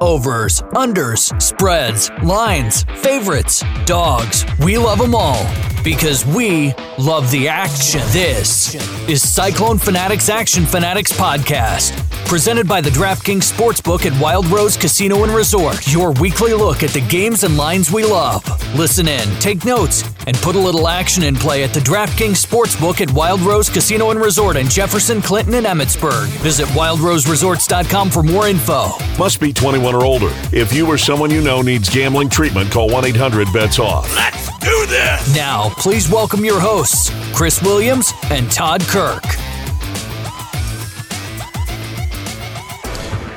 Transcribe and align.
Overs, 0.00 0.60
unders, 0.74 1.40
spreads, 1.40 2.10
lines, 2.24 2.82
favorites, 2.96 3.62
dogs. 3.86 4.44
We 4.64 4.76
love 4.76 4.98
them 4.98 5.14
all 5.14 5.46
because 5.84 6.26
we 6.26 6.74
love 6.98 7.30
the 7.30 7.46
action. 7.48 8.00
This 8.08 8.74
is 9.08 9.22
Cyclone 9.28 9.78
Fanatics 9.78 10.28
Action 10.28 10.66
Fanatics 10.66 11.12
Podcast, 11.12 12.03
presented 12.26 12.66
by 12.66 12.80
the 12.80 12.90
DraftKings 12.90 13.50
Sportsbook 13.50 14.06
at 14.06 14.20
Wild 14.20 14.46
Rose 14.46 14.76
Casino 14.76 15.24
and 15.24 15.32
Resort. 15.32 15.86
Your 15.86 16.12
weekly 16.12 16.52
look 16.54 16.82
at 16.82 16.90
the 16.90 17.00
games 17.08 17.44
and 17.44 17.56
lines 17.56 17.90
we 17.90 18.04
love. 18.04 18.44
Listen 18.76 19.08
in, 19.08 19.28
take 19.40 19.64
notes, 19.64 20.04
and 20.26 20.36
put 20.38 20.56
a 20.56 20.58
little 20.58 20.88
action 20.88 21.22
in 21.22 21.34
play 21.34 21.62
at 21.64 21.72
the 21.72 21.80
DraftKings 21.80 22.44
Sportsbook 22.44 23.00
at 23.00 23.10
Wild 23.12 23.40
Rose 23.40 23.68
Casino 23.68 24.10
and 24.10 24.20
Resort 24.20 24.56
in 24.56 24.68
Jefferson, 24.68 25.20
Clinton, 25.22 25.54
and 25.54 25.66
Emmetsburg. 25.66 26.26
Visit 26.42 26.66
wildroseresorts.com 26.68 28.10
for 28.10 28.22
more 28.22 28.48
info. 28.48 28.88
Must 29.18 29.40
be 29.40 29.52
21 29.52 29.94
or 29.94 30.04
older. 30.04 30.30
If 30.52 30.72
you 30.72 30.86
or 30.86 30.98
someone 30.98 31.30
you 31.30 31.42
know 31.42 31.62
needs 31.62 31.88
gambling 31.88 32.28
treatment, 32.28 32.70
call 32.70 32.90
1 32.90 33.04
800 33.04 33.52
BETS 33.52 33.78
OFF. 33.78 34.14
Let's 34.16 34.58
do 34.58 34.86
this! 34.86 35.34
Now, 35.34 35.70
please 35.76 36.10
welcome 36.10 36.44
your 36.44 36.60
hosts, 36.60 37.10
Chris 37.34 37.62
Williams 37.62 38.12
and 38.30 38.50
Todd 38.50 38.82
Kirk. 38.82 39.22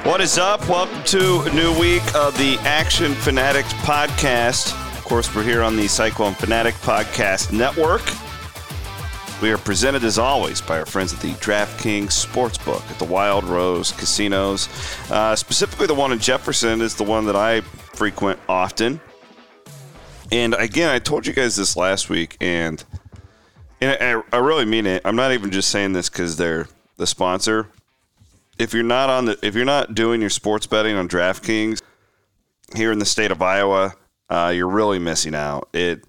What 0.08 0.22
is 0.22 0.38
up? 0.38 0.70
Welcome 0.70 1.04
to 1.04 1.42
a 1.42 1.54
new 1.54 1.78
week 1.78 2.02
of 2.16 2.36
the 2.38 2.58
Action 2.62 3.14
Fanatics 3.14 3.74
podcast. 3.74 4.72
Of 4.98 5.04
course, 5.04 5.36
we're 5.36 5.44
here 5.44 5.62
on 5.62 5.76
the 5.76 5.90
Cyclone 5.90 6.34
Fanatic 6.34 6.76
Podcast 6.76 7.52
Network. 7.52 8.04
We 9.42 9.52
are 9.52 9.58
presented 9.58 10.06
as 10.06 10.18
always 10.18 10.62
by 10.62 10.80
our 10.80 10.86
friends 10.86 11.14
at 11.14 11.20
the 11.20 11.34
DraftKings 11.34 12.26
Sportsbook 12.26 12.90
at 12.90 12.98
the 13.00 13.04
Wild 13.04 13.44
Rose 13.44 13.92
Casinos. 13.92 14.70
Uh, 15.12 15.36
specifically, 15.36 15.88
the 15.88 15.94
one 15.94 16.14
in 16.14 16.20
Jefferson 16.20 16.80
is 16.80 16.96
the 16.96 17.04
one 17.04 17.26
that 17.26 17.36
I 17.36 17.60
frequent 17.60 18.40
often. 18.48 19.02
And 20.32 20.54
again, 20.54 20.90
I 20.90 21.00
told 21.00 21.28
you 21.28 21.34
guys 21.34 21.58
this 21.58 21.76
last 21.76 22.10
week, 22.10 22.38
and, 22.40 22.82
and 23.82 23.98
I, 24.02 24.38
I 24.38 24.40
really 24.40 24.64
mean 24.64 24.86
it. 24.86 25.02
I'm 25.04 25.18
not 25.18 25.34
even 25.34 25.52
just 25.52 25.70
saying 25.70 25.92
this 25.92 26.10
because 26.10 26.38
they're 26.38 26.70
the 26.96 27.06
sponsor. 27.06 27.68
If 28.60 28.74
you're 28.74 28.84
not 28.84 29.10
on 29.10 29.26
the, 29.26 29.40
if 29.42 29.56
you're 29.56 29.66
not 29.66 29.94
doing 29.96 30.22
your 30.22 30.30
sports 30.30 30.68
betting 30.68 30.96
on 30.96 31.08
DraftKings 31.08 31.82
here 32.76 32.92
in 32.92 33.00
the 33.00 33.06
state 33.06 33.32
of 33.32 33.42
Iowa, 33.42 33.94
uh, 34.30 34.52
you're 34.56 34.70
really 34.70 35.00
missing 35.00 35.36
out. 35.36 35.70
It 35.74 36.04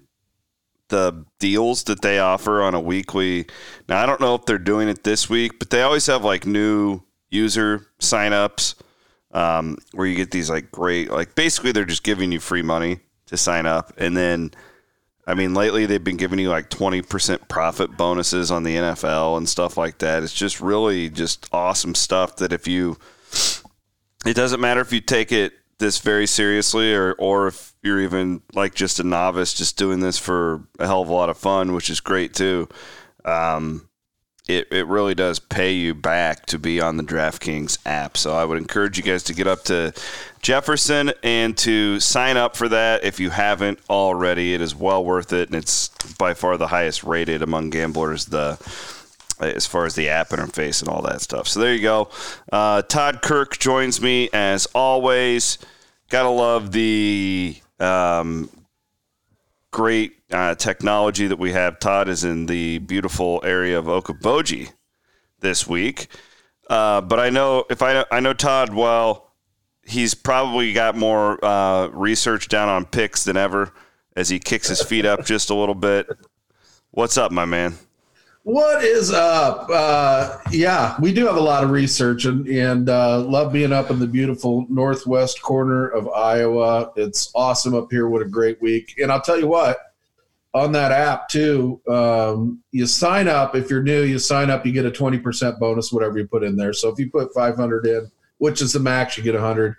the 0.89 1.23
deals 1.39 1.83
that 1.83 2.01
they 2.01 2.17
offer 2.19 2.63
on 2.63 2.73
a 2.73 2.79
weekly. 2.79 3.45
Now 3.87 4.01
I 4.01 4.05
don't 4.05 4.19
know 4.19 4.35
if 4.35 4.45
they're 4.45 4.57
doing 4.57 4.89
it 4.89 5.03
this 5.03 5.29
week, 5.29 5.59
but 5.59 5.69
they 5.69 5.83
always 5.83 6.07
have 6.07 6.23
like 6.23 6.45
new 6.45 7.01
user 7.29 7.85
signups 7.99 8.73
um, 9.31 9.77
where 9.93 10.07
you 10.07 10.15
get 10.15 10.31
these 10.31 10.49
like 10.49 10.71
great 10.71 11.11
like 11.11 11.35
basically 11.35 11.71
they're 11.71 11.85
just 11.85 12.03
giving 12.03 12.31
you 12.31 12.39
free 12.39 12.63
money 12.63 12.99
to 13.27 13.37
sign 13.37 13.67
up, 13.67 13.93
and 13.97 14.17
then 14.17 14.51
I 15.29 15.35
mean 15.35 15.53
lately 15.53 15.85
they've 15.85 16.03
been 16.03 16.17
giving 16.17 16.39
you 16.39 16.49
like 16.49 16.69
twenty 16.69 17.01
percent 17.01 17.47
profit 17.47 17.95
bonuses 17.95 18.49
on 18.49 18.63
the 18.63 18.75
NFL 18.75 19.37
and 19.37 19.47
stuff 19.47 19.77
like 19.77 19.99
that. 19.99 20.23
It's 20.23 20.33
just 20.33 20.59
really 20.59 21.09
just 21.09 21.47
awesome 21.53 21.93
stuff 21.93 22.37
that 22.37 22.51
if 22.51 22.67
you 22.67 22.97
it 24.25 24.33
doesn't 24.33 24.59
matter 24.59 24.81
if 24.81 24.91
you 24.91 25.01
take 25.01 25.31
it 25.31 25.53
this 25.77 25.99
very 25.99 26.27
seriously 26.27 26.93
or 26.93 27.13
or 27.13 27.47
if 27.47 27.73
you're 27.81 28.01
even 28.01 28.41
like 28.53 28.75
just 28.75 28.99
a 28.99 29.03
novice 29.03 29.53
just 29.53 29.77
doing 29.77 29.99
this 29.99 30.17
for 30.17 30.67
a 30.79 30.85
hell 30.85 31.01
of 31.01 31.09
a 31.09 31.13
lot 31.13 31.29
of 31.29 31.37
fun 31.37 31.73
which 31.73 31.89
is 31.89 31.99
great 31.99 32.33
too 32.33 32.67
um, 33.25 33.88
it, 34.49 34.67
it 34.71 34.87
really 34.87 35.13
does 35.13 35.37
pay 35.37 35.73
you 35.73 35.93
back 35.93 36.47
to 36.47 36.57
be 36.57 36.81
on 36.81 36.97
the 36.97 37.03
DraftKings 37.03 37.77
app. 37.85 38.17
So 38.17 38.33
I 38.33 38.43
would 38.43 38.57
encourage 38.57 38.97
you 38.97 39.03
guys 39.03 39.21
to 39.25 39.33
get 39.35 39.45
up 39.45 39.63
to 39.65 39.93
Jefferson 40.41 41.11
and 41.21 41.55
to 41.59 41.99
sign 41.99 42.35
up 42.35 42.57
for 42.57 42.67
that 42.67 43.03
if 43.03 43.19
you 43.19 43.29
haven't 43.29 43.79
already. 43.91 44.55
It 44.55 44.61
is 44.61 44.73
well 44.73 45.05
worth 45.05 45.33
it, 45.33 45.49
and 45.49 45.55
it's 45.55 45.89
by 46.17 46.33
far 46.33 46.57
the 46.57 46.67
highest 46.67 47.03
rated 47.03 47.43
among 47.43 47.69
gamblers. 47.69 48.25
The 48.25 48.57
as 49.39 49.65
far 49.65 49.85
as 49.85 49.95
the 49.95 50.09
app 50.09 50.29
interface 50.29 50.81
and 50.81 50.89
all 50.89 51.01
that 51.03 51.21
stuff. 51.21 51.47
So 51.47 51.61
there 51.61 51.73
you 51.73 51.81
go. 51.81 52.09
Uh, 52.51 52.81
Todd 52.81 53.21
Kirk 53.21 53.57
joins 53.57 54.01
me 54.01 54.29
as 54.33 54.65
always. 54.73 55.59
Gotta 56.09 56.29
love 56.29 56.73
the 56.73 57.55
um, 57.79 58.49
great 59.71 60.18
uh, 60.31 60.55
technology 60.55 61.27
that 61.27 61.39
we 61.39 61.51
have. 61.51 61.79
Todd 61.79 62.09
is 62.09 62.23
in 62.23 62.45
the 62.45 62.79
beautiful 62.79 63.41
area 63.43 63.77
of 63.77 63.85
Okoboji 63.85 64.71
this 65.39 65.67
week, 65.67 66.07
uh, 66.69 67.01
but 67.01 67.19
I 67.19 67.29
know 67.29 67.65
if 67.69 67.81
I 67.81 68.05
I 68.11 68.19
know 68.19 68.33
Todd 68.33 68.73
well, 68.73 69.31
he's 69.83 70.13
probably 70.13 70.73
got 70.73 70.95
more 70.95 71.43
uh, 71.43 71.87
research 71.87 72.47
down 72.47 72.69
on 72.69 72.85
picks 72.85 73.23
than 73.23 73.37
ever 73.37 73.73
as 74.15 74.29
he 74.29 74.39
kicks 74.39 74.67
his 74.67 74.81
feet 74.81 75.05
up 75.05 75.25
just 75.25 75.49
a 75.49 75.55
little 75.55 75.75
bit. 75.75 76.07
What's 76.91 77.17
up, 77.17 77.31
my 77.31 77.45
man? 77.45 77.75
What 78.43 78.83
is 78.83 79.11
up? 79.11 79.67
Uh, 79.71 80.37
yeah, 80.49 80.95
we 80.99 81.13
do 81.13 81.25
have 81.27 81.35
a 81.35 81.41
lot 81.41 81.63
of 81.63 81.69
research 81.69 82.25
and, 82.25 82.47
and 82.47 82.89
uh, 82.89 83.19
love 83.19 83.53
being 83.53 83.71
up 83.73 83.91
in 83.91 83.99
the 83.99 84.07
beautiful 84.07 84.65
northwest 84.69 85.41
corner 85.41 85.87
of 85.89 86.07
Iowa. 86.09 86.91
It's 86.95 87.31
awesome 87.35 87.75
up 87.75 87.91
here. 87.91 88.07
What 88.07 88.21
a 88.21 88.27
great 88.27 88.61
week. 88.61 88.95
And 89.01 89.11
I'll 89.11 89.21
tell 89.21 89.37
you 89.37 89.47
what, 89.47 89.88
on 90.53 90.71
that 90.71 90.91
app 90.91 91.29
too, 91.29 91.81
um, 91.87 92.61
you 92.71 92.85
sign 92.87 93.27
up. 93.27 93.55
If 93.55 93.69
you're 93.69 93.83
new, 93.83 94.03
you 94.03 94.17
sign 94.19 94.49
up, 94.49 94.65
you 94.65 94.71
get 94.71 94.85
a 94.85 94.91
20% 94.91 95.59
bonus, 95.59 95.91
whatever 95.91 96.17
you 96.17 96.27
put 96.27 96.43
in 96.43 96.55
there. 96.55 96.73
So 96.73 96.89
if 96.89 96.97
you 96.97 97.09
put 97.09 97.33
500 97.33 97.85
in, 97.85 98.11
which 98.39 98.61
is 98.61 98.73
the 98.73 98.79
max, 98.79 99.17
you 99.17 99.23
get 99.23 99.35
100. 99.35 99.75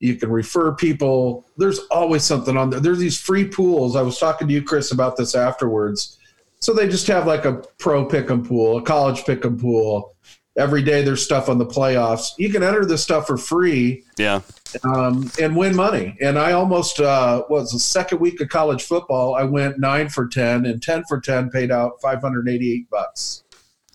You 0.00 0.14
can 0.14 0.30
refer 0.30 0.72
people. 0.72 1.44
There's 1.56 1.80
always 1.90 2.22
something 2.24 2.56
on 2.56 2.70
there. 2.70 2.80
There's 2.80 3.00
these 3.00 3.20
free 3.20 3.46
pools. 3.46 3.96
I 3.96 4.02
was 4.02 4.18
talking 4.18 4.46
to 4.48 4.54
you, 4.54 4.62
Chris, 4.62 4.92
about 4.92 5.16
this 5.16 5.34
afterwards 5.34 6.18
so 6.60 6.72
they 6.72 6.88
just 6.88 7.06
have 7.06 7.26
like 7.26 7.44
a 7.44 7.62
pro 7.78 8.04
pick 8.04 8.30
'em 8.30 8.44
pool, 8.44 8.78
a 8.78 8.82
college 8.82 9.24
pick 9.24 9.44
'em 9.44 9.58
pool. 9.58 10.14
Every 10.58 10.82
day 10.82 11.02
there's 11.02 11.24
stuff 11.24 11.48
on 11.48 11.56
the 11.56 11.66
playoffs. 11.66 12.32
You 12.36 12.50
can 12.50 12.62
enter 12.62 12.84
this 12.84 13.02
stuff 13.02 13.26
for 13.26 13.36
free. 13.36 14.04
Yeah. 14.18 14.40
Um, 14.84 15.30
and 15.40 15.56
win 15.56 15.74
money. 15.74 16.16
And 16.20 16.38
I 16.38 16.52
almost 16.52 17.00
uh, 17.00 17.44
was 17.48 17.70
the 17.70 17.78
second 17.78 18.18
week 18.18 18.40
of 18.40 18.48
college 18.48 18.82
football. 18.82 19.34
I 19.34 19.44
went 19.44 19.78
nine 19.78 20.08
for 20.10 20.26
ten, 20.26 20.66
and 20.66 20.82
ten 20.82 21.04
for 21.08 21.20
ten 21.20 21.48
paid 21.48 21.70
out 21.70 21.92
five 22.02 22.20
hundred 22.20 22.48
eighty-eight 22.48 22.90
bucks. 22.90 23.44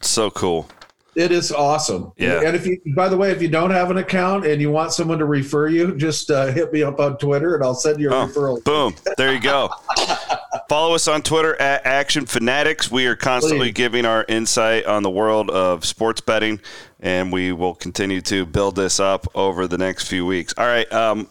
So 0.02 0.32
cool. 0.32 0.68
It 1.16 1.32
is 1.32 1.52
awesome. 1.52 2.12
Yeah. 2.18 2.42
And 2.44 2.56
if 2.56 2.66
you, 2.66 2.80
by 2.96 3.08
the 3.08 3.16
way, 3.18 3.32
if 3.32 3.42
you 3.42 3.48
don't 3.48 3.70
have 3.72 3.92
an 3.92 3.98
account 3.98 4.46
and 4.46 4.60
you 4.62 4.72
want 4.72 4.94
someone 4.94 5.20
to 5.20 5.26
refer 5.26 5.68
you, 5.68 5.96
just 5.96 6.32
uh, 6.32 6.48
hit 6.48 6.74
me 6.74 6.82
up 6.84 7.00
on 7.00 7.18
Twitter 7.18 7.56
and 7.56 7.64
I'll 7.64 7.76
send 7.76 8.00
you 8.00 8.12
a 8.12 8.16
Oh, 8.24 8.28
referral. 8.28 8.64
boom. 8.64 8.96
There 9.18 9.32
you 9.34 9.40
go. 9.40 9.70
Follow 10.70 10.96
us 10.96 11.08
on 11.08 11.22
Twitter 11.22 11.60
at 11.62 11.86
Action 11.86 12.26
Fanatics. 12.26 12.90
We 12.90 13.06
are 13.06 13.16
constantly 13.16 13.68
Please. 13.68 13.74
giving 13.74 14.06
our 14.06 14.26
insight 14.28 14.86
on 14.86 15.04
the 15.04 15.10
world 15.10 15.50
of 15.52 15.86
sports 15.86 16.22
betting, 16.22 16.60
and 17.00 17.32
we 17.32 17.52
will 17.52 17.76
continue 17.76 18.22
to 18.22 18.46
build 18.46 18.76
this 18.76 19.00
up 19.00 19.28
over 19.36 19.68
the 19.68 19.78
next 19.78 20.08
few 20.08 20.26
weeks. 20.26 20.54
All 20.58 20.66
right. 20.66 20.92
Um, 20.92 21.28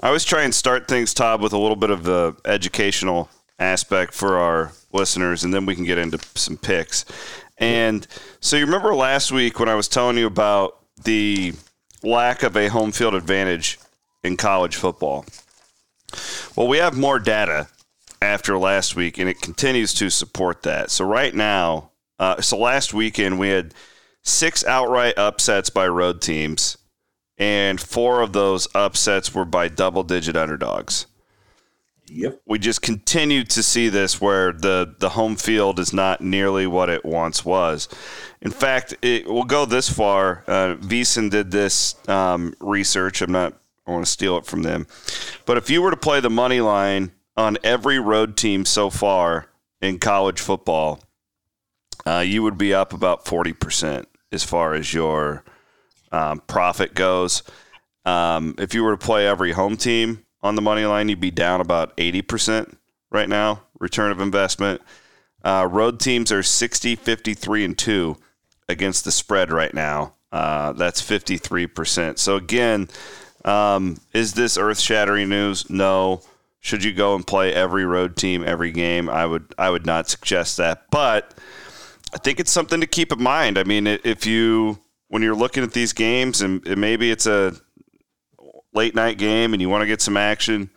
I 0.00 0.06
always 0.06 0.24
try 0.24 0.42
and 0.44 0.54
start 0.54 0.88
things, 0.88 1.12
Todd, 1.12 1.42
with 1.42 1.52
a 1.52 1.58
little 1.58 1.76
bit 1.76 1.90
of 1.90 2.04
the 2.04 2.36
educational 2.44 3.28
aspect 3.58 4.14
for 4.14 4.38
our 4.38 4.72
listeners, 4.92 5.44
and 5.44 5.52
then 5.52 5.66
we 5.66 5.74
can 5.74 5.84
get 5.84 5.98
into 5.98 6.18
some 6.34 6.56
picks. 6.56 7.04
And 7.58 8.06
so 8.40 8.56
you 8.56 8.64
remember 8.64 8.94
last 8.94 9.32
week 9.32 9.58
when 9.58 9.68
I 9.68 9.74
was 9.74 9.88
telling 9.88 10.18
you 10.18 10.26
about 10.26 10.78
the 11.02 11.54
lack 12.02 12.42
of 12.42 12.56
a 12.56 12.68
home 12.68 12.92
field 12.92 13.14
advantage 13.14 13.78
in 14.22 14.36
college 14.36 14.76
football? 14.76 15.24
Well, 16.54 16.68
we 16.68 16.78
have 16.78 16.96
more 16.96 17.18
data 17.18 17.68
after 18.22 18.58
last 18.58 18.96
week, 18.96 19.18
and 19.18 19.28
it 19.28 19.40
continues 19.40 19.92
to 19.94 20.10
support 20.10 20.62
that. 20.62 20.90
So 20.90 21.04
right 21.04 21.34
now, 21.34 21.90
uh, 22.18 22.40
so 22.40 22.58
last 22.58 22.94
weekend 22.94 23.38
we 23.38 23.48
had 23.48 23.74
six 24.22 24.64
outright 24.64 25.18
upsets 25.18 25.70
by 25.70 25.86
road 25.88 26.20
teams, 26.20 26.78
and 27.38 27.80
four 27.80 28.22
of 28.22 28.32
those 28.32 28.68
upsets 28.74 29.34
were 29.34 29.44
by 29.44 29.68
double-digit 29.68 30.36
underdogs. 30.36 31.06
Yep. 32.08 32.40
We 32.46 32.58
just 32.58 32.82
continue 32.82 33.44
to 33.44 33.62
see 33.62 33.88
this 33.88 34.20
where 34.20 34.52
the 34.52 34.94
the 34.98 35.10
home 35.10 35.36
field 35.36 35.80
is 35.80 35.92
not 35.92 36.20
nearly 36.20 36.66
what 36.66 36.88
it 36.88 37.04
once 37.04 37.44
was. 37.44 37.88
In 38.40 38.50
fact, 38.50 38.94
it 39.02 39.26
will 39.26 39.44
go 39.44 39.64
this 39.64 39.88
far. 39.88 40.44
Uh, 40.46 40.76
VSiN 40.76 41.30
did 41.30 41.50
this 41.50 41.96
um, 42.08 42.54
research. 42.60 43.22
I'm 43.22 43.32
not. 43.32 43.54
I 43.86 43.92
want 43.92 44.04
to 44.04 44.10
steal 44.10 44.36
it 44.36 44.46
from 44.46 44.62
them. 44.62 44.86
But 45.46 45.56
if 45.56 45.70
you 45.70 45.80
were 45.80 45.90
to 45.90 45.96
play 45.96 46.20
the 46.20 46.30
money 46.30 46.60
line 46.60 47.12
on 47.36 47.56
every 47.62 48.00
road 48.00 48.36
team 48.36 48.64
so 48.64 48.90
far 48.90 49.46
in 49.80 49.98
college 49.98 50.40
football, 50.40 51.00
uh, 52.04 52.24
you 52.26 52.42
would 52.42 52.58
be 52.58 52.74
up 52.74 52.92
about 52.92 53.24
40% 53.24 54.06
as 54.32 54.42
far 54.42 54.74
as 54.74 54.92
your 54.92 55.44
um, 56.10 56.40
profit 56.48 56.94
goes. 56.94 57.44
Um, 58.04 58.56
if 58.58 58.74
you 58.74 58.82
were 58.82 58.96
to 58.96 59.04
play 59.04 59.26
every 59.26 59.52
home 59.52 59.76
team 59.76 60.25
on 60.42 60.54
the 60.54 60.62
money 60.62 60.84
line, 60.84 61.08
you'd 61.08 61.20
be 61.20 61.30
down 61.30 61.60
about 61.60 61.96
80% 61.96 62.76
right 63.10 63.28
now, 63.28 63.62
return 63.78 64.10
of 64.10 64.20
investment. 64.20 64.80
Uh, 65.44 65.68
road 65.70 66.00
teams 66.00 66.32
are 66.32 66.42
60, 66.42 66.96
53, 66.96 67.64
and 67.64 67.78
2 67.78 68.16
against 68.68 69.04
the 69.04 69.12
spread 69.12 69.52
right 69.52 69.72
now. 69.72 70.14
Uh, 70.32 70.72
that's 70.72 71.00
53%. 71.00 72.18
So, 72.18 72.36
again, 72.36 72.88
Um, 73.44 73.98
is 74.12 74.32
this 74.34 74.58
earth 74.58 74.80
shattering 74.80 75.28
news? 75.28 75.70
No. 75.70 76.20
Should 76.58 76.82
you 76.82 76.92
go 76.92 77.14
and 77.14 77.24
play 77.24 77.54
every 77.54 77.84
road 77.84 78.16
team 78.16 78.42
every 78.44 78.72
game? 78.72 79.08
I 79.08 79.24
would 79.24 79.54
I 79.56 79.70
would 79.70 79.86
not 79.86 80.08
suggest 80.10 80.56
that, 80.56 80.86
but 80.90 81.32
I 82.12 82.18
think 82.18 82.40
it's 82.40 82.50
something 82.50 82.80
to 82.80 82.88
keep 82.88 83.12
in 83.12 83.22
mind. 83.22 83.56
I 83.56 83.62
mean, 83.62 83.86
if 83.86 84.26
you 84.26 84.80
when 85.06 85.22
you're 85.22 85.36
looking 85.36 85.62
at 85.62 85.74
these 85.74 85.92
games 85.92 86.42
and 86.42 86.60
maybe 86.76 87.12
it's 87.12 87.26
a 87.26 87.54
late 88.76 88.94
night 88.94 89.18
game 89.18 89.52
and 89.52 89.60
you 89.60 89.68
want 89.68 89.82
to 89.82 89.86
get 89.86 90.00
some 90.00 90.16
action, 90.16 90.70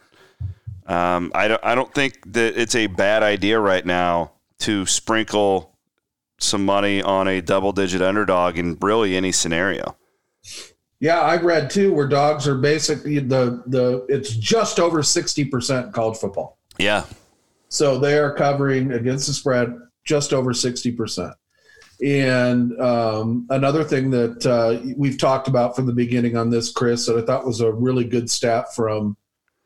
um, 0.87 1.31
I 1.35 1.47
don't 1.47 1.63
I 1.63 1.75
don't 1.75 1.93
think 1.93 2.33
that 2.33 2.59
it's 2.59 2.73
a 2.73 2.87
bad 2.87 3.21
idea 3.21 3.59
right 3.59 3.85
now 3.85 4.31
to 4.59 4.85
sprinkle 4.87 5.77
some 6.39 6.65
money 6.65 7.01
on 7.01 7.27
a 7.27 7.41
double 7.41 7.71
digit 7.71 8.01
underdog 8.01 8.57
in 8.57 8.77
really 8.81 9.15
any 9.15 9.31
scenario. 9.31 9.95
Yeah, 10.99 11.21
I've 11.21 11.43
read 11.43 11.69
too 11.69 11.93
where 11.93 12.07
dogs 12.07 12.47
are 12.47 12.57
basically 12.57 13.19
the 13.19 13.63
the 13.67 14.05
it's 14.09 14.35
just 14.35 14.79
over 14.79 15.03
sixty 15.03 15.45
percent 15.45 15.93
college 15.93 16.17
football. 16.17 16.57
Yeah. 16.77 17.05
So 17.69 17.99
they 17.99 18.17
are 18.17 18.33
covering 18.33 18.93
against 18.93 19.27
the 19.27 19.33
spread 19.33 19.75
just 20.03 20.33
over 20.33 20.53
sixty 20.53 20.91
percent. 20.91 21.33
And 22.05 22.79
um, 22.79 23.45
another 23.49 23.83
thing 23.83 24.09
that 24.11 24.45
uh, 24.45 24.79
we've 24.95 25.17
talked 25.17 25.47
about 25.47 25.75
from 25.75 25.85
the 25.85 25.93
beginning 25.93 26.37
on 26.37 26.49
this, 26.49 26.71
Chris, 26.71 27.05
that 27.07 27.17
I 27.17 27.21
thought 27.21 27.45
was 27.45 27.61
a 27.61 27.71
really 27.71 28.05
good 28.05 28.29
stat 28.29 28.73
from 28.73 29.17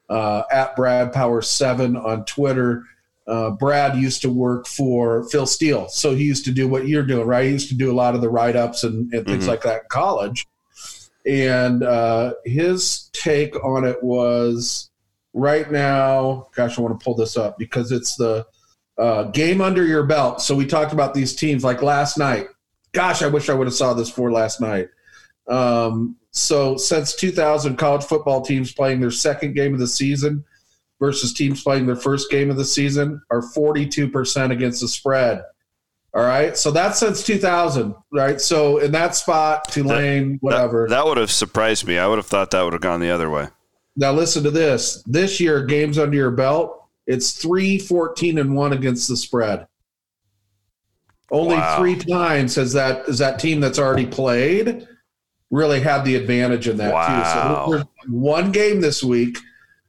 uh, 0.10 0.44
at 0.52 0.76
Brad 0.76 1.14
Power 1.14 1.42
Seven 1.42 1.96
on 1.96 2.26
Twitter. 2.26 2.84
Uh, 3.28 3.52
Brad 3.52 3.96
used 3.98 4.22
to 4.24 4.30
work 4.30 4.68
for 4.68 5.30
Phil 5.30 5.46
Steele, 5.46 5.88
so 5.88 6.16
he 6.16 6.26
used 6.26 6.44
to 6.46 6.52
do 6.52 6.68
what 6.68 6.88
you're 6.88 7.06
doing, 7.06 7.26
right? 7.28 7.46
He 7.46 7.52
used 7.52 7.70
to 7.70 7.76
do 7.76 7.92
a 7.92 7.94
lot 7.94 8.16
of 8.16 8.22
the 8.22 8.30
write 8.30 8.56
ups 8.56 8.84
and, 8.84 9.14
and 9.14 9.26
things 9.26 9.44
mm-hmm. 9.44 9.50
like 9.50 9.62
that 9.62 9.84
in 9.84 9.88
college 9.90 10.46
and 11.26 11.84
uh, 11.84 12.34
his 12.46 13.10
take 13.14 13.56
on 13.64 13.86
it 13.86 14.02
was 14.04 14.90
right 15.34 15.72
now. 15.72 16.48
Gosh, 16.56 16.78
I 16.78 16.82
want 16.82 17.00
to 17.00 17.04
pull 17.04 17.16
this 17.16 17.38
up 17.38 17.58
because 17.58 17.92
it's 17.92 18.16
the 18.16 18.46
uh, 19.04 19.24
game 19.24 19.60
under 19.60 19.86
your 19.86 20.04
belt. 20.04 20.42
So 20.42 20.56
we 20.56 20.66
talked 20.66 20.94
about 20.94 21.14
these 21.14 21.36
teams 21.36 21.62
like 21.62 21.82
last 21.82 22.18
night. 22.18 22.48
Gosh, 22.94 23.22
I 23.22 23.28
wish 23.28 23.50
I 23.50 23.54
would 23.54 23.68
have 23.68 23.74
saw 23.74 23.94
this 23.94 24.10
for 24.10 24.32
last 24.32 24.62
night. 24.62 24.88
Um, 25.50 26.16
so 26.32 26.78
since 26.78 27.14
2000, 27.14 27.76
college 27.76 28.06
football 28.06 28.42
teams 28.42 28.72
playing 28.74 29.02
their 29.02 29.12
second 29.12 29.56
game 29.56 29.74
of 29.74 29.82
the 29.82 29.88
season 29.88 30.46
versus 31.02 31.34
teams 31.34 31.62
playing 31.62 31.86
their 31.86 31.98
first 31.98 32.32
game 32.32 32.50
of 32.50 32.56
the 32.56 32.64
season 32.64 33.22
are 33.30 33.42
42% 33.42 34.52
against 34.52 34.80
the 34.80 34.88
spread. 34.88 35.44
All 36.14 36.24
right. 36.24 36.56
So 36.56 36.72
that's 36.72 36.98
since 36.98 37.24
2000, 37.24 37.94
right? 38.14 38.40
So 38.40 38.78
in 38.78 38.94
that 38.94 39.16
spot, 39.18 39.68
Tulane, 39.70 40.34
that, 40.34 40.38
whatever. 40.44 40.88
That, 40.88 40.96
that, 40.96 41.06
would 41.06 41.18
have 41.18 41.32
surprised 41.32 41.86
me. 41.86 41.98
I 41.98 42.08
would 42.08 42.20
have 42.20 42.28
thought 42.28 42.52
that 42.52 42.62
would 42.62 42.72
have 42.72 42.82
gone 42.82 43.02
the 43.02 43.12
other 43.12 43.30
way. 43.30 43.48
Now 43.98 44.14
listen 44.14 44.44
to 44.44 44.52
this. 44.52 45.04
This 45.06 45.42
year, 45.42 45.66
games 45.66 46.00
under 46.00 46.16
your 46.16 46.32
belt, 46.32 46.83
it's 47.08 47.32
3 47.32 47.80
14 47.80 48.38
and 48.38 48.56
1 48.56 48.74
against 48.74 49.08
the 49.08 49.18
spread. 49.18 49.68
Only 51.32 51.56
wow. 51.56 51.80
three 51.80 51.96
times 51.96 52.56
has 52.56 52.74
that 52.74 53.08
is 53.10 53.18
that 53.18 53.40
team 53.40 53.60
that's 53.60 53.80
already 53.80 54.06
played 54.06 54.88
really 55.50 55.80
had 55.80 56.04
the 56.04 56.16
advantage 56.16 56.68
in 56.68 56.78
that 56.78 56.94
wow. 56.94 57.66
too. 57.66 57.78
So 57.80 57.90
one 58.08 58.52
game 58.52 58.82
this 58.82 59.04
week, 59.04 59.38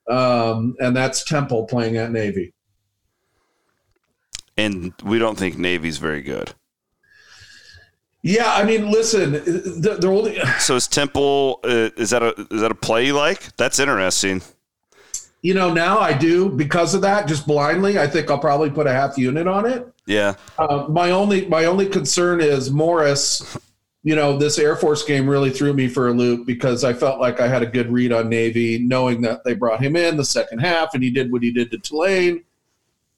um, 0.09 0.75
and 0.79 0.97
that's 0.97 1.25
Temple 1.25 1.65
playing 1.65 1.97
at 1.97 2.13
Navy 2.13 2.55
and 4.57 4.93
we 5.05 5.19
don't 5.19 5.37
think 5.37 5.59
Navy's 5.59 5.99
very 5.99 6.23
good. 6.23 6.53
Yeah, 8.23 8.55
I 8.55 8.65
mean, 8.65 8.91
listen, 8.91 9.43
they're 9.81 10.11
only. 10.11 10.39
So 10.59 10.77
is 10.77 10.89
Temple? 10.89 11.61
Uh, 11.63 11.91
is 11.97 12.11
that 12.11 12.23
a 12.23 12.35
is 12.51 12.63
that 12.63 12.71
a 12.71 12.75
play 12.75 13.07
you 13.07 13.13
like? 13.13 13.55
That's 13.57 13.79
interesting. 13.79 14.41
You 15.45 15.55
know, 15.55 15.73
now 15.73 15.99
I 15.99 16.13
do 16.13 16.49
because 16.49 16.95
of 16.95 17.03
that. 17.03 17.29
Just 17.29 17.47
blindly, 17.47 17.99
I 17.99 18.07
think 18.07 18.31
I'll 18.31 18.39
probably 18.39 18.71
put 18.71 18.87
a 18.87 18.93
half 18.93 19.17
unit 19.17 19.47
on 19.47 19.67
it. 19.67 19.87
Yeah. 20.07 20.35
Uh, 20.59 20.87
my 20.89 21.11
only 21.11 21.47
my 21.47 21.67
only 21.67 21.87
concern 21.87 22.41
is 22.41 22.71
Morris. 22.71 23.57
You 24.03 24.17
know, 24.17 24.37
this 24.37 24.59
Air 24.59 24.75
Force 24.75 25.03
game 25.05 25.29
really 25.29 25.51
threw 25.51 25.73
me 25.73 25.89
for 25.89 26.09
a 26.09 26.13
loop 26.13 26.47
because 26.47 26.83
I 26.83 26.93
felt 26.93 27.21
like 27.21 27.41
I 27.41 27.49
had 27.49 27.63
a 27.63 27.67
good 27.67 27.93
read 27.93 28.13
on 28.13 28.29
Navy, 28.29 28.79
knowing 28.79 29.21
that 29.23 29.45
they 29.45 29.55
brought 29.55 29.83
him 29.83 29.97
in 29.97 30.17
the 30.17 30.25
second 30.25 30.59
half 30.59 30.95
and 30.95 31.03
he 31.03 31.11
did 31.11 31.31
what 31.31 31.43
he 31.43 31.53
did 31.53 31.71
to 31.71 31.79
Tulane 31.79 32.43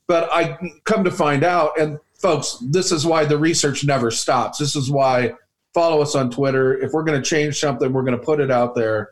but 0.07 0.29
I 0.33 0.57
come 0.85 1.05
to 1.05 1.11
find 1.11 1.45
out, 1.45 1.79
and 1.79 1.99
folks, 2.19 2.59
this 2.63 2.93
is 2.93 3.07
why 3.07 3.25
the 3.25 3.39
research 3.39 3.85
never 3.85 4.11
stops. 4.11 4.59
This 4.59 4.77
is 4.77 4.91
why 4.91 5.35
follow 5.75 6.01
us 6.01 6.15
on 6.15 6.31
Twitter. 6.31 6.79
If 6.79 6.93
we're 6.93 7.03
going 7.03 7.21
to 7.21 7.29
change 7.29 7.59
something, 7.59 7.93
we're 7.93 8.05
going 8.05 8.19
to 8.19 8.25
put 8.25 8.41
it 8.41 8.51
out 8.51 8.75
there 8.75 9.11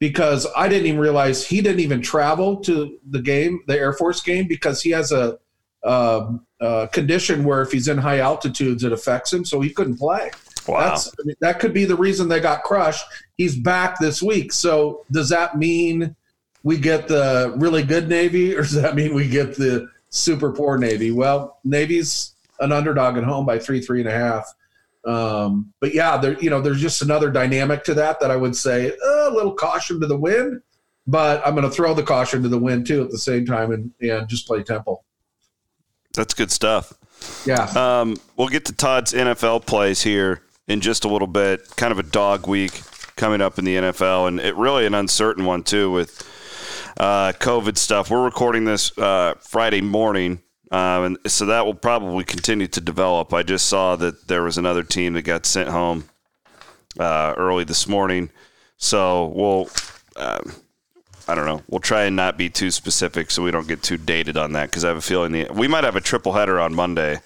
because 0.00 0.46
I 0.56 0.68
didn't 0.68 0.86
even 0.86 0.98
realize 0.98 1.46
he 1.46 1.60
didn't 1.60 1.80
even 1.80 2.02
travel 2.02 2.56
to 2.62 2.98
the 3.10 3.20
game, 3.20 3.62
the 3.68 3.78
Air 3.78 3.92
Force 3.92 4.20
game, 4.20 4.48
because 4.48 4.82
he 4.82 4.90
has 4.90 5.12
a, 5.12 5.38
a, 5.84 6.34
a 6.60 6.88
condition 6.92 7.44
where 7.44 7.62
if 7.62 7.70
he's 7.70 7.86
in 7.86 7.98
high 7.98 8.18
altitudes, 8.18 8.82
it 8.82 8.92
affects 8.92 9.32
him, 9.32 9.44
so 9.44 9.60
he 9.60 9.70
couldn't 9.70 9.98
play. 9.98 10.32
Wow. 10.66 10.80
That's, 10.80 11.08
I 11.08 11.22
mean, 11.24 11.36
that 11.40 11.60
could 11.60 11.72
be 11.72 11.84
the 11.84 11.96
reason 11.96 12.28
they 12.28 12.40
got 12.40 12.64
crushed. 12.64 13.04
He's 13.36 13.56
back 13.56 14.00
this 14.00 14.20
week. 14.20 14.52
So 14.52 15.04
does 15.12 15.28
that 15.28 15.56
mean 15.56 16.16
we 16.62 16.76
get 16.76 17.06
the 17.06 17.54
really 17.56 17.82
good 17.82 18.08
Navy, 18.08 18.56
or 18.56 18.62
does 18.62 18.72
that 18.72 18.94
mean 18.96 19.14
we 19.14 19.28
get 19.28 19.54
the 19.54 19.88
super 20.10 20.52
poor 20.52 20.76
Navy. 20.76 21.10
Well, 21.10 21.58
Navy's 21.64 22.34
an 22.58 22.72
underdog 22.72 23.16
at 23.16 23.24
home 23.24 23.46
by 23.46 23.58
three, 23.58 23.80
three 23.80 24.00
and 24.00 24.08
a 24.08 24.12
half. 24.12 24.52
Um, 25.04 25.72
but 25.80 25.94
yeah, 25.94 26.16
there, 26.18 26.38
you 26.40 26.50
know, 26.50 26.60
there's 26.60 26.80
just 26.80 27.02
another 27.02 27.30
dynamic 27.30 27.84
to 27.84 27.94
that 27.94 28.20
that 28.20 28.30
I 28.30 28.36
would 28.36 28.54
say 28.54 28.90
uh, 28.90 29.30
a 29.30 29.32
little 29.32 29.54
caution 29.54 30.00
to 30.00 30.06
the 30.06 30.16
wind, 30.16 30.60
but 31.06 31.44
I'm 31.46 31.54
going 31.54 31.68
to 31.68 31.74
throw 31.74 31.94
the 31.94 32.02
caution 32.02 32.42
to 32.42 32.48
the 32.48 32.58
wind 32.58 32.86
too 32.86 33.02
at 33.02 33.10
the 33.10 33.18
same 33.18 33.46
time 33.46 33.72
and, 33.72 33.92
and 34.00 34.28
just 34.28 34.46
play 34.46 34.62
Temple. 34.62 35.04
That's 36.14 36.34
good 36.34 36.50
stuff. 36.50 36.92
Yeah. 37.46 37.64
Um, 37.76 38.16
we'll 38.36 38.48
get 38.48 38.64
to 38.66 38.72
Todd's 38.72 39.12
NFL 39.12 39.66
plays 39.66 40.02
here 40.02 40.42
in 40.68 40.80
just 40.80 41.04
a 41.04 41.08
little 41.08 41.28
bit. 41.28 41.76
Kind 41.76 41.92
of 41.92 41.98
a 41.98 42.02
dog 42.02 42.46
week 42.46 42.82
coming 43.16 43.40
up 43.40 43.58
in 43.58 43.64
the 43.64 43.76
NFL, 43.76 44.28
and 44.28 44.40
it 44.40 44.56
really 44.56 44.86
an 44.86 44.94
uncertain 44.94 45.44
one 45.44 45.62
too 45.62 45.90
with 45.90 46.26
uh, 46.98 47.32
COVID 47.32 47.76
stuff. 47.76 48.10
We're 48.10 48.24
recording 48.24 48.64
this 48.64 48.96
uh, 48.98 49.34
Friday 49.40 49.80
morning, 49.80 50.40
um, 50.70 51.04
and 51.04 51.18
so 51.26 51.46
that 51.46 51.66
will 51.66 51.74
probably 51.74 52.24
continue 52.24 52.66
to 52.68 52.80
develop. 52.80 53.32
I 53.32 53.42
just 53.42 53.66
saw 53.66 53.96
that 53.96 54.28
there 54.28 54.42
was 54.42 54.58
another 54.58 54.82
team 54.82 55.14
that 55.14 55.22
got 55.22 55.46
sent 55.46 55.68
home 55.68 56.08
uh, 56.98 57.34
early 57.36 57.64
this 57.64 57.86
morning, 57.86 58.30
so 58.76 59.26
we'll. 59.26 59.68
Um, 60.16 60.54
I 61.28 61.36
don't 61.36 61.46
know. 61.46 61.62
We'll 61.68 61.80
try 61.80 62.04
and 62.04 62.16
not 62.16 62.36
be 62.36 62.50
too 62.50 62.72
specific 62.72 63.30
so 63.30 63.40
we 63.40 63.52
don't 63.52 63.68
get 63.68 63.84
too 63.84 63.96
dated 63.96 64.36
on 64.36 64.52
that 64.54 64.68
because 64.68 64.84
I 64.84 64.88
have 64.88 64.96
a 64.96 65.00
feeling 65.00 65.30
the, 65.30 65.46
we 65.52 65.68
might 65.68 65.84
have 65.84 65.94
a 65.94 66.00
triple 66.00 66.32
header 66.32 66.58
on 66.58 66.74
Monday 66.74 67.20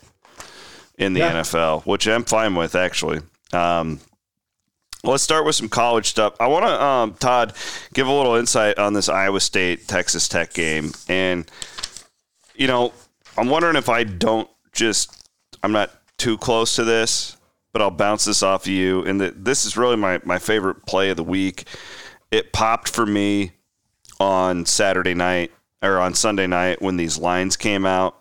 in 0.99 1.15
the 1.15 1.21
yeah. 1.21 1.41
NFL, 1.41 1.87
which 1.87 2.07
I'm 2.07 2.25
fine 2.25 2.55
with 2.55 2.75
actually. 2.75 3.21
Um, 3.55 4.01
Let's 5.05 5.23
start 5.23 5.45
with 5.45 5.55
some 5.55 5.69
college 5.69 6.07
stuff. 6.07 6.35
I 6.41 6.47
want 6.47 6.65
to, 6.65 6.83
um, 6.83 7.15
Todd, 7.15 7.53
give 7.93 8.07
a 8.07 8.13
little 8.13 8.37
insight 8.37 8.79
on 8.79 8.95
this 8.95 9.11
Iowa 9.11 9.39
State 9.39 9.87
Texas 9.87 10.29
Tech 10.29 10.55
game. 10.55 10.93
And, 11.09 11.51
you 12.55 12.67
know, 12.67 12.95
I'm 13.37 13.49
wondering 13.49 13.77
if 13.77 13.89
I 13.89 14.05
don't 14.05 14.49
just, 14.73 15.29
I'm 15.63 15.73
not 15.73 15.91
too 16.19 16.39
close 16.39 16.77
to 16.77 16.85
this, 16.85 17.37
but 17.73 17.83
I'll 17.83 17.91
bounce 17.91 18.25
this 18.25 18.43
off 18.43 18.63
of 18.63 18.69
you. 18.69 19.05
And 19.05 19.21
the, 19.21 19.31
this 19.37 19.65
is 19.65 19.77
really 19.77 19.97
my, 19.97 20.21
my 20.25 20.39
favorite 20.39 20.87
play 20.87 21.11
of 21.11 21.17
the 21.17 21.25
week. 21.25 21.65
It 22.31 22.53
popped 22.53 22.89
for 22.89 23.05
me 23.05 23.53
on 24.21 24.67
Saturday 24.67 25.15
night 25.15 25.53
or 25.83 25.99
on 25.99 26.15
Sunday 26.15 26.47
night 26.47 26.81
when 26.81 26.97
these 26.97 27.19
lines 27.19 27.57
came 27.57 27.85
out. 27.85 28.17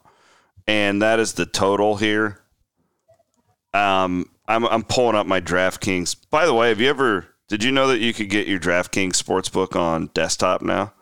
And 0.67 1.01
that 1.01 1.19
is 1.19 1.33
the 1.33 1.45
total 1.45 1.97
here. 1.97 2.39
Um, 3.73 4.29
I'm 4.47 4.65
I'm 4.65 4.83
pulling 4.83 5.15
up 5.15 5.25
my 5.25 5.41
DraftKings. 5.41 6.15
By 6.29 6.45
the 6.45 6.53
way, 6.53 6.69
have 6.69 6.79
you 6.79 6.89
ever 6.89 7.27
did 7.47 7.63
you 7.63 7.71
know 7.71 7.87
that 7.87 7.99
you 7.99 8.13
could 8.13 8.29
get 8.29 8.47
your 8.47 8.59
DraftKings 8.59 9.21
sportsbook 9.21 9.75
on 9.75 10.07
desktop 10.13 10.61
now? 10.61 10.93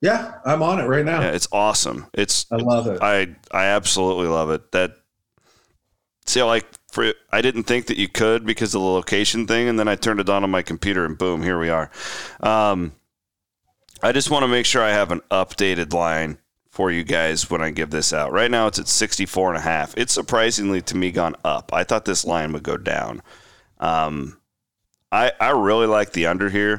Yeah, 0.00 0.34
I'm 0.44 0.62
on 0.62 0.80
it 0.80 0.86
right 0.86 1.04
now. 1.04 1.20
Yeah, 1.20 1.30
it's 1.30 1.48
awesome. 1.52 2.06
It's 2.14 2.46
I 2.50 2.56
love 2.56 2.86
it. 2.86 3.02
I 3.02 3.36
I 3.52 3.66
absolutely 3.66 4.28
love 4.28 4.50
it. 4.50 4.72
That 4.72 4.96
see 6.26 6.42
like 6.42 6.66
for 6.90 7.12
I 7.30 7.42
didn't 7.42 7.64
think 7.64 7.86
that 7.86 7.98
you 7.98 8.08
could 8.08 8.46
because 8.46 8.74
of 8.74 8.80
the 8.80 8.86
location 8.86 9.46
thing, 9.46 9.68
and 9.68 9.78
then 9.78 9.88
I 9.88 9.96
turned 9.96 10.20
it 10.20 10.28
on 10.28 10.42
on 10.42 10.50
my 10.50 10.62
computer, 10.62 11.04
and 11.04 11.18
boom, 11.18 11.42
here 11.42 11.58
we 11.58 11.68
are. 11.68 11.90
Um, 12.40 12.92
I 14.02 14.12
just 14.12 14.30
want 14.30 14.44
to 14.44 14.48
make 14.48 14.66
sure 14.66 14.82
I 14.82 14.90
have 14.90 15.12
an 15.12 15.20
updated 15.30 15.92
line 15.92 16.38
for 16.70 16.90
you 16.90 17.04
guys 17.04 17.50
when 17.50 17.60
I 17.60 17.70
give 17.70 17.90
this 17.90 18.12
out. 18.12 18.32
Right 18.32 18.50
now 18.50 18.66
it's 18.68 18.78
at 18.78 18.88
64 18.88 19.50
and 19.50 19.58
a 19.58 19.60
half. 19.60 19.96
It's 19.98 20.12
surprisingly 20.12 20.80
to 20.82 20.96
me 20.96 21.10
gone 21.10 21.36
up. 21.44 21.72
I 21.74 21.84
thought 21.84 22.04
this 22.04 22.24
line 22.24 22.52
would 22.52 22.62
go 22.62 22.76
down. 22.76 23.22
Um, 23.78 24.38
I, 25.12 25.32
I 25.40 25.50
really 25.50 25.86
like 25.86 26.12
the 26.12 26.26
under 26.26 26.48
here, 26.48 26.76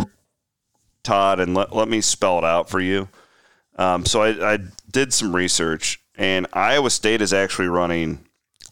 Todd, 1.03 1.39
and 1.39 1.53
let, 1.53 1.75
let 1.75 1.87
me 1.87 2.01
spell 2.01 2.37
it 2.37 2.43
out 2.43 2.69
for 2.69 2.79
you. 2.79 3.09
Um, 3.77 4.05
so 4.05 4.21
I, 4.21 4.53
I 4.53 4.59
did 4.91 5.13
some 5.13 5.35
research, 5.35 5.99
and 6.15 6.47
Iowa 6.53 6.89
State 6.89 7.21
is 7.21 7.33
actually 7.33 7.67
running 7.67 8.25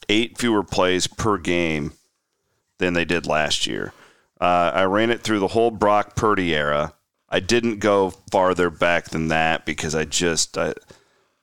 eight 0.08 0.38
fewer 0.38 0.64
plays 0.64 1.08
per 1.08 1.38
game 1.38 1.94
than 2.78 2.94
they 2.94 3.06
did 3.06 3.26
last 3.26 3.68
year. 3.68 3.94
Uh, 4.40 4.72
I 4.74 4.84
ran 4.84 5.10
it 5.10 5.22
through 5.22 5.40
the 5.40 5.50
whole 5.50 5.72
Brock 5.72 6.16
Purdy 6.16 6.56
era, 6.56 6.94
I 7.30 7.40
didn't 7.40 7.80
go 7.80 8.12
farther 8.32 8.70
back 8.70 9.10
than 9.10 9.28
that 9.28 9.66
because 9.66 9.94
I 9.94 10.06
just 10.06 10.58
I, 10.58 10.74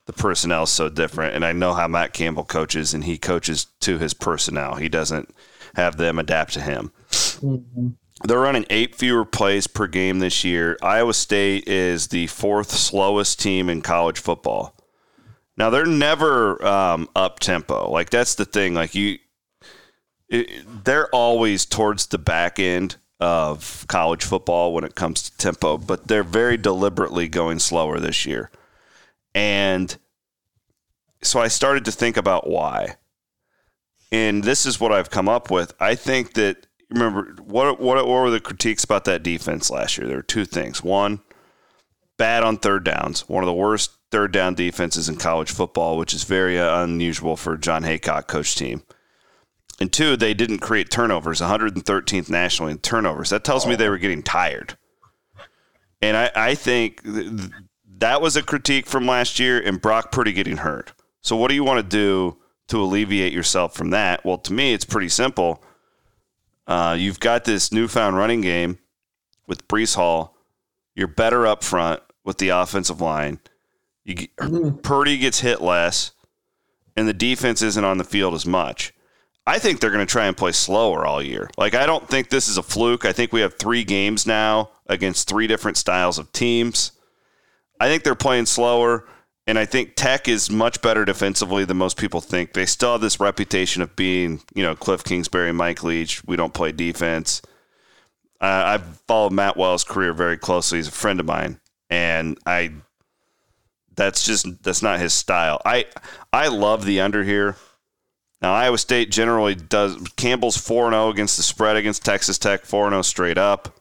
the 0.07 0.13
personnel 0.13 0.65
is 0.65 0.71
so 0.71 0.89
different, 0.89 1.35
and 1.35 1.45
I 1.45 1.53
know 1.53 1.75
how 1.75 1.89
Matt 1.89 2.13
Campbell 2.13 2.45
coaches, 2.45 2.93
and 2.93 3.05
he 3.05 3.19
coaches 3.19 3.67
to 3.81 3.99
his 3.99 4.15
personnel. 4.15 4.77
He 4.77 4.89
doesn't 4.89 5.35
have 5.75 5.97
them 5.97 6.19
adapt 6.19 6.55
to 6.55 6.61
him. 6.61 6.93
Mm-hmm. 7.11 7.89
They're 8.25 8.41
running 8.41 8.67
eight 8.71 8.95
fewer 8.95 9.25
plays 9.25 9.67
per 9.67 9.87
game 9.87 10.21
this 10.21 10.43
year. 10.43 10.79
Iowa 10.83 11.13
State 11.15 11.69
is 11.69 12.09
the 12.09 12.27
fourth 12.29 12.71
slowest 12.71 13.41
team 13.41 13.69
in 13.69 13.83
college 13.83 14.19
football. 14.19 14.75
Now 15.57 15.71
they're 15.71 15.87
never 15.87 16.65
um, 16.65 17.09
up 17.15 17.41
tempo. 17.41 17.91
Like 17.91 18.11
that's 18.11 18.35
the 18.35 18.45
thing. 18.45 18.75
Like 18.75 18.95
you, 18.95 19.19
it, 20.29 20.85
they're 20.85 21.09
always 21.09 21.67
towards 21.67 22.07
the 22.07 22.19
back 22.19 22.59
end 22.59 22.97
of 23.21 23.85
college 23.89 24.25
football 24.25 24.73
when 24.73 24.85
it 24.85 24.95
comes 24.95 25.23
to 25.23 25.37
tempo, 25.37 25.79
but 25.79 26.09
they're 26.09 26.23
very 26.23 26.57
deliberately 26.57 27.29
going 27.29 27.59
slower 27.59 27.99
this 27.99 28.27
year. 28.27 28.51
And 29.35 29.97
so 31.23 31.41
I 31.41 31.49
started 31.49 31.85
to 31.87 31.93
think 31.93 32.17
about 32.17 32.49
why. 32.49 32.97
And 34.13 34.45
this 34.45 34.67
is 34.67 34.81
what 34.81 34.93
I've 34.93 35.11
come 35.11 35.29
up 35.29 35.51
with. 35.51 35.75
I 35.81 35.95
think 35.95 36.35
that 36.35 36.66
remember 36.91 37.35
what 37.43 37.81
what 37.81 37.97
what 37.97 38.07
were 38.07 38.31
the 38.31 38.41
critiques 38.41 38.85
about 38.85 39.05
that 39.05 39.23
defense 39.23 39.71
last 39.71 39.99
year? 39.99 40.07
There 40.07 40.17
were 40.17 40.23
two 40.23 40.45
things. 40.45 40.83
One, 40.83 41.21
bad 42.17 42.43
on 42.43 42.59
third 42.59 42.85
downs. 42.85 43.29
One 43.29 43.43
of 43.43 43.47
the 43.47 43.53
worst 43.53 43.93
third 44.11 44.33
down 44.33 44.55
defenses 44.55 45.09
in 45.09 45.17
college 45.17 45.51
football, 45.51 45.99
which 45.99 46.15
is 46.15 46.25
very 46.25 46.59
uh, 46.59 46.83
unusual 46.83 47.37
for 47.37 47.57
Jon 47.57 47.83
Heacock 47.83 48.27
coach 48.27 48.55
team. 48.55 48.83
And 49.79 49.93
two, 49.93 50.17
they 50.17 50.33
didn't 50.33 50.61
create 50.61 50.91
turnovers, 50.91 51.41
113th 51.41 52.31
nationally 52.31 52.73
in 52.73 52.79
turnovers. 52.79 53.29
That 53.31 53.45
tells 53.45 53.67
me 53.67 53.75
they 53.75 53.91
were 53.91 53.99
getting 53.99 54.23
tired. 54.23 54.79
And 56.01 56.17
I, 56.17 56.31
I 56.35 56.55
think 56.55 57.03
th- 57.03 57.51
that 57.99 58.23
was 58.23 58.37
a 58.37 58.43
critique 58.43 58.87
from 58.87 59.07
last 59.07 59.39
year, 59.39 59.61
and 59.61 59.81
Brock 59.81 60.13
Purdy 60.13 60.33
getting 60.33 60.59
hurt. 60.59 60.93
So, 61.21 61.37
what 61.37 61.49
do 61.49 61.55
you 61.55 61.65
want 61.65 61.79
to 61.79 61.97
do 61.97 62.39
to 62.69 62.81
alleviate 62.81 63.33
yourself 63.33 63.75
from 63.75 63.91
that? 63.91 64.25
Well, 64.25 64.39
to 64.39 64.53
me, 64.53 64.73
it's 64.73 64.85
pretty 64.85 65.09
simple. 65.09 65.63
Uh, 66.67 66.97
you've 66.99 67.21
got 67.21 67.45
this 67.45 67.73
newfound 67.73 68.17
running 68.17 68.41
game 68.41 68.79
with 69.47 69.69
Breece 69.69 69.95
Hall. 69.95 70.37
You're 70.95 71.07
better 71.07 71.47
up 71.47 71.63
front 71.63 72.03
with 72.25 72.39
the 72.39 72.49
offensive 72.49 73.01
line. 73.01 73.41
You. 74.05 74.29
Purdy 74.83 75.19
gets 75.19 75.41
hit 75.41 75.61
less, 75.61 76.13
and 76.97 77.09
the 77.09 77.13
defense 77.13 77.63
isn't 77.63 77.85
on 77.85 77.99
the 77.99 78.05
field 78.05 78.35
as 78.35 78.47
much. 78.47 78.93
I 79.47 79.59
think 79.59 79.79
they're 79.79 79.91
going 79.91 80.05
to 80.05 80.11
try 80.11 80.27
and 80.27 80.37
play 80.37 80.53
slower 80.53 81.07
all 81.07 81.23
year. 81.23 81.49
Like, 81.57 81.75
I 81.75 81.87
don't 81.87 82.09
think 82.09 82.31
this 82.31 82.49
is 82.49 82.59
a 82.59 82.63
fluke. 82.63 83.05
I 83.05 83.13
think 83.13 83.33
we 83.33 83.43
have 83.43 83.55
three 83.55 83.85
games 83.85 84.27
now 84.27 84.71
against 84.87 85.29
three 85.29 85.47
different 85.47 85.77
styles 85.77 86.19
of 86.19 86.33
teams. 86.33 86.93
I 87.79 87.89
think 87.89 88.03
they're 88.03 88.17
playing 88.17 88.47
slower, 88.47 89.07
and 89.47 89.59
I 89.59 89.65
think 89.65 89.95
Tech 89.95 90.29
is 90.29 90.51
much 90.51 90.83
better 90.83 91.05
defensively 91.05 91.65
than 91.65 91.77
most 91.77 91.97
people 91.97 92.21
think. 92.21 92.53
They 92.53 92.67
still 92.67 92.93
have 92.93 93.01
this 93.01 93.21
reputation 93.21 93.83
of 93.83 93.95
being, 93.95 94.43
you 94.55 94.63
know, 94.63 94.75
Cliff 94.75 95.05
Kingsbury, 95.05 95.53
Mike 95.53 95.83
Leach. 95.83 96.25
We 96.25 96.37
don't 96.37 96.55
play 96.55 96.73
defense. 96.73 97.43
Uh, 98.41 98.63
I've 98.67 99.01
followed 99.07 99.33
Matt 99.33 99.57
Wells' 99.57 99.85
career 99.85 100.13
very 100.13 100.37
closely. 100.37 100.79
He's 100.79 100.89
a 100.89 100.93
friend 100.93 101.21
of 101.21 101.27
mine, 101.27 101.61
and 101.89 102.39
I 102.45 102.73
that's 103.95 104.25
just 104.25 104.63
that's 104.63 104.83
not 104.83 105.01
his 105.01 105.15
style. 105.15 105.61
I 105.65 105.87
I 106.33 106.49
love 106.49 106.85
the 106.85 107.01
under 107.01 107.25
here. 107.25 107.57
Now, 108.43 108.53
Iowa 108.53 108.79
State 108.79 109.11
generally 109.11 109.55
does. 109.55 109.97
Campbell's 110.17 110.57
4 110.57 110.91
0 110.91 111.09
against 111.09 111.37
the 111.37 111.43
spread 111.43 111.77
against 111.77 112.05
Texas 112.05 112.39
Tech, 112.39 112.65
4 112.65 112.91
0 112.91 113.03
straight 113.03 113.39
up. 113.39 113.81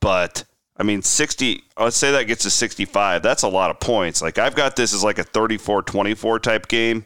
But, 0.00 0.44
I 0.76 0.82
mean, 0.82 1.02
60, 1.02 1.62
let's 1.78 1.96
say 1.96 2.10
that 2.12 2.24
gets 2.24 2.42
to 2.42 2.50
65. 2.50 3.22
That's 3.22 3.42
a 3.42 3.48
lot 3.48 3.70
of 3.70 3.78
points. 3.78 4.20
Like, 4.20 4.38
I've 4.38 4.56
got 4.56 4.74
this 4.74 4.92
as 4.92 5.04
like 5.04 5.18
a 5.18 5.24
34 5.24 5.82
24 5.82 6.40
type 6.40 6.68
game. 6.68 7.04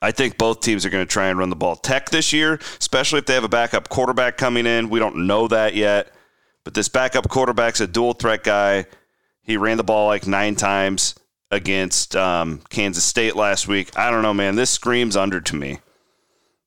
I 0.00 0.12
think 0.12 0.36
both 0.36 0.60
teams 0.60 0.84
are 0.84 0.90
going 0.90 1.04
to 1.04 1.10
try 1.10 1.28
and 1.28 1.38
run 1.38 1.50
the 1.50 1.56
ball. 1.56 1.76
Tech 1.76 2.10
this 2.10 2.32
year, 2.32 2.60
especially 2.78 3.20
if 3.20 3.26
they 3.26 3.34
have 3.34 3.44
a 3.44 3.48
backup 3.48 3.88
quarterback 3.88 4.36
coming 4.36 4.66
in. 4.66 4.90
We 4.90 4.98
don't 4.98 5.26
know 5.26 5.48
that 5.48 5.74
yet. 5.74 6.12
But 6.62 6.74
this 6.74 6.88
backup 6.88 7.28
quarterback's 7.28 7.80
a 7.80 7.86
dual 7.86 8.12
threat 8.12 8.42
guy. 8.42 8.86
He 9.42 9.56
ran 9.56 9.76
the 9.76 9.84
ball 9.84 10.06
like 10.06 10.26
nine 10.26 10.56
times 10.56 11.14
against 11.50 12.16
um, 12.16 12.60
Kansas 12.68 13.04
State 13.04 13.34
last 13.36 13.66
week. 13.66 13.96
I 13.98 14.10
don't 14.10 14.22
know, 14.22 14.34
man. 14.34 14.56
This 14.56 14.70
screams 14.70 15.16
under 15.16 15.40
to 15.40 15.56
me. 15.56 15.78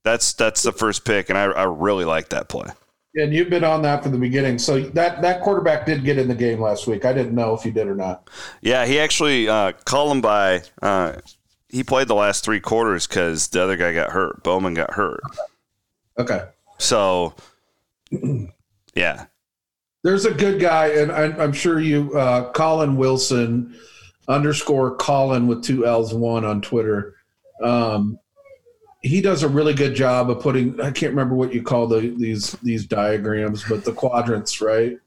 That's 0.03 0.33
that's 0.33 0.63
the 0.63 0.71
first 0.71 1.03
pick, 1.03 1.29
and 1.29 1.37
I, 1.37 1.45
I 1.45 1.63
really 1.63 2.05
like 2.05 2.29
that 2.29 2.47
play. 2.47 2.69
And 3.17 3.33
you've 3.33 3.49
been 3.49 3.63
on 3.63 3.81
that 3.81 4.03
from 4.03 4.11
the 4.11 4.17
beginning. 4.17 4.59
So 4.59 4.79
that 4.79 5.21
that 5.21 5.41
quarterback 5.41 5.85
did 5.85 6.03
get 6.03 6.17
in 6.17 6.27
the 6.27 6.35
game 6.35 6.61
last 6.61 6.87
week. 6.87 7.03
I 7.03 7.13
didn't 7.13 7.35
know 7.35 7.53
if 7.53 7.63
he 7.63 7.71
did 7.71 7.87
or 7.87 7.95
not. 7.95 8.29
Yeah, 8.61 8.85
he 8.85 8.99
actually 8.99 9.49
uh, 9.49 9.73
called 9.85 10.11
him 10.11 10.21
by. 10.21 10.61
Uh, 10.81 11.13
he 11.69 11.83
played 11.83 12.07
the 12.07 12.15
last 12.15 12.43
three 12.43 12.59
quarters 12.59 13.07
because 13.07 13.47
the 13.49 13.61
other 13.61 13.75
guy 13.75 13.93
got 13.93 14.11
hurt. 14.11 14.43
Bowman 14.43 14.73
got 14.73 14.91
hurt. 14.91 15.21
Okay. 16.17 16.45
So, 16.77 17.33
yeah. 18.95 19.25
There's 20.03 20.25
a 20.25 20.33
good 20.33 20.61
guy, 20.61 20.87
and 20.87 21.11
I, 21.11 21.43
am 21.43 21.51
sure 21.51 21.79
you, 21.79 22.17
uh, 22.17 22.51
Colin 22.53 22.95
Wilson 22.95 23.75
underscore 24.27 24.95
Colin 24.95 25.47
with 25.47 25.63
two 25.63 25.85
L's 25.85 26.13
one 26.13 26.45
on 26.45 26.61
Twitter. 26.61 27.15
Um, 27.61 28.19
he 29.07 29.21
does 29.21 29.43
a 29.43 29.47
really 29.47 29.73
good 29.73 29.95
job 29.95 30.29
of 30.29 30.41
putting. 30.41 30.79
I 30.81 30.91
can't 30.91 31.11
remember 31.11 31.35
what 31.35 31.53
you 31.53 31.61
call 31.61 31.87
the, 31.87 32.13
these 32.17 32.51
these 32.63 32.85
diagrams, 32.85 33.63
but 33.67 33.83
the 33.83 33.93
quadrants, 33.93 34.61
right? 34.61 34.97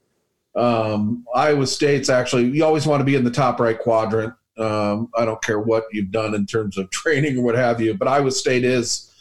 Um, 0.55 1.25
Iowa 1.35 1.67
State's 1.67 2.09
actually. 2.09 2.45
You 2.47 2.65
always 2.65 2.85
want 2.85 3.01
to 3.01 3.05
be 3.05 3.15
in 3.15 3.23
the 3.23 3.31
top 3.31 3.59
right 3.59 3.77
quadrant. 3.77 4.33
Um, 4.57 5.09
I 5.15 5.25
don't 5.25 5.41
care 5.41 5.59
what 5.59 5.85
you've 5.91 6.11
done 6.11 6.35
in 6.35 6.45
terms 6.45 6.77
of 6.77 6.89
training 6.91 7.37
or 7.37 7.41
what 7.43 7.55
have 7.55 7.79
you, 7.79 7.93
but 7.93 8.07
Iowa 8.07 8.31
State 8.31 8.63
is 8.63 9.11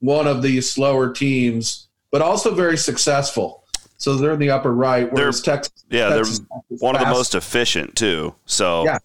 one 0.00 0.26
of 0.26 0.42
the 0.42 0.60
slower 0.60 1.12
teams, 1.12 1.88
but 2.10 2.22
also 2.22 2.54
very 2.54 2.76
successful. 2.76 3.64
So 3.98 4.16
they're 4.16 4.32
in 4.32 4.38
the 4.38 4.50
upper 4.50 4.72
right, 4.72 5.12
whereas 5.12 5.42
they're, 5.42 5.56
Texas. 5.56 5.84
Yeah, 5.90 6.08
Texas 6.08 6.38
they're 6.38 6.78
one 6.78 6.94
fast. 6.94 7.06
of 7.06 7.08
the 7.08 7.18
most 7.18 7.34
efficient 7.34 7.96
too. 7.96 8.34
So 8.46 8.84
yeah, 8.84 8.98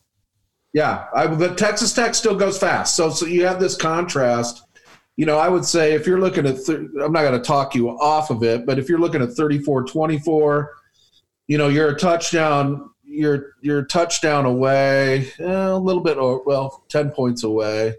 yeah, 0.76 1.06
I, 1.16 1.26
but 1.28 1.58
Texas 1.58 1.94
Tech 1.94 2.14
still 2.16 2.36
goes 2.36 2.58
fast. 2.58 2.98
So, 2.98 3.10
so 3.10 3.26
you 3.26 3.46
have 3.46 3.62
this 3.62 3.78
contrast. 3.78 4.65
You 5.18 5.26
know, 5.26 5.38
I 5.38 5.48
would 5.48 5.66
say 5.66 5.94
if 5.94 6.06
you're 6.06 6.20
looking 6.20 6.46
at, 6.46 6.66
th- 6.66 6.80
I'm 7.02 7.14
not 7.14 7.22
going 7.22 7.40
to 7.40 7.46
talk 7.46 7.74
you 7.74 7.90
off 7.90 8.30
of 8.30 8.44
it, 8.44 8.66
but 8.66 8.78
if 8.78 8.90
you're 8.90 9.00
looking 9.00 9.22
at 9.22 9.32
34 9.32 9.84
24, 9.86 10.72
you 11.48 11.58
know, 11.58 11.70
you're 11.70 11.90
a 11.90 11.98
touchdown, 11.98 12.90
you're, 13.04 13.54
you're 13.62 13.80
a 13.80 13.88
touchdown 13.88 14.46
away, 14.46 15.32
eh, 15.40 15.68
a 15.68 15.78
little 15.78 16.04
bit, 16.04 16.18
or, 16.18 16.44
well, 16.44 16.84
10 16.90 17.12
points 17.12 17.44
away. 17.44 17.96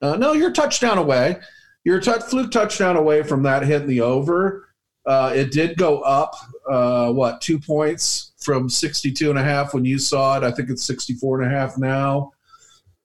Uh, 0.00 0.16
no, 0.16 0.32
you're 0.32 0.50
a 0.50 0.54
touchdown 0.54 0.98
away. 0.98 1.36
You're 1.84 1.98
a 1.98 2.02
t- 2.02 2.12
fluke 2.28 2.50
touchdown 2.50 2.96
away 2.96 3.22
from 3.22 3.42
that 3.42 3.64
hit 3.64 3.82
in 3.82 3.88
the 3.88 4.00
over. 4.00 4.68
Uh, 5.04 5.32
it 5.34 5.50
did 5.50 5.76
go 5.76 6.00
up, 6.00 6.34
uh, 6.70 7.12
what, 7.12 7.40
two 7.40 7.58
points 7.58 8.32
from 8.40 8.68
62 8.68 9.30
and 9.30 9.38
a 9.38 9.42
half 9.42 9.74
when 9.74 9.84
you 9.84 9.98
saw 9.98 10.36
it. 10.36 10.44
I 10.44 10.50
think 10.50 10.70
it's 10.70 10.84
64 10.84 11.42
and 11.42 11.52
a 11.52 11.56
half 11.56 11.76
now. 11.76 12.32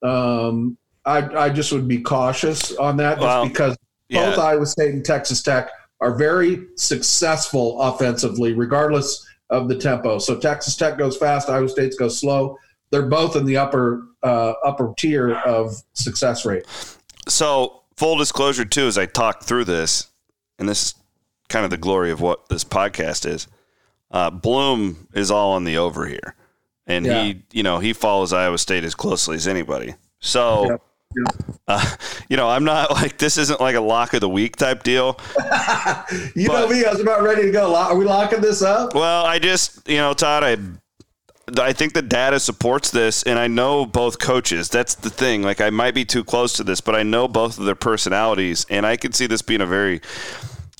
Um, 0.04 0.78
I, 1.08 1.46
I 1.46 1.50
just 1.50 1.72
would 1.72 1.88
be 1.88 2.02
cautious 2.02 2.76
on 2.76 2.98
that 2.98 3.20
just 3.20 3.50
because 3.50 3.78
yeah. 4.10 4.30
both 4.30 4.40
Iowa 4.40 4.66
State 4.66 4.94
and 4.94 5.04
Texas 5.04 5.42
Tech 5.42 5.70
are 6.02 6.16
very 6.16 6.68
successful 6.76 7.82
offensively, 7.82 8.54
regardless 8.54 9.26
of 9.50 9.70
the 9.70 9.78
tempo. 9.78 10.20
So 10.20 10.38
Texas 10.38 10.76
Tech 10.76 10.98
goes 10.98 11.18
fast, 11.18 11.50
Iowa 11.50 11.70
State 11.70 11.94
goes 11.98 12.20
slow. 12.20 12.58
They're 12.92 13.08
both 13.08 13.36
in 13.36 13.46
the 13.46 13.58
upper 13.58 14.06
uh, 14.24 14.54
upper 14.66 14.94
tier 14.98 15.36
of 15.36 15.76
success 15.94 16.46
rate. 16.46 16.66
So 17.28 17.84
full 17.96 18.18
disclosure 18.18 18.66
too, 18.66 18.88
as 18.88 18.98
I 18.98 19.06
talk 19.06 19.44
through 19.44 19.66
this, 19.66 20.08
and 20.60 20.68
this 20.68 20.88
is 20.88 20.96
kind 21.50 21.64
of 21.64 21.72
the 21.72 21.78
glory 21.78 22.12
of 22.12 22.22
what 22.22 22.50
this 22.50 22.64
podcast 22.64 23.30
is. 23.30 23.48
Uh, 24.12 24.30
Bloom 24.30 25.08
is 25.14 25.32
all 25.32 25.54
on 25.54 25.64
the 25.64 25.78
over 25.78 26.06
here, 26.06 26.36
and 26.86 27.06
yeah. 27.06 27.24
he, 27.24 27.44
you 27.52 27.64
know, 27.64 27.80
he 27.80 27.94
follows 27.94 28.34
Iowa 28.34 28.58
State 28.58 28.84
as 28.84 28.96
closely 28.96 29.36
as 29.36 29.48
anybody. 29.48 29.96
So, 30.20 30.70
yep. 30.70 30.84
Yep. 31.16 31.56
Uh, 31.68 31.96
you 32.30 32.38
know, 32.38 32.50
I'm 32.50 32.64
not 32.64 32.92
like 33.02 33.18
this 33.18 33.38
isn't 33.38 33.60
like 33.60 33.76
a 33.76 33.82
lock 33.82 34.14
of 34.14 34.22
the 34.22 34.30
week 34.30 34.56
type 34.56 34.84
deal. 34.84 35.20
you 36.36 36.48
but, 36.48 36.62
know 36.62 36.68
me, 36.70 36.86
I 36.86 36.92
was 36.92 37.00
about 37.00 37.24
ready 37.24 37.44
to 37.44 37.52
go. 37.52 37.76
Are 37.76 37.96
we 37.96 38.06
locking 38.06 38.42
this 38.42 38.62
up? 38.62 38.94
Well, 38.94 39.26
I 39.26 39.40
just, 39.40 39.88
you 39.88 39.98
know, 39.98 40.14
Todd, 40.14 40.44
I. 40.44 40.58
I 41.58 41.72
think 41.72 41.94
the 41.94 42.02
data 42.02 42.42
supports 42.42 42.92
this, 42.92 43.24
and 43.24 43.40
I 43.40 43.48
know 43.48 43.86
both 43.86 44.20
coaches. 44.20 44.68
That's 44.68 44.96
the 44.96 45.10
thing. 45.10 45.44
Like, 45.44 45.62
I 45.62 45.70
might 45.70 45.96
be 45.96 46.04
too 46.04 46.26
close 46.26 46.52
to 46.54 46.64
this, 46.66 46.82
but 46.82 46.94
I 46.94 47.04
know 47.04 47.30
both 47.30 47.58
of 47.58 47.64
their 47.64 47.74
personalities, 47.74 48.66
and 48.70 48.86
I 48.86 48.98
can 48.98 49.14
see 49.14 49.28
this 49.28 49.42
being 49.42 49.62
a 49.62 49.66
very 49.66 50.02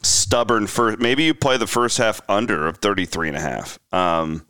stubborn 0.04 0.68
first. 0.68 1.00
Maybe 1.00 1.24
you 1.24 1.34
play 1.34 1.56
the 1.56 1.68
first 1.68 1.98
half 1.98 2.20
under 2.28 2.68
of 2.68 2.80
33 2.80 3.30
and 3.30 3.38
a 3.38 3.40
half. 3.40 3.80
Um, 3.94 4.46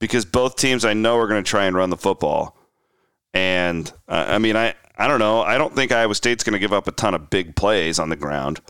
because 0.00 0.24
both 0.24 0.56
teams 0.56 0.84
I 0.84 0.94
know 0.94 1.18
are 1.18 1.26
going 1.26 1.44
to 1.44 1.48
try 1.48 1.66
and 1.66 1.76
run 1.76 1.90
the 1.90 1.96
football. 1.96 2.57
And 3.38 3.92
uh, 4.08 4.24
I 4.28 4.38
mean, 4.38 4.56
I, 4.56 4.74
I 4.96 5.06
don't 5.06 5.20
know. 5.20 5.42
I 5.42 5.58
don't 5.58 5.74
think 5.76 5.92
Iowa 5.92 6.14
State's 6.16 6.42
going 6.42 6.54
to 6.54 6.58
give 6.58 6.72
up 6.72 6.88
a 6.88 6.92
ton 6.92 7.14
of 7.14 7.30
big 7.30 7.54
plays 7.54 8.00
on 8.00 8.08
the 8.08 8.16
ground. 8.16 8.60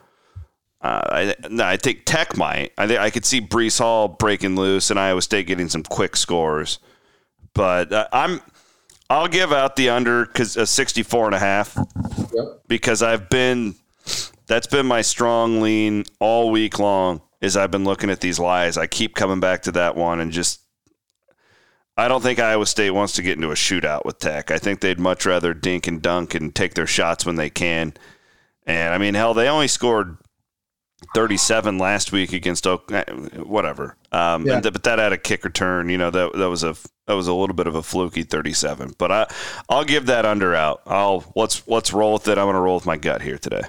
Uh, 0.83 1.01
I, 1.11 1.35
no, 1.49 1.65
I 1.65 1.79
think 1.79 2.03
Tech 2.05 2.37
might. 2.37 2.73
I 2.77 2.87
think 2.87 3.01
I 3.01 3.09
could 3.09 3.25
see 3.25 3.41
Breece 3.41 3.79
Hall 3.79 4.09
breaking 4.09 4.55
loose 4.57 4.91
and 4.91 5.01
Iowa 5.01 5.23
State 5.23 5.47
getting 5.47 5.71
some 5.71 5.83
quick 5.83 6.17
scores. 6.17 6.81
But 7.55 7.93
uh, 7.93 8.09
I'm 8.13 8.43
I'll 9.09 9.27
give 9.27 9.53
out 9.55 9.77
the 9.77 9.89
under 9.89 10.27
cuz 10.27 10.57
a 10.59 10.67
64 10.67 11.27
and 11.27 11.35
a 11.35 11.39
half 11.39 11.75
Yep. 12.35 12.45
because 12.69 13.03
I've 13.03 13.31
been 13.31 13.75
that's 14.47 14.67
been 14.67 14.87
my 14.87 15.01
strong 15.01 15.63
lean 15.63 16.05
all 16.21 16.51
week 16.51 16.79
long 16.79 17.23
is 17.41 17.57
I've 17.57 17.71
been 17.71 17.85
looking 17.85 18.11
at 18.11 18.21
these 18.21 18.39
lies. 18.39 18.77
I 18.77 18.87
keep 18.87 19.15
coming 19.15 19.41
back 19.41 19.63
to 19.63 19.73
that 19.73 19.97
one 19.97 20.21
and 20.21 20.31
just 20.31 20.61
I 21.99 22.07
don't 22.09 22.23
think 22.23 22.39
Iowa 22.39 22.65
State 22.65 22.93
wants 22.93 23.15
to 23.15 23.23
get 23.23 23.37
into 23.37 23.51
a 23.51 23.55
shootout 23.55 24.05
with 24.05 24.19
Tech. 24.21 24.51
I 24.53 24.59
think 24.59 24.81
they'd 24.81 25.01
much 25.01 25.27
rather 25.27 25.53
dink 25.53 25.87
and 25.89 26.01
dunk 26.01 26.35
and 26.35 26.55
take 26.55 26.75
their 26.75 26.87
shots 26.87 27.27
when 27.27 27.35
they 27.35 27.51
can. 27.51 27.93
And 28.67 28.95
I 28.95 28.99
mean, 28.99 29.15
hell, 29.15 29.35
they 29.35 29.49
only 29.49 29.67
scored 29.69 30.17
37 31.15 31.79
last 31.79 32.13
week 32.13 32.33
against 32.33 32.67
Oak, 32.67 32.91
eh, 32.93 33.05
whatever. 33.43 33.97
Um, 34.13 34.47
Yeah. 34.47 34.61
th- 34.61 34.73
but 34.73 34.83
that 34.85 34.99
had 34.99 35.13
a 35.13 35.19
kick 35.19 35.45
return. 35.45 35.89
You 35.89 35.99
know 35.99 36.11
that 36.11 36.33
that 36.35 36.49
was 36.49 36.63
a 36.63 36.77
that 37.07 37.15
was 37.15 37.27
a 37.29 37.33
little 37.35 37.55
bit 37.57 37.67
of 37.67 37.75
a 37.75 37.83
fluky 37.83 38.23
37. 38.23 38.95
But 38.99 39.11
I 39.13 39.27
I'll 39.69 39.85
give 39.85 40.07
that 40.07 40.25
under 40.27 40.55
out. 40.55 40.83
I'll 40.87 41.25
let's 41.35 41.63
let's 41.67 41.93
roll 41.93 42.13
with 42.15 42.29
it. 42.29 42.39
I'm 42.39 42.45
going 42.47 42.55
to 42.55 42.61
roll 42.61 42.77
with 42.77 42.87
my 42.87 42.97
gut 42.97 43.23
here 43.23 43.39
today. 43.39 43.63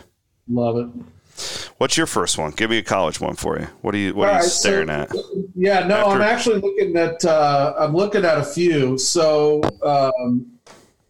Love 0.47 0.77
it. 0.77 0.87
What's 1.77 1.97
your 1.97 2.07
first 2.07 2.37
one? 2.37 2.51
Give 2.51 2.69
me 2.69 2.77
a 2.77 2.83
college 2.83 3.19
one 3.19 3.35
for 3.35 3.59
you. 3.59 3.67
What 3.81 3.95
are 3.95 3.97
you 3.97 4.13
what 4.15 4.27
All 4.29 4.35
are 4.35 4.37
you 4.37 4.41
right, 4.43 4.49
staring 4.49 4.87
so- 4.87 4.93
at? 4.93 5.11
Yeah, 5.55 5.87
no, 5.87 5.95
After- 5.97 6.09
I'm 6.11 6.21
actually 6.21 6.61
looking 6.61 6.95
at 6.97 7.23
uh, 7.25 7.73
I'm 7.77 7.93
looking 7.95 8.25
at 8.25 8.37
a 8.37 8.43
few. 8.43 8.97
So 8.97 9.61
um, 9.83 10.45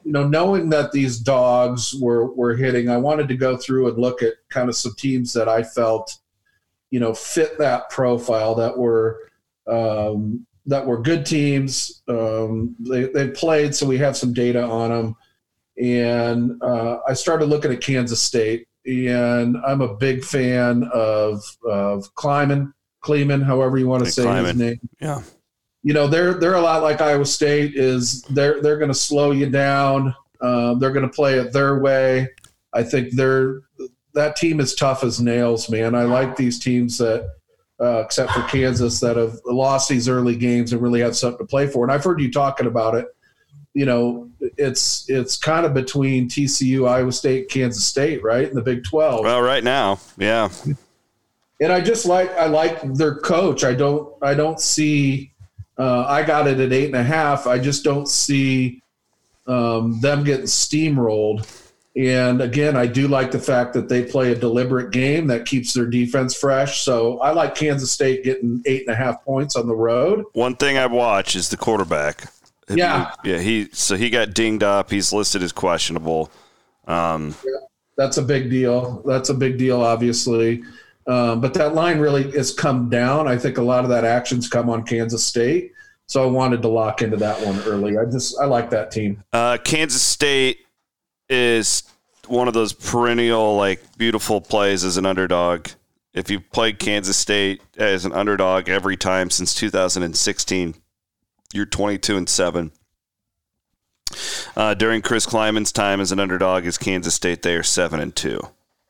you 0.05 0.11
know, 0.13 0.27
knowing 0.27 0.69
that 0.69 0.91
these 0.91 1.19
dogs 1.19 1.93
were 1.99 2.33
were 2.33 2.55
hitting, 2.55 2.89
I 2.89 2.97
wanted 2.97 3.27
to 3.27 3.35
go 3.35 3.57
through 3.57 3.89
and 3.89 3.97
look 3.97 4.23
at 4.23 4.33
kind 4.49 4.69
of 4.69 4.75
some 4.75 4.93
teams 4.97 5.33
that 5.33 5.47
I 5.49 5.61
felt, 5.63 6.17
you 6.89 6.99
know, 6.99 7.13
fit 7.13 7.57
that 7.59 7.89
profile 7.89 8.55
that 8.55 8.77
were 8.77 9.29
um, 9.67 10.45
that 10.65 10.85
were 10.85 11.01
good 11.01 11.25
teams. 11.25 12.01
Um, 12.07 12.75
they 12.79 13.03
they 13.05 13.29
played, 13.29 13.75
so 13.75 13.85
we 13.85 13.97
have 13.97 14.15
some 14.17 14.33
data 14.33 14.63
on 14.63 14.89
them. 14.89 15.15
And 15.77 16.61
uh, 16.63 16.99
I 17.07 17.13
started 17.13 17.45
looking 17.45 17.71
at 17.71 17.81
Kansas 17.81 18.21
State, 18.21 18.67
and 18.85 19.57
I'm 19.65 19.81
a 19.81 19.95
big 19.95 20.23
fan 20.23 20.89
of 20.93 21.43
of 21.65 22.13
Kleiman, 22.15 22.73
Kleeman, 23.01 23.41
however 23.41 23.77
you 23.77 23.87
want 23.87 24.01
to 24.03 24.05
Hey, 24.05 24.11
say 24.11 24.43
his 24.43 24.55
name 24.55 24.79
Yeah. 25.01 25.21
you 25.83 25.93
know 25.93 26.07
they're 26.07 26.33
they're 26.35 26.55
a 26.55 26.61
lot 26.61 26.81
like 26.83 27.01
Iowa 27.01 27.25
State 27.25 27.75
is 27.75 28.21
they're 28.23 28.61
they're 28.61 28.77
going 28.77 28.91
to 28.91 28.97
slow 28.97 29.31
you 29.31 29.49
down. 29.49 30.13
Um, 30.41 30.79
they're 30.79 30.93
going 30.93 31.07
to 31.07 31.13
play 31.13 31.37
it 31.39 31.51
their 31.51 31.79
way. 31.79 32.29
I 32.73 32.83
think 32.83 33.13
they're 33.13 33.61
that 34.13 34.35
team 34.35 34.59
is 34.59 34.73
tough 34.75 35.03
as 35.03 35.19
nails, 35.21 35.69
man. 35.69 35.93
I 35.95 36.03
like 36.03 36.35
these 36.35 36.57
teams 36.59 36.97
that, 36.97 37.29
uh, 37.79 37.99
except 38.05 38.31
for 38.31 38.41
Kansas, 38.43 38.99
that 39.01 39.17
have 39.17 39.37
lost 39.45 39.87
these 39.89 40.09
early 40.09 40.35
games 40.35 40.73
and 40.73 40.81
really 40.81 41.01
have 41.01 41.15
something 41.15 41.37
to 41.39 41.45
play 41.45 41.67
for. 41.67 41.83
And 41.85 41.91
I've 41.91 42.03
heard 42.03 42.19
you 42.19 42.31
talking 42.31 42.65
about 42.67 42.95
it. 42.95 43.05
You 43.73 43.85
know, 43.85 44.29
it's 44.39 45.09
it's 45.09 45.37
kind 45.37 45.65
of 45.65 45.73
between 45.73 46.27
TCU, 46.27 46.87
Iowa 46.87 47.11
State, 47.11 47.49
Kansas 47.49 47.85
State, 47.85 48.23
right 48.23 48.47
in 48.47 48.55
the 48.55 48.61
Big 48.61 48.83
Twelve. 48.83 49.21
Well, 49.21 49.41
right 49.41 49.63
now, 49.63 49.99
yeah. 50.17 50.49
and 51.61 51.71
I 51.71 51.81
just 51.81 52.05
like 52.05 52.31
I 52.31 52.47
like 52.47 52.81
their 52.95 53.15
coach. 53.15 53.63
I 53.63 53.73
don't 53.73 54.11
I 54.21 54.33
don't 54.33 54.59
see. 54.59 55.33
Uh, 55.77 56.05
I 56.07 56.23
got 56.23 56.47
it 56.47 56.59
at 56.59 56.73
eight 56.73 56.87
and 56.87 56.95
a 56.95 57.03
half. 57.03 57.47
I 57.47 57.57
just 57.57 57.83
don't 57.83 58.07
see 58.07 58.81
um, 59.47 59.99
them 60.01 60.23
getting 60.23 60.45
steamrolled. 60.45 61.47
And 61.95 62.41
again, 62.41 62.77
I 62.77 62.85
do 62.85 63.07
like 63.07 63.31
the 63.31 63.39
fact 63.39 63.73
that 63.73 63.89
they 63.89 64.03
play 64.03 64.31
a 64.31 64.35
deliberate 64.35 64.91
game 64.91 65.27
that 65.27 65.45
keeps 65.45 65.73
their 65.73 65.87
defense 65.87 66.35
fresh. 66.35 66.81
So 66.81 67.19
I 67.19 67.31
like 67.31 67.55
Kansas 67.55 67.91
State 67.91 68.23
getting 68.23 68.61
eight 68.65 68.87
and 68.87 68.93
a 68.93 68.95
half 68.95 69.23
points 69.25 69.55
on 69.55 69.67
the 69.67 69.75
road. 69.75 70.23
One 70.33 70.55
thing 70.55 70.77
I 70.77 70.85
watch 70.85 71.35
is 71.35 71.49
the 71.49 71.57
quarterback. 71.57 72.31
Yeah. 72.69 73.11
yeah. 73.23 73.39
He 73.39 73.69
so 73.71 73.95
he 73.95 74.09
got 74.09 74.33
dinged 74.33 74.63
up. 74.63 74.91
He's 74.91 75.11
listed 75.11 75.43
as 75.43 75.51
questionable. 75.51 76.31
Um, 76.87 77.35
That's 77.97 78.17
a 78.17 78.21
big 78.21 78.49
deal. 78.49 79.01
That's 79.05 79.29
a 79.29 79.33
big 79.33 79.57
deal, 79.57 79.81
obviously. 79.81 80.63
Um, 81.07 81.41
but 81.41 81.53
that 81.55 81.73
line 81.73 81.99
really 81.99 82.31
has 82.31 82.53
come 82.53 82.89
down. 82.89 83.27
I 83.27 83.37
think 83.37 83.57
a 83.57 83.63
lot 83.63 83.83
of 83.83 83.89
that 83.89 84.05
action's 84.05 84.47
come 84.47 84.69
on 84.69 84.83
Kansas 84.83 85.25
State. 85.25 85.73
So 86.05 86.23
I 86.23 86.25
wanted 86.27 86.61
to 86.63 86.67
lock 86.67 87.01
into 87.01 87.17
that 87.17 87.39
one 87.45 87.59
early. 87.61 87.97
I 87.97 88.05
just 88.05 88.39
I 88.39 88.45
like 88.45 88.69
that 88.71 88.91
team. 88.91 89.23
Uh, 89.33 89.57
Kansas 89.63 90.01
State 90.01 90.59
is 91.29 91.83
one 92.27 92.47
of 92.47 92.53
those 92.53 92.73
perennial, 92.73 93.55
like, 93.55 93.97
beautiful 93.97 94.39
plays 94.39 94.83
as 94.83 94.97
an 94.97 95.05
underdog. 95.05 95.67
If 96.13 96.29
you 96.29 96.39
played 96.39 96.79
Kansas 96.79 97.17
State 97.17 97.61
as 97.77 98.05
an 98.05 98.13
underdog 98.13 98.69
every 98.69 98.97
time 98.97 99.29
since 99.29 99.53
2016, 99.53 100.75
you're 101.53 101.65
22 101.65 102.17
and 102.17 102.29
seven. 102.29 102.71
Uh, 104.55 104.73
during 104.73 105.01
Chris 105.01 105.25
Klieman's 105.25 105.71
time 105.71 105.99
as 106.01 106.11
an 106.11 106.19
underdog 106.19 106.65
is 106.65 106.77
Kansas 106.77 107.13
State, 107.13 107.41
they 107.43 107.55
are 107.55 107.63
seven 107.63 107.99
and 107.99 108.15
two 108.15 108.39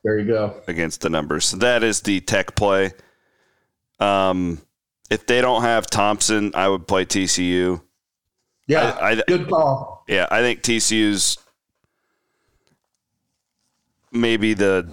There 0.03 0.17
you 0.17 0.25
go. 0.25 0.61
against 0.67 1.01
the 1.01 1.09
numbers. 1.09 1.45
So 1.45 1.57
that 1.57 1.83
is 1.83 2.01
the 2.01 2.21
tech 2.21 2.55
play. 2.55 2.91
Um, 3.99 4.61
if 5.09 5.25
they 5.27 5.41
don't 5.41 5.61
have 5.63 5.87
Thompson, 5.87 6.51
I 6.55 6.69
would 6.69 6.87
play 6.87 7.03
TCU. 7.05 7.81
Yeah, 8.67 8.97
I- 9.01 9.11
I- 9.11 9.23
good 9.27 9.49
call. 9.49 10.05
Yeah, 10.07 10.27
I 10.31 10.39
think 10.41 10.61
TCU's 10.61 11.37
maybe 14.11 14.53
the 14.53 14.89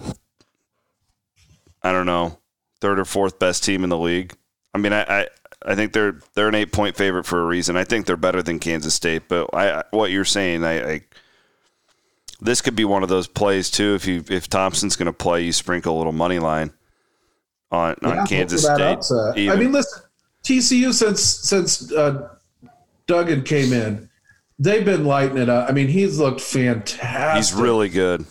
I 1.83 1.91
don't 1.91 2.05
know 2.05 2.37
third 2.81 2.99
or 2.99 3.05
fourth 3.05 3.39
best 3.39 3.63
team 3.63 3.83
in 3.83 3.89
the 3.89 3.97
league. 3.97 4.33
I 4.73 4.77
mean, 4.77 4.93
I 4.93 5.01
I, 5.03 5.27
I 5.67 5.75
think 5.75 5.91
they're 5.91 6.19
they're 6.33 6.47
an 6.47 6.55
eight 6.55 6.71
point 6.71 6.95
favorite 6.95 7.25
for 7.25 7.41
a 7.41 7.45
reason. 7.45 7.75
I 7.75 7.83
think 7.83 8.05
they're 8.05 8.15
better 8.15 8.41
than 8.41 8.57
Kansas 8.57 8.93
State, 8.93 9.27
but 9.27 9.49
I 9.53 9.83
what 9.91 10.11
you're 10.11 10.25
saying, 10.25 10.63
I, 10.63 10.91
I 10.93 11.01
this 12.39 12.61
could 12.61 12.75
be 12.75 12.85
one 12.85 13.03
of 13.03 13.09
those 13.09 13.27
plays 13.27 13.69
too. 13.69 13.93
If 13.93 14.07
you 14.07 14.23
if 14.29 14.47
Thompson's 14.47 14.95
going 14.95 15.07
to 15.07 15.13
play, 15.13 15.43
you 15.43 15.51
sprinkle 15.51 15.95
a 15.95 15.97
little 15.97 16.13
money 16.13 16.39
line 16.39 16.71
on 17.69 17.95
Yeah, 18.01 18.21
on 18.21 18.27
Kansas 18.27 18.63
State. 18.63 19.49
I 19.49 19.55
mean, 19.57 19.73
listen, 19.73 20.03
TCU 20.43 20.93
since 20.93 21.21
since 21.21 21.91
uh, 21.91 22.29
Duggan 23.05 23.43
came 23.43 23.73
in, 23.73 24.09
they've 24.59 24.85
been 24.85 25.03
lighting 25.03 25.37
it 25.37 25.49
up. 25.49 25.69
I 25.69 25.73
mean, 25.73 25.89
he's 25.89 26.17
looked 26.17 26.39
fantastic. 26.39 27.35
he's 27.35 27.53
really 27.53 27.89
good. 27.89 28.25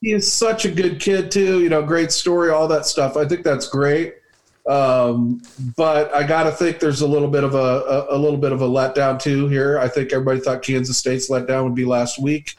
he 0.00 0.12
is 0.12 0.30
such 0.30 0.64
a 0.64 0.70
good 0.70 1.00
kid 1.00 1.30
too. 1.30 1.62
You 1.62 1.68
know, 1.68 1.82
great 1.82 2.10
story, 2.10 2.50
all 2.50 2.66
that 2.66 2.84
stuff. 2.84 3.16
I 3.16 3.26
think 3.26 3.44
that's 3.44 3.68
great. 3.68 4.14
Um, 4.70 5.42
but 5.76 6.14
I 6.14 6.22
got 6.22 6.44
to 6.44 6.52
think 6.52 6.78
there's 6.78 7.00
a 7.00 7.06
little 7.06 7.26
bit 7.26 7.42
of 7.42 7.56
a, 7.56 7.58
a, 7.58 8.16
a 8.16 8.18
little 8.18 8.38
bit 8.38 8.52
of 8.52 8.62
a 8.62 8.68
letdown 8.68 9.20
too 9.20 9.48
here. 9.48 9.80
I 9.80 9.88
think 9.88 10.12
everybody 10.12 10.38
thought 10.38 10.62
Kansas 10.62 10.96
State's 10.96 11.28
letdown 11.28 11.64
would 11.64 11.74
be 11.74 11.84
last 11.84 12.22
week. 12.22 12.54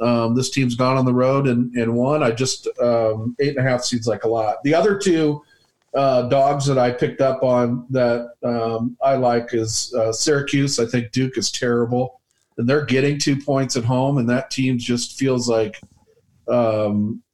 Um, 0.00 0.36
this 0.36 0.50
team's 0.50 0.76
gone 0.76 0.96
on 0.96 1.04
the 1.04 1.12
road 1.12 1.48
and, 1.48 1.74
and 1.74 1.92
won. 1.92 2.22
I 2.22 2.30
just 2.30 2.68
um, 2.80 3.34
eight 3.40 3.56
and 3.56 3.66
a 3.66 3.68
half 3.68 3.82
seems 3.82 4.06
like 4.06 4.22
a 4.22 4.28
lot. 4.28 4.62
The 4.62 4.76
other 4.76 4.96
two 4.96 5.42
uh, 5.92 6.28
dogs 6.28 6.66
that 6.66 6.78
I 6.78 6.92
picked 6.92 7.20
up 7.20 7.42
on 7.42 7.84
that 7.90 8.30
um, 8.44 8.96
I 9.02 9.16
like 9.16 9.52
is 9.52 9.92
uh, 9.98 10.12
Syracuse. 10.12 10.78
I 10.78 10.86
think 10.86 11.10
Duke 11.10 11.36
is 11.36 11.50
terrible, 11.50 12.20
and 12.58 12.68
they're 12.68 12.84
getting 12.84 13.18
two 13.18 13.36
points 13.36 13.76
at 13.76 13.84
home, 13.84 14.18
and 14.18 14.30
that 14.30 14.52
team 14.52 14.78
just 14.78 15.18
feels 15.18 15.48
like 15.48 15.80
um, 16.46 17.24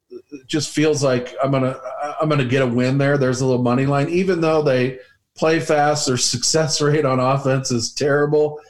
just 0.46 0.74
feels 0.74 1.02
like 1.02 1.34
I'm 1.42 1.50
gonna 1.50 1.78
I'm 2.20 2.28
gonna 2.28 2.44
get 2.44 2.62
a 2.62 2.66
win 2.66 2.98
there. 2.98 3.18
There's 3.18 3.40
a 3.40 3.46
little 3.46 3.62
money 3.62 3.86
line, 3.86 4.08
even 4.08 4.40
though 4.40 4.62
they 4.62 4.98
play 5.36 5.60
fast. 5.60 6.06
Their 6.06 6.16
success 6.16 6.80
rate 6.80 7.04
on 7.04 7.20
offense 7.20 7.70
is 7.70 7.92
terrible. 7.92 8.60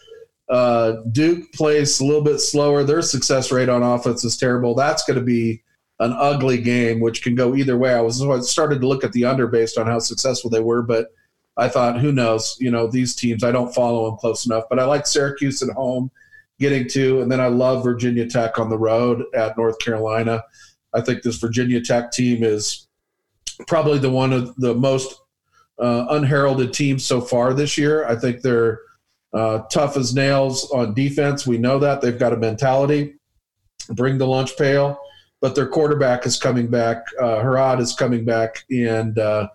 Uh, 0.48 1.02
Duke 1.10 1.52
plays 1.52 2.00
a 2.00 2.04
little 2.04 2.22
bit 2.22 2.38
slower. 2.38 2.84
Their 2.84 3.02
success 3.02 3.50
rate 3.50 3.68
on 3.68 3.82
offense 3.82 4.24
is 4.24 4.36
terrible. 4.36 4.74
That's 4.74 5.04
going 5.04 5.18
to 5.18 5.24
be 5.24 5.62
an 5.98 6.12
ugly 6.12 6.58
game, 6.58 7.00
which 7.00 7.22
can 7.22 7.34
go 7.34 7.56
either 7.56 7.76
way. 7.76 7.94
I 7.94 8.00
was 8.00 8.22
I 8.22 8.38
started 8.40 8.80
to 8.80 8.88
look 8.88 9.02
at 9.02 9.12
the 9.12 9.24
under 9.24 9.46
based 9.46 9.78
on 9.78 9.86
how 9.86 9.98
successful 9.98 10.50
they 10.50 10.60
were, 10.60 10.82
but 10.82 11.08
I 11.56 11.68
thought, 11.68 12.00
who 12.00 12.12
knows? 12.12 12.56
You 12.60 12.70
know, 12.70 12.86
these 12.86 13.14
teams 13.14 13.42
I 13.42 13.50
don't 13.50 13.74
follow 13.74 14.08
them 14.08 14.18
close 14.18 14.46
enough. 14.46 14.64
But 14.68 14.78
I 14.78 14.84
like 14.84 15.06
Syracuse 15.06 15.62
at 15.62 15.70
home 15.70 16.10
getting 16.58 16.88
to, 16.88 17.20
and 17.22 17.32
then 17.32 17.40
I 17.40 17.48
love 17.48 17.82
Virginia 17.82 18.26
Tech 18.26 18.58
on 18.58 18.68
the 18.68 18.78
road 18.78 19.24
at 19.34 19.56
North 19.56 19.78
Carolina. 19.78 20.42
I 20.96 21.02
think 21.02 21.22
this 21.22 21.36
Virginia 21.36 21.80
Tech 21.80 22.10
team 22.10 22.42
is 22.42 22.88
probably 23.66 23.98
the 23.98 24.10
one 24.10 24.32
of 24.32 24.56
the 24.56 24.74
most 24.74 25.20
uh, 25.78 26.06
unheralded 26.10 26.72
teams 26.72 27.04
so 27.04 27.20
far 27.20 27.52
this 27.52 27.76
year. 27.76 28.06
I 28.06 28.16
think 28.16 28.40
they're 28.40 28.80
uh, 29.32 29.58
tough 29.70 29.96
as 29.96 30.14
nails 30.14 30.70
on 30.70 30.94
defense. 30.94 31.46
We 31.46 31.58
know 31.58 31.78
that 31.78 32.00
they've 32.00 32.18
got 32.18 32.32
a 32.32 32.36
mentality, 32.36 33.14
bring 33.90 34.18
the 34.18 34.26
lunch 34.26 34.56
pail, 34.56 34.98
but 35.40 35.54
their 35.54 35.66
quarterback 35.68 36.24
is 36.26 36.38
coming 36.38 36.68
back. 36.68 37.04
Uh, 37.20 37.42
Harad 37.42 37.80
is 37.80 37.94
coming 37.94 38.24
back, 38.24 38.64
and 38.70 39.18
uh, 39.18 39.48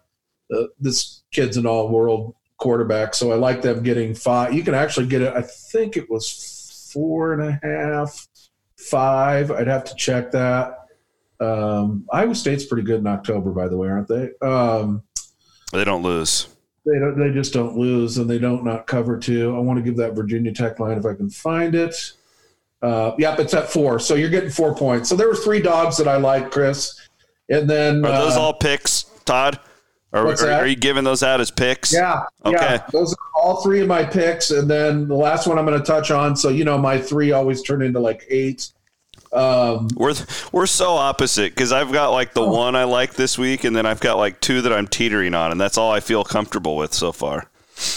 uh, 0.56 0.64
this 0.80 1.24
kid's 1.32 1.58
an 1.58 1.66
all-world 1.66 2.36
quarterback. 2.58 3.16
So 3.16 3.32
I 3.32 3.36
like 3.36 3.64
them 3.64 3.82
getting 3.82 4.14
five. 4.14 4.54
You 4.54 4.64
can 4.64 4.76
actually 4.76 5.08
get 5.08 5.24
it. 5.24 5.34
I 5.34 5.42
think 5.42 5.98
it 5.98 6.10
was 6.10 6.90
four 6.94 7.34
and 7.34 7.42
a 7.42 7.60
half, 7.64 8.28
five. 8.78 9.50
I'd 9.50 9.68
have 9.68 9.86
to 9.86 9.96
check 9.96 10.32
that. 10.32 10.81
Um, 11.42 12.06
Iowa 12.12 12.36
State's 12.36 12.66
pretty 12.66 12.84
good 12.84 13.00
in 13.00 13.08
October, 13.08 13.52
by 13.52 13.68
the 13.68 13.76
way, 13.76 13.90
aren't 13.90 14.08
they? 14.08 14.30
Um, 14.42 15.04
they 15.72 15.84
don't 15.84 16.04
lose. 16.04 16.48
They 16.86 17.00
don't. 17.00 17.18
They 17.18 17.32
just 17.32 17.54
don't 17.54 17.78
lose, 17.78 18.18
and 18.18 18.30
they 18.30 18.40
don't 18.40 18.64
not 18.64 18.88
cover 18.88 19.18
two. 19.18 19.56
I 19.56 19.60
want 19.60 19.78
to 19.78 19.84
give 19.84 19.98
that 19.98 20.14
Virginia 20.14 20.54
Tech 20.54 20.80
line 20.80 20.98
if 20.98 21.06
I 21.06 21.14
can 21.14 21.30
find 21.30 21.76
it. 21.76 22.14
Uh, 22.82 23.14
yep, 23.18 23.40
it's 23.40 23.54
at 23.54 23.70
four. 23.70 24.00
So 24.00 24.16
you're 24.16 24.30
getting 24.30 24.50
four 24.50 24.76
points. 24.76 25.10
So 25.10 25.16
there 25.16 25.28
were 25.28 25.36
three 25.36 25.62
dogs 25.62 25.98
that 25.98 26.08
I 26.08 26.18
like, 26.18 26.52
Chris, 26.52 27.00
and 27.50 27.70
then 27.70 28.04
are 28.06 28.12
those 28.12 28.36
uh, 28.36 28.42
all 28.42 28.54
picks, 28.54 29.04
Todd? 29.26 29.60
Are, 30.14 30.28
are, 30.28 30.52
are, 30.52 30.68
you 30.68 30.76
giving 30.76 31.06
those 31.06 31.24
out 31.24 31.40
as 31.40 31.52
picks? 31.52 31.94
Yeah. 31.94 32.24
Okay. 32.46 32.58
Yeah, 32.60 32.86
those 32.92 33.14
are 33.14 33.42
all 33.42 33.64
three 33.64 33.80
of 33.80 33.88
my 33.88 34.04
picks, 34.04 34.52
and 34.52 34.70
then 34.70 35.08
the 35.08 35.16
last 35.16 35.48
one 35.48 35.58
I'm 35.58 35.66
going 35.66 35.80
to 35.80 35.86
touch 35.86 36.12
on. 36.12 36.36
So 36.36 36.50
you 36.50 36.66
know, 36.66 36.78
my 36.78 37.00
three 37.00 37.32
always 37.32 37.62
turn 37.62 37.82
into 37.82 38.00
like 38.00 38.26
eight. 38.30 38.70
Um, 39.34 39.88
we're 39.96 40.14
we're 40.52 40.66
so 40.66 40.92
opposite 40.92 41.54
because 41.54 41.72
I've 41.72 41.92
got 41.92 42.10
like 42.10 42.34
the 42.34 42.42
oh. 42.42 42.52
one 42.52 42.76
I 42.76 42.84
like 42.84 43.14
this 43.14 43.38
week, 43.38 43.64
and 43.64 43.76
then 43.76 43.86
I've 43.86 44.02
got 44.02 44.18
like 44.18 44.42
two 44.42 44.62
that 44.62 44.74
I'm 44.74 44.88
teetering 44.88 45.34
on, 45.34 45.52
and 45.52 45.62
that's 45.62 45.78
all 45.78 45.92
I 45.92 46.02
feel 46.02 46.24
comfortable 46.24 46.76
with 46.76 46.94
so 46.94 47.12
far. 47.12 47.48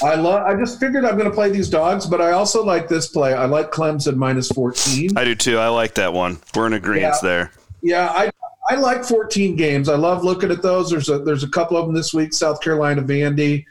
I 0.03 0.15
love. 0.15 0.47
I 0.47 0.55
just 0.55 0.79
figured 0.79 1.05
I'm 1.05 1.17
going 1.17 1.29
to 1.29 1.35
play 1.35 1.51
these 1.51 1.69
dogs, 1.69 2.07
but 2.07 2.21
I 2.21 2.33
also 2.33 2.65
like 2.65 2.89
this 2.89 3.09
play. 3.09 3.35
I 3.35 3.47
like 3.47 3.71
Clemson 3.71 4.17
minus 4.17 4.49
14. 4.53 5.17
I 5.17 5.25
do 5.25 5.35
too. 5.35 5.59
I 5.59 5.69
like 5.69 5.95
that 5.95 6.13
one. 6.13 6.39
We're 6.55 6.69
in 6.69 6.73
agreement 6.75 7.15
yeah. 7.17 7.29
there. 7.29 7.53
Yeah, 7.83 8.09
I 8.11 8.31
I 8.71 8.77
like 8.77 9.05
14 9.05 9.57
games. 9.57 9.89
I 9.89 9.97
love 9.97 10.25
looking 10.25 10.51
at 10.51 10.63
those. 10.63 10.91
There's 10.91 11.09
a 11.09 11.19
there's 11.19 11.43
a 11.43 11.49
couple 11.49 11.77
of 11.77 11.87
them 11.87 11.95
this 11.95 12.15
week. 12.15 12.33
South 12.33 12.61
Carolina, 12.61 13.03
Vandy, 13.03 13.65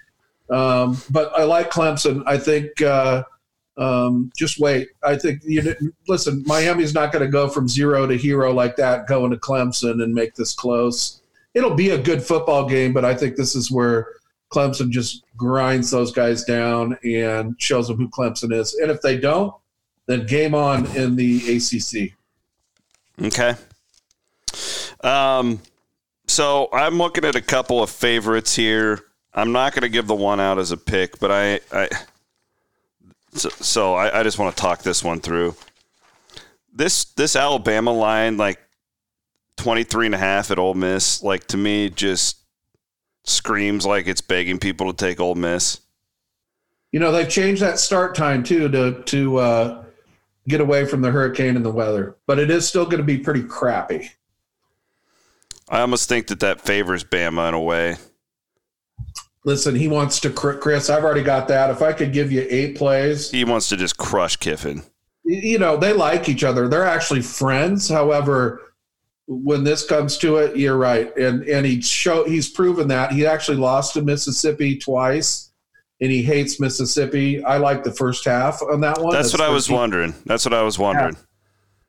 um, 0.49 1.02
but 1.10 1.32
I 1.38 1.43
like 1.43 1.71
Clemson. 1.71 2.23
I 2.26 2.38
think. 2.38 2.82
Uh, 2.82 3.23
um, 3.77 4.31
just 4.38 4.59
wait. 4.59 4.89
I 5.03 5.17
think 5.17 5.41
you 5.43 5.75
listen. 6.07 6.43
Miami's 6.45 6.93
not 6.93 7.12
going 7.12 7.25
to 7.25 7.31
go 7.31 7.47
from 7.47 7.67
zero 7.67 8.05
to 8.05 8.15
hero 8.15 8.53
like 8.53 8.75
that, 8.75 9.07
going 9.07 9.31
to 9.31 9.38
Clemson 9.38 10.03
and 10.03 10.13
make 10.13 10.36
this 10.36 10.53
close. 10.53 11.21
It'll 11.53 11.75
be 11.75 11.91
a 11.91 11.97
good 11.97 12.23
football 12.23 12.67
game, 12.67 12.93
but 12.93 13.05
I 13.05 13.15
think 13.15 13.36
this 13.36 13.55
is 13.55 13.71
where 13.71 14.07
Clemson 14.51 14.89
just 14.89 15.23
grinds 15.36 15.89
those 15.89 16.12
guys 16.12 16.43
down 16.43 16.97
and 17.03 17.55
shows 17.59 17.88
them 17.88 17.97
who 17.97 18.09
Clemson 18.09 18.53
is. 18.53 18.73
And 18.75 18.91
if 18.91 19.01
they 19.01 19.17
don't, 19.17 19.53
then 20.05 20.25
game 20.25 20.53
on 20.53 20.86
in 20.95 21.15
the 21.15 21.57
ACC. 21.57 22.13
Okay. 23.21 23.55
Um, 25.01 25.59
so 26.27 26.69
I'm 26.71 26.97
looking 26.97 27.25
at 27.25 27.36
a 27.36 27.41
couple 27.41 27.81
of 27.81 27.89
favorites 27.89 28.55
here. 28.55 28.99
I'm 29.33 29.51
not 29.51 29.73
going 29.73 29.81
to 29.81 29.89
give 29.89 30.07
the 30.07 30.15
one 30.15 30.39
out 30.39 30.59
as 30.59 30.71
a 30.71 30.77
pick, 30.77 31.19
but 31.19 31.31
I, 31.31 31.59
I 31.71 31.89
so, 33.33 33.49
so 33.49 33.93
I, 33.95 34.19
I 34.19 34.23
just 34.23 34.39
want 34.39 34.55
to 34.55 34.61
talk 34.61 34.83
this 34.83 35.03
one 35.03 35.19
through. 35.19 35.55
This 36.73 37.05
this 37.05 37.35
Alabama 37.35 37.91
line, 37.91 38.37
like 38.37 38.59
23 39.57 40.07
and 40.07 40.15
a 40.15 40.17
half 40.17 40.51
at 40.51 40.59
Ole 40.59 40.73
Miss, 40.73 41.21
like 41.21 41.45
to 41.47 41.57
me 41.57 41.89
just 41.89 42.37
screams 43.25 43.85
like 43.85 44.07
it's 44.07 44.21
begging 44.21 44.59
people 44.59 44.91
to 44.91 44.93
take 44.93 45.19
Ole 45.19 45.35
Miss. 45.35 45.79
You 46.91 46.99
know, 46.99 47.11
they've 47.11 47.29
changed 47.29 47.61
that 47.61 47.79
start 47.79 48.15
time 48.15 48.43
too 48.43 48.69
to 48.69 49.03
to 49.03 49.37
uh, 49.37 49.83
get 50.47 50.61
away 50.61 50.85
from 50.85 51.01
the 51.01 51.11
hurricane 51.11 51.55
and 51.55 51.65
the 51.65 51.71
weather, 51.71 52.17
but 52.27 52.39
it 52.39 52.49
is 52.49 52.67
still 52.67 52.85
going 52.85 52.97
to 52.97 53.03
be 53.03 53.17
pretty 53.17 53.43
crappy. 53.43 54.11
I 55.69 55.81
almost 55.81 56.09
think 56.09 56.27
that 56.27 56.41
that 56.41 56.61
favors 56.61 57.03
Bama 57.03 57.47
in 57.47 57.53
a 57.53 57.59
way. 57.59 57.95
Listen, 59.45 59.75
he 59.75 59.88
wants 59.88 60.19
to 60.21 60.29
Chris. 60.29 60.89
I've 60.89 61.03
already 61.03 61.23
got 61.23 61.47
that. 61.49 61.69
If 61.69 61.82
I 61.82 61.91
could 61.91 62.13
give 62.13 62.32
you 62.32 62.45
eight 62.49 62.77
plays, 62.77 63.29
he 63.29 63.43
wants 63.43 63.67
to 63.69 63.77
just 63.77 63.97
crush 63.97 64.38
Kiffin. 64.38 64.84
You 65.25 65.60
know, 65.60 65.77
they 65.77 65.93
like 65.93 66.29
each 66.29 66.43
other. 66.43 66.67
They're 66.67 66.86
actually 66.86 67.21
friends. 67.21 67.89
However, 67.89 68.62
when 69.27 69.63
this 69.63 69.86
comes 69.86 70.17
to 70.19 70.38
it, 70.38 70.56
you're 70.56 70.77
right. 70.77 71.15
And 71.17 71.43
and 71.43 71.65
he 71.65 71.82
show 71.82 72.23
he's 72.25 72.49
proven 72.49 72.88
that 72.89 73.12
he 73.12 73.25
actually 73.25 73.58
lost 73.58 73.93
to 73.93 74.01
Mississippi 74.01 74.77
twice, 74.77 75.51
and 75.99 76.10
he 76.10 76.23
hates 76.23 76.60
Mississippi. 76.60 77.43
I 77.43 77.58
like 77.58 77.84
the 77.84 77.93
first 77.93 78.23
half 78.25 78.62
on 78.62 78.79
that 78.82 79.01
one. 79.01 79.13
That's, 79.13 79.32
That's 79.32 79.41
what 79.41 79.45
13. 79.45 79.51
I 79.51 79.53
was 79.53 79.69
wondering. 79.69 80.15
That's 80.25 80.45
what 80.45 80.53
I 80.53 80.62
was 80.62 80.79
wondering. 80.79 81.15
Yeah. 81.15 81.21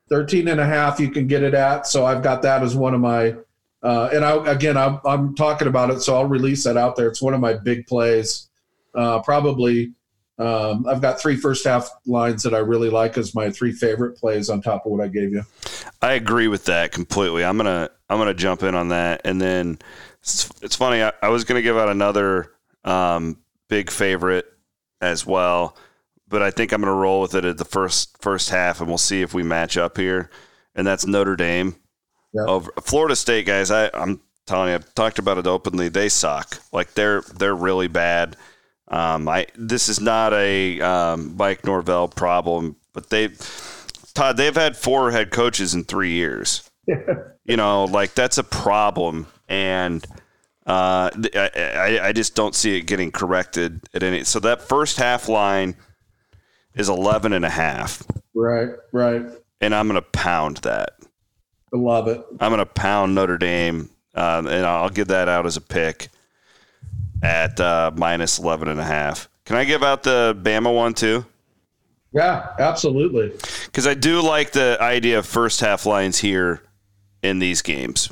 13 0.09 0.49
and 0.49 0.59
a 0.59 0.65
half 0.65 0.99
you 0.99 1.09
can 1.09 1.25
get 1.25 1.41
it 1.41 1.53
at. 1.53 1.87
So 1.87 2.05
I've 2.05 2.21
got 2.21 2.41
that 2.43 2.61
as 2.61 2.75
one 2.75 2.93
of 2.93 3.01
my 3.01 3.35
uh, 3.85 4.09
and 4.11 4.25
I, 4.25 4.51
again, 4.51 4.77
I'm, 4.77 4.99
I'm, 5.05 5.35
talking 5.35 5.67
about 5.67 5.91
it, 5.91 6.01
so 6.01 6.15
I'll 6.15 6.25
release 6.25 6.63
that 6.63 6.75
out 6.75 6.95
there. 6.95 7.07
It's 7.07 7.21
one 7.21 7.35
of 7.35 7.39
my 7.39 7.53
big 7.53 7.85
plays. 7.85 8.49
Uh, 8.95 9.21
probably, 9.21 9.93
um, 10.39 10.87
I've 10.87 11.01
got 11.01 11.21
three 11.21 11.35
first 11.35 11.63
half 11.63 11.87
lines 12.07 12.41
that 12.41 12.55
I 12.55 12.57
really 12.57 12.89
like 12.89 13.15
as 13.15 13.35
my 13.35 13.51
three 13.51 13.71
favorite 13.71 14.17
plays 14.17 14.49
on 14.49 14.63
top 14.63 14.87
of 14.87 14.91
what 14.91 15.01
I 15.01 15.07
gave 15.07 15.33
you. 15.33 15.43
I 16.01 16.13
agree 16.13 16.47
with 16.47 16.65
that 16.65 16.93
completely. 16.93 17.45
I'm 17.45 17.57
gonna 17.57 17.91
I'm 18.09 18.17
gonna 18.17 18.33
jump 18.33 18.63
in 18.63 18.73
on 18.73 18.87
that, 18.89 19.21
and 19.23 19.39
then 19.39 19.77
it's, 20.19 20.49
it's 20.63 20.75
funny. 20.75 21.03
I, 21.03 21.13
I, 21.21 21.29
was 21.29 21.43
gonna 21.43 21.61
give 21.61 21.77
out 21.77 21.89
another 21.89 22.53
um, 22.85 23.37
big 23.67 23.91
favorite 23.91 24.45
as 24.99 25.27
well, 25.27 25.77
but 26.27 26.41
I 26.41 26.49
think 26.49 26.71
I'm 26.71 26.81
gonna 26.81 26.91
roll 26.91 27.21
with 27.21 27.35
it 27.35 27.45
at 27.45 27.59
the 27.59 27.65
first 27.65 28.19
first 28.19 28.49
half, 28.49 28.79
and 28.79 28.89
we'll 28.89 28.97
see 28.97 29.21
if 29.21 29.35
we 29.35 29.43
match 29.43 29.77
up 29.77 29.97
here. 29.97 30.31
And 30.73 30.87
that's 30.87 31.05
Notre 31.05 31.35
Dame 31.35 31.75
Yep. 32.35 32.47
Over 32.47 32.71
Florida 32.81 33.15
State 33.15 33.45
guys, 33.45 33.71
I, 33.71 33.89
I'm 33.93 34.19
telling 34.45 34.69
you, 34.69 34.75
I've 34.75 34.93
talked 34.93 35.19
about 35.19 35.37
it 35.37 35.47
openly. 35.47 35.87
They 35.89 36.09
suck. 36.09 36.59
Like 36.73 36.93
they're 36.93 37.21
they're 37.21 37.55
really 37.55 37.87
bad. 37.87 38.35
Um, 38.89 39.27
I 39.27 39.47
this 39.55 39.89
is 39.89 40.01
not 40.01 40.33
a 40.33 40.81
um, 40.81 41.35
Mike 41.37 41.65
Norvell 41.65 42.09
problem, 42.09 42.75
but 42.93 43.09
they 43.09 43.29
Todd 44.13 44.37
they've 44.37 44.55
had 44.55 44.75
four 44.75 45.11
head 45.11 45.31
coaches 45.31 45.73
in 45.73 45.85
three 45.85 46.11
years. 46.11 46.69
you 47.45 47.57
know, 47.57 47.85
like 47.85 48.13
that's 48.13 48.37
a 48.37 48.43
problem, 48.43 49.27
and 49.47 50.05
uh, 50.65 51.09
I, 51.35 51.99
I 52.01 52.11
just 52.11 52.35
don't 52.35 52.53
see 52.53 52.77
it 52.77 52.81
getting 52.81 53.11
corrected 53.11 53.81
at 53.93 54.03
any. 54.03 54.23
So 54.23 54.39
that 54.41 54.61
first 54.61 54.97
half 54.97 55.29
line 55.29 55.75
is 56.75 56.89
11 56.89 57.33
and 57.33 57.45
a 57.45 57.49
half. 57.49 58.03
Right, 58.33 58.69
right. 58.91 59.25
And 59.61 59.73
I'm 59.73 59.87
going 59.87 60.01
to 60.01 60.07
pound 60.09 60.57
that. 60.57 60.93
I 61.75 61.77
love 61.77 62.07
it. 62.07 62.25
I'm 62.39 62.51
going 62.51 62.59
to 62.59 62.65
pound 62.65 63.15
Notre 63.15 63.37
Dame, 63.37 63.89
uh, 64.13 64.43
and 64.47 64.65
I'll 64.65 64.89
give 64.89 65.09
that 65.09 65.27
out 65.27 65.45
as 65.45 65.57
a 65.57 65.61
pick 65.61 66.07
at 67.21 67.59
uh, 67.59 67.91
minus 67.95 68.39
11 68.39 68.69
and 68.69 68.79
a 68.79 68.83
half. 68.83 69.27
Can 69.43 69.57
I 69.57 69.65
give 69.65 69.83
out 69.83 70.03
the 70.03 70.37
Bama 70.41 70.73
one 70.73 70.93
too? 70.93 71.25
Yeah, 72.13 72.47
absolutely. 72.59 73.33
Because 73.65 73.85
I 73.85 73.93
do 73.93 74.21
like 74.21 74.53
the 74.53 74.77
idea 74.79 75.19
of 75.19 75.25
first 75.25 75.59
half 75.59 75.85
lines 75.85 76.17
here 76.17 76.63
in 77.21 77.39
these 77.39 77.61
games. 77.61 78.09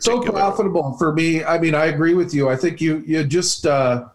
So 0.00 0.20
profitable 0.20 0.96
for 0.98 1.12
me. 1.12 1.44
I 1.44 1.60
mean, 1.60 1.76
I 1.76 1.86
agree 1.86 2.14
with 2.14 2.34
you. 2.34 2.48
I 2.48 2.56
think 2.56 2.80
you 2.80 3.04
you 3.06 3.22
just 3.22 3.66
uh, 3.66 4.08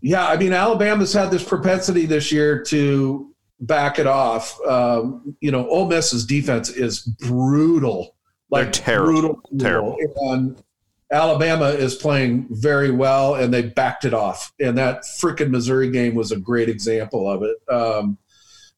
yeah. 0.00 0.28
I 0.28 0.36
mean, 0.36 0.52
Alabama's 0.52 1.12
had 1.12 1.32
this 1.32 1.42
propensity 1.42 2.06
this 2.06 2.30
year 2.30 2.62
to 2.66 3.29
back 3.60 3.98
it 3.98 4.06
off. 4.06 4.58
Um, 4.66 5.36
you 5.40 5.50
know, 5.50 5.68
Ole 5.68 5.86
Miss's 5.86 6.24
defense 6.24 6.70
is 6.70 7.00
brutal. 7.00 8.16
Like 8.50 8.64
They're 8.64 8.72
terrible. 8.72 9.12
Brutal, 9.12 9.42
terrible. 9.58 9.96
And 10.16 10.62
Alabama 11.12 11.66
is 11.66 11.94
playing 11.94 12.46
very 12.50 12.90
well, 12.90 13.34
and 13.34 13.52
they 13.52 13.62
backed 13.62 14.04
it 14.04 14.14
off. 14.14 14.52
And 14.60 14.76
that 14.78 15.02
freaking 15.02 15.50
Missouri 15.50 15.90
game 15.90 16.14
was 16.14 16.32
a 16.32 16.38
great 16.38 16.68
example 16.68 17.30
of 17.30 17.42
it. 17.42 17.56
Um, 17.72 18.18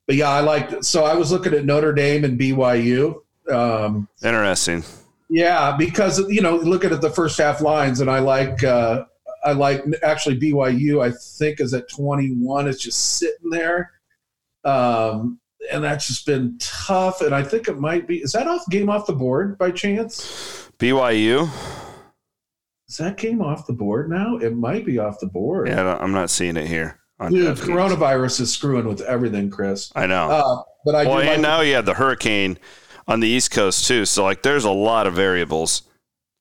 but 0.06 0.16
yeah, 0.16 0.30
I 0.30 0.40
liked. 0.40 0.84
So 0.84 1.04
I 1.04 1.14
was 1.14 1.30
looking 1.30 1.54
at 1.54 1.64
Notre 1.64 1.92
Dame 1.92 2.24
and 2.24 2.38
BYU. 2.38 3.20
Um, 3.50 4.08
Interesting. 4.22 4.82
Yeah, 5.30 5.76
because 5.76 6.18
you 6.28 6.42
know, 6.42 6.56
looking 6.56 6.92
at 6.92 7.00
the 7.00 7.10
first 7.10 7.38
half 7.38 7.60
lines, 7.60 8.00
and 8.00 8.10
I 8.10 8.18
like. 8.18 8.62
Uh, 8.64 9.04
I 9.44 9.52
like 9.52 9.84
actually 10.04 10.38
BYU. 10.38 11.04
I 11.04 11.10
think 11.10 11.58
is 11.58 11.74
at 11.74 11.88
21. 11.88 12.68
It's 12.68 12.80
just 12.80 13.18
sitting 13.18 13.50
there 13.50 13.90
um, 14.64 15.38
and 15.70 15.84
that's 15.84 16.06
just 16.06 16.26
been 16.26 16.56
tough. 16.58 17.20
And 17.20 17.34
I 17.34 17.42
think 17.42 17.68
it 17.68 17.78
might 17.78 18.06
be. 18.06 18.18
Is 18.18 18.32
that 18.32 18.46
off 18.46 18.62
game 18.70 18.88
off 18.88 19.06
the 19.06 19.12
board 19.12 19.58
by 19.58 19.70
chance? 19.70 20.70
BYU. 20.78 21.48
Is 22.88 22.96
that 22.98 23.16
game 23.16 23.40
off 23.40 23.66
the 23.66 23.72
board 23.72 24.10
now? 24.10 24.36
It 24.36 24.54
might 24.54 24.84
be 24.84 24.98
off 24.98 25.18
the 25.20 25.26
board. 25.26 25.68
Yeah, 25.68 25.96
I'm 25.98 26.12
not 26.12 26.28
seeing 26.28 26.56
it 26.56 26.66
here. 26.66 26.98
Dude, 27.30 27.56
coronavirus 27.56 28.40
is 28.40 28.52
screwing 28.52 28.86
with 28.86 29.00
everything, 29.02 29.48
Chris. 29.48 29.92
I 29.94 30.06
know. 30.06 30.28
Uh, 30.28 30.62
but 30.84 30.94
I 30.94 31.04
well, 31.04 31.20
and 31.20 31.28
like 31.28 31.40
now 31.40 31.60
you 31.60 31.74
have 31.74 31.86
the 31.86 31.94
hurricane 31.94 32.58
on 33.06 33.20
the 33.20 33.28
East 33.28 33.50
Coast 33.50 33.86
too. 33.86 34.04
So 34.04 34.24
like, 34.24 34.42
there's 34.42 34.64
a 34.64 34.70
lot 34.70 35.06
of 35.06 35.14
variables. 35.14 35.82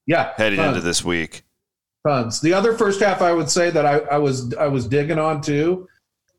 Yeah, 0.08 0.34
heading 0.36 0.58
tons. 0.58 0.78
into 0.78 0.82
this 0.82 1.06
week. 1.06 1.44
Tons. 2.08 2.42
The 2.42 2.54
other 2.54 2.74
first 2.76 3.00
half, 3.00 3.22
I 3.22 3.32
would 3.32 3.50
say 3.50 3.70
that 3.70 3.86
I, 3.86 4.00
I 4.00 4.18
was 4.18 4.54
I 4.56 4.68
was 4.68 4.88
digging 4.88 5.20
on 5.20 5.42
too, 5.42 5.88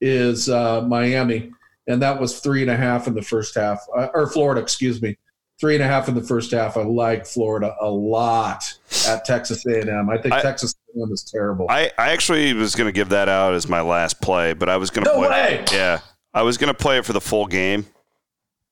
is 0.01 0.49
uh, 0.49 0.83
Miami 0.83 1.53
and 1.87 2.03
that 2.03 2.21
was 2.21 2.41
three 2.41 2.63
and 2.63 2.71
a 2.71 2.77
half 2.77 3.07
in 3.07 3.15
the 3.15 3.23
first 3.23 3.55
half, 3.55 3.81
uh, 3.97 4.09
or 4.15 4.29
Florida, 4.29 4.61
excuse 4.61 5.03
me, 5.03 5.17
three 5.61 5.75
and 5.75 5.83
a 5.83 5.87
half 5.87 6.09
in 6.09 6.15
the 6.15 6.23
first 6.23 6.53
half. 6.53 6.77
I 6.77 6.83
like 6.83 7.27
Florida 7.27 7.75
a 7.81 7.91
lot 7.91 8.65
at 9.09 9.25
Texas 9.25 9.65
A&M. 9.67 10.11
I 10.11 10.19
think 10.19 10.35
I, 10.35 10.43
Texas 10.43 10.75
A&M 10.95 11.11
is 11.13 11.23
terrible. 11.23 11.67
I, 11.69 11.91
I 11.99 12.13
actually 12.13 12.53
was 12.53 12.75
going 12.75 12.89
to 12.89 12.93
give 12.93 13.11
that 13.11 13.29
out 13.29 13.55
as 13.55 13.69
my 13.69 13.81
last 13.81 14.21
play, 14.21 14.53
but 14.53 14.69
I 14.69 14.77
was 14.77 14.91
going 14.91 15.05
to 15.05 15.13
no 15.13 15.19
play. 15.19 15.29
Way. 15.29 15.55
It, 15.61 15.73
yeah, 15.73 16.01
I 16.35 16.43
was 16.43 16.59
going 16.59 16.73
to 16.73 16.79
play 16.79 16.99
it 16.99 17.05
for 17.05 17.13
the 17.13 17.21
full 17.21 17.47
game. 17.47 17.87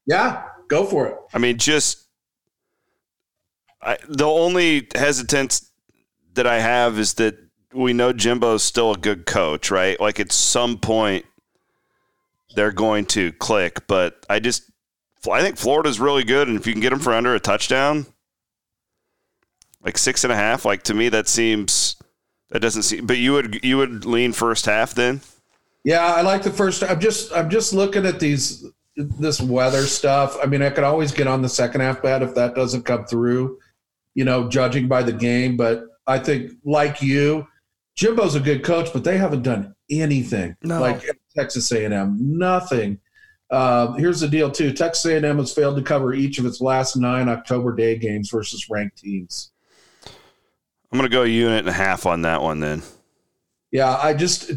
Yeah, 0.07 0.45
go 0.69 0.85
for 0.85 1.07
it. 1.07 1.17
I 1.33 1.39
mean, 1.39 1.59
just 1.59 2.07
I, 3.83 3.99
the 4.09 4.27
only 4.27 4.89
hesitance 4.95 5.71
that 6.35 6.47
I 6.47 6.61
have 6.61 6.99
is 6.99 7.15
that 7.15 7.39
we 7.73 7.93
know 7.93 8.13
Jimbo's 8.13 8.63
still 8.63 8.93
a 8.93 8.97
good 8.97 9.27
coach, 9.27 9.71
right? 9.71 9.99
Like 10.01 10.21
at 10.21 10.33
some 10.33 10.79
point 10.79 11.25
they're 12.55 12.73
going 12.73 13.07
to 13.07 13.33
click, 13.33 13.87
but 13.87 14.25
I 14.29 14.41
just 14.41 14.71
I 15.31 15.43
think 15.43 15.57
Florida's 15.59 16.01
really 16.01 16.25
good, 16.25 16.49
and 16.49 16.59
if 16.59 16.67
you 16.67 16.73
can 16.73 16.81
get 16.81 16.91
them 16.91 16.99
for 17.01 17.13
under 17.13 17.35
a 17.35 17.41
touchdown, 17.41 18.07
like 19.83 19.99
six 19.99 20.25
and 20.25 20.33
a 20.33 20.37
half, 20.37 20.65
like 20.65 20.83
to 20.85 20.95
me 20.95 21.09
that 21.11 21.29
seems 21.29 21.97
that 22.51 22.61
doesn't 22.61 22.83
seem. 22.83 23.07
But 23.07 23.19
you 23.19 23.33
would 23.33 23.65
you 23.65 23.77
would 23.77 24.05
lean 24.05 24.33
first 24.33 24.67
half 24.67 24.95
then? 24.95 25.21
Yeah, 25.85 26.05
I 26.05 26.21
like 26.23 26.43
the 26.43 26.51
first. 26.51 26.83
I'm 26.83 27.01
just 27.01 27.33
I'm 27.33 27.49
just 27.51 27.73
looking 27.73 28.07
at 28.07 28.21
these 28.21 28.65
this 28.97 29.41
weather 29.41 29.83
stuff. 29.83 30.37
I 30.43 30.47
mean, 30.47 30.63
I 30.63 30.71
could 30.71 30.85
always 30.85 31.13
get 31.13 31.27
on 31.27 31.43
the 31.43 31.49
second 31.49 31.81
half 31.81 32.03
bet 32.03 32.23
if 32.23 32.35
that 32.35 32.55
doesn't 32.55 32.85
come 32.85 33.05
through. 33.07 33.59
You 34.15 34.25
know, 34.25 34.49
judging 34.49 34.89
by 34.89 35.03
the 35.03 35.13
game, 35.13 35.57
but 35.57 35.85
I 36.07 36.19
think 36.19 36.53
like 36.65 37.01
you, 37.01 37.47
Jimbo's 37.97 38.35
a 38.35 38.41
good 38.41 38.65
coach, 38.65 38.93
but 38.93 39.05
they 39.05 39.17
haven't 39.17 39.43
done 39.43 39.75
anything 39.89 40.57
No. 40.63 40.81
like 40.81 41.03
Texas 41.35 41.71
A&M. 41.73 42.17
Nothing. 42.39 42.99
Uh, 43.51 43.93
here's 43.95 44.21
the 44.21 44.29
deal 44.29 44.51
too: 44.51 44.73
Texas 44.73 45.05
A&M 45.07 45.39
has 45.39 45.53
failed 45.53 45.77
to 45.77 45.83
cover 45.83 46.15
each 46.15 46.39
of 46.39 46.47
its 46.47 46.61
last 46.61 46.97
nine 46.97 47.29
October 47.29 47.75
day 47.75 47.97
games 47.97 48.31
versus 48.31 48.69
ranked 48.71 48.99
teams. 48.99 49.51
I'm 50.07 50.99
going 50.99 51.09
to 51.09 51.09
go 51.09 51.23
a 51.23 51.27
unit 51.27 51.61
and 51.61 51.69
a 51.69 51.73
half 51.73 52.07
on 52.07 52.23
that 52.23 52.43
one 52.43 52.61
then. 52.61 52.83
Yeah, 53.73 53.97
I 53.97 54.15
just 54.15 54.51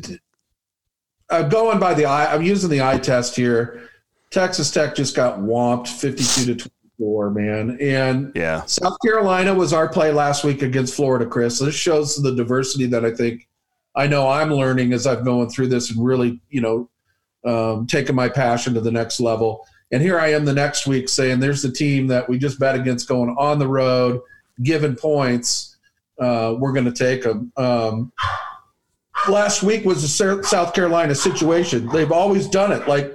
I'm 1.30 1.50
going 1.50 1.80
by 1.80 1.94
the 1.94 2.06
eye. 2.06 2.34
I'm 2.34 2.42
using 2.44 2.70
the 2.70 2.82
eye 2.82 2.98
test 3.00 3.36
here. 3.36 3.90
Texas 4.32 4.72
Tech 4.72 4.96
just 4.96 5.16
got 5.16 5.40
whomped, 5.40 5.88
52 5.88 6.56
to 6.56 6.70
24, 6.98 7.30
man. 7.32 7.78
And 7.80 8.32
Yeah. 8.36 8.64
South 8.66 8.98
Carolina 9.06 9.54
was 9.54 9.74
our 9.74 9.88
play 9.88 10.12
last 10.12 10.44
week 10.44 10.64
against 10.64 10.96
Florida, 10.96 11.26
Chris. 11.28 11.60
This 11.60 11.76
shows 11.76 12.16
the 12.16 12.34
diversity 12.34 12.88
that 12.88 13.06
I 13.06 13.12
think 13.12 13.48
I 13.96 14.08
know 14.08 14.30
I'm 14.30 14.52
learning 14.52 14.94
as 14.94 15.06
I've 15.06 15.24
going 15.24 15.50
through 15.50 15.68
this 15.68 15.92
and 15.92 16.04
really, 16.04 16.42
you 16.50 16.62
know, 16.62 16.90
um, 17.46 17.86
taking 17.88 18.16
my 18.16 18.30
passion 18.30 18.74
to 18.74 18.82
the 18.82 18.92
next 18.92 19.20
level. 19.20 19.66
And 19.92 20.02
here 20.02 20.20
I 20.20 20.30
am 20.30 20.46
the 20.46 20.54
next 20.54 20.88
week 20.88 21.08
saying, 21.08 21.40
"There's 21.40 21.62
the 21.62 21.72
team 21.72 22.08
that 22.08 22.28
we 22.28 22.40
just 22.40 22.60
bet 22.60 22.76
against 22.76 23.08
going 23.08 23.36
on 23.38 23.60
the 23.60 23.68
road, 23.68 24.22
given 24.64 24.96
points. 24.96 25.78
Uh, 26.20 26.56
we're 26.58 26.74
going 26.74 26.86
to 26.86 26.92
take 26.92 27.24
them." 27.24 27.52
Um, 27.58 28.12
last 29.28 29.62
week 29.62 29.86
was 29.86 30.02
the 30.02 30.44
South 30.44 30.74
Carolina 30.74 31.14
situation. 31.14 31.88
They've 31.90 32.12
always 32.12 32.48
done 32.48 32.72
it, 32.72 32.88
like 32.88 33.14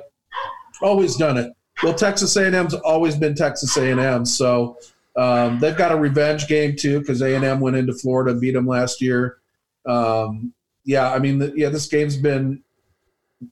always 0.80 1.16
done 1.16 1.36
it. 1.36 1.52
Well, 1.82 1.94
Texas 1.94 2.36
A&M's 2.36 2.74
always 2.74 3.16
been 3.16 3.34
Texas 3.34 3.76
A&M, 3.76 4.24
so 4.24 4.76
um, 5.16 5.58
they've 5.58 5.76
got 5.76 5.92
a 5.92 5.96
revenge 5.96 6.48
game 6.48 6.76
too 6.76 7.00
because 7.00 7.22
A&M 7.22 7.60
went 7.60 7.76
into 7.76 7.92
Florida 7.92 8.32
and 8.32 8.40
beat 8.40 8.52
them 8.52 8.66
last 8.66 9.00
year. 9.00 9.38
Um, 9.86 10.52
yeah, 10.84 11.12
I 11.12 11.18
mean, 11.18 11.38
the, 11.38 11.52
yeah, 11.56 11.68
this 11.68 11.86
game's 11.86 12.16
been 12.16 12.62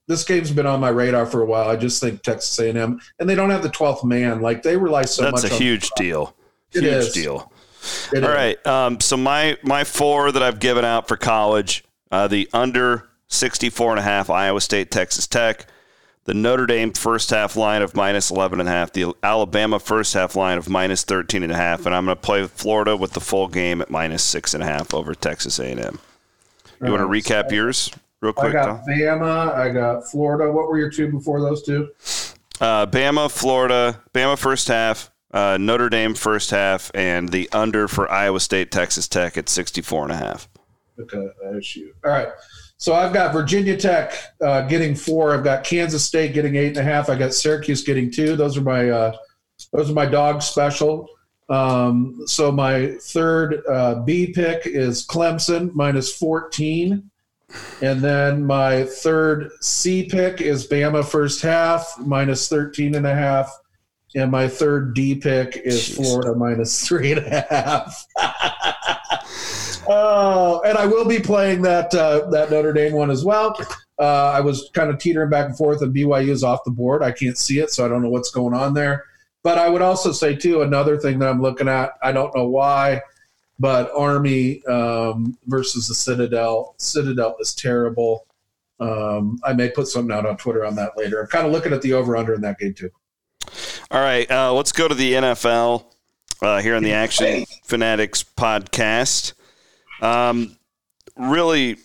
this 0.09 0.25
game's 0.25 0.51
been 0.51 0.67
on 0.67 0.81
my 0.81 0.89
radar 0.89 1.27
for 1.27 1.43
a 1.43 1.47
while. 1.47 1.69
I 1.69 1.77
just 1.77 2.01
think 2.01 2.23
Texas 2.23 2.59
A&M, 2.59 3.01
and 3.21 3.29
they 3.29 3.35
don't 3.35 3.51
have 3.51 3.63
the 3.63 3.69
twelfth 3.69 4.05
man. 4.05 4.41
Like 4.41 4.63
they 4.63 4.77
rely 4.77 5.03
so 5.05 5.23
That's 5.23 5.33
much. 5.33 5.43
That's 5.43 5.55
a 5.55 5.63
huge 5.63 5.91
deal. 5.97 6.35
It 6.73 6.83
huge 6.83 6.93
is. 6.95 7.13
deal. 7.13 7.53
It 8.13 8.25
All 8.25 8.31
is. 8.31 8.35
right. 8.35 8.67
Um, 8.67 9.01
so 9.01 9.17
my 9.17 9.57
my 9.63 9.85
four 9.85 10.33
that 10.33 10.43
I've 10.43 10.59
given 10.59 10.85
out 10.85 11.09
for 11.09 11.17
college, 11.17 11.85
uh, 12.11 12.27
the 12.29 12.49
under 12.53 13.09
64 13.29 13.93
and 13.93 14.01
a 14.01 14.03
half 14.03 14.31
Iowa 14.31 14.61
State 14.61 14.91
Texas 14.91 15.27
Tech, 15.27 15.67
the 16.25 16.35
Notre 16.35 16.67
Dame 16.67 16.93
first 16.93 17.31
half 17.31 17.57
line 17.57 17.83
of 17.83 17.95
minus 17.95 18.31
11 18.31 18.61
and 18.61 18.69
a 18.69 18.73
half, 18.73 18.93
the 18.93 19.15
Alabama 19.23 19.79
first 19.79 20.15
half 20.15 20.37
line 20.37 20.59
of 20.59 20.69
minus 20.69 21.05
13 21.05 21.43
and 21.43 21.53
a 21.53 21.57
half, 21.57 21.87
and 21.87 21.95
I'm 21.95 22.05
going 22.05 22.17
to 22.17 22.21
play 22.21 22.47
Florida 22.47 22.97
with 22.97 23.13
the 23.13 23.21
full 23.21 23.49
game 23.49 23.81
at 23.81 23.91
minus 23.91 24.23
six 24.23 24.53
and 24.53 24.63
a 24.63 24.67
half 24.67 24.93
over 24.93 25.15
Texas 25.15 25.59
A&M. 25.59 25.99
You 26.85 26.91
want 26.91 27.03
to 27.03 27.09
recap 27.09 27.51
yours 27.51 27.91
real 28.21 28.33
quick? 28.33 28.51
I 28.51 28.53
got 28.53 28.67
Tom? 28.67 28.83
Bama. 28.89 29.55
I 29.55 29.71
got 29.71 30.09
Florida. 30.11 30.51
What 30.53 30.69
were 30.69 30.79
your 30.79 30.91
two 30.91 31.11
before 31.11 31.41
those 31.41 31.63
two? 31.63 31.91
Uh, 32.61 32.87
Bama, 32.87 33.31
Florida, 33.31 34.03
Bama 34.15 34.39
first 34.39 34.69
half, 34.69 35.11
uh, 35.33 35.59
Notre 35.61 35.89
Dame 35.89 36.15
first 36.15 36.51
half, 36.51 36.91
and 36.95 37.29
the 37.29 37.49
under 37.53 37.89
for 37.89 38.11
Iowa 38.11 38.41
State 38.41 38.71
Texas 38.71 39.09
Tech 39.09 39.37
at 39.37 39.49
64 39.49 40.05
and 40.05 40.13
a 40.13 40.17
half. 40.17 40.49
Okay, 40.99 41.29
shoot. 41.61 41.95
All 42.05 42.11
right. 42.11 42.29
So 42.79 42.95
I've 42.95 43.13
got 43.13 43.33
Virginia 43.33 43.77
Tech 43.77 44.13
uh, 44.43 44.63
getting 44.63 44.95
four. 44.95 45.35
I've 45.35 45.45
got 45.45 45.65
Kansas 45.65 46.05
State 46.05 46.35
getting 46.35 46.57
eight 46.57 46.69
and 46.69 46.79
a 46.79 46.83
half. 46.83 47.09
I 47.09 47.17
got 47.17 47.33
Syracuse 47.33 47.83
getting 47.83 48.11
two. 48.11 48.37
Those 48.37 48.57
are 48.57 48.63
my 48.63 48.91
uh, 48.91 49.17
those 49.73 49.91
are 49.91 49.95
my 49.95 50.07
dog 50.07 50.43
special. 50.43 51.09
Um, 51.49 52.23
so 52.27 52.51
my 52.51 52.97
third 53.01 53.63
uh, 53.69 54.03
B 54.03 54.33
pick 54.33 54.67
is 54.67 55.07
Clemson 55.07 55.73
minus 55.75 56.17
fourteen, 56.17 57.11
and 57.81 58.01
then 58.01 58.45
my 58.45 58.85
third 58.85 59.51
C 59.61 60.09
pick 60.09 60.41
is 60.41 60.67
Bama 60.67 61.05
first 61.05 61.43
half 61.43 61.95
minus 61.99 62.49
13 62.49 62.95
and 62.95 63.07
a 63.07 63.15
half. 63.15 63.51
And 64.15 64.31
my 64.31 64.49
third 64.49 64.95
D 64.95 65.15
pick 65.15 65.57
is 65.59 65.91
Jeez. 65.91 65.97
Florida 65.97 66.35
minus 66.35 66.87
three 66.87 67.13
and 67.13 67.27
a 67.27 67.47
half. 67.51 68.07
Oh, 69.89 70.63
and 70.65 70.77
I 70.77 70.87
will 70.87 71.05
be 71.05 71.21
playing 71.21 71.63
that 71.63 71.95
uh, 71.95 72.29
that 72.31 72.51
Notre 72.51 72.73
Dame 72.73 72.93
one 72.93 73.11
as 73.11 73.25
well. 73.25 73.57
Uh, 73.99 74.31
I 74.31 74.41
was 74.41 74.69
kind 74.75 74.91
of 74.91 74.99
teetering 74.99 75.31
back 75.31 75.47
and 75.47 75.57
forth, 75.57 75.81
and 75.81 75.95
BYU 75.95 76.29
is 76.29 76.43
off 76.43 76.65
the 76.65 76.71
board. 76.71 77.03
I 77.03 77.13
can't 77.13 77.39
see 77.39 77.61
it, 77.61 77.71
so 77.71 77.85
I 77.85 77.89
don't 77.89 78.03
know 78.03 78.11
what's 78.11 78.31
going 78.31 78.53
on 78.53 78.75
there. 78.75 79.05
But 79.47 79.59
I 79.59 79.69
would 79.69 79.81
also 79.81 80.11
say 80.11 80.35
too 80.35 80.63
another 80.63 80.99
thing 80.99 81.21
that 81.21 81.29
I'm 81.29 81.41
looking 81.41 81.69
at. 81.69 81.93
I 82.03 82.11
don't 82.11 82.35
know 82.35 82.49
why, 82.49 83.01
but 83.61 83.93
Army 83.97 84.61
um, 84.67 85.39
versus 85.47 85.87
the 85.87 85.95
Citadel. 85.95 86.75
Citadel 86.79 87.37
is 87.39 87.55
terrible. 87.55 88.27
Um, 88.81 89.39
I 89.45 89.53
may 89.53 89.71
put 89.71 89.87
something 89.87 90.11
out 90.11 90.27
on 90.27 90.37
Twitter 90.37 90.65
on 90.65 90.75
that 90.75 90.99
later. 90.99 91.21
I'm 91.21 91.29
kind 91.29 91.47
of 91.47 91.53
looking 91.53 91.73
at 91.73 91.81
the 91.81 91.93
over 91.93 92.17
under 92.17 92.35
in 92.35 92.41
that 92.41 92.59
game 92.59 92.75
too. 92.75 92.91
All 93.93 94.01
right, 94.01 94.29
uh, 94.29 94.53
let's 94.53 94.73
go 94.73 94.89
to 94.89 94.97
the 94.97 95.13
NFL 95.13 95.85
uh, 96.43 96.61
here 96.61 96.75
on 96.75 96.83
the 96.83 96.95
Action 96.95 97.45
Fanatics 97.63 98.25
podcast. 98.25 99.35
Um, 100.01 100.57
really, 101.17 101.77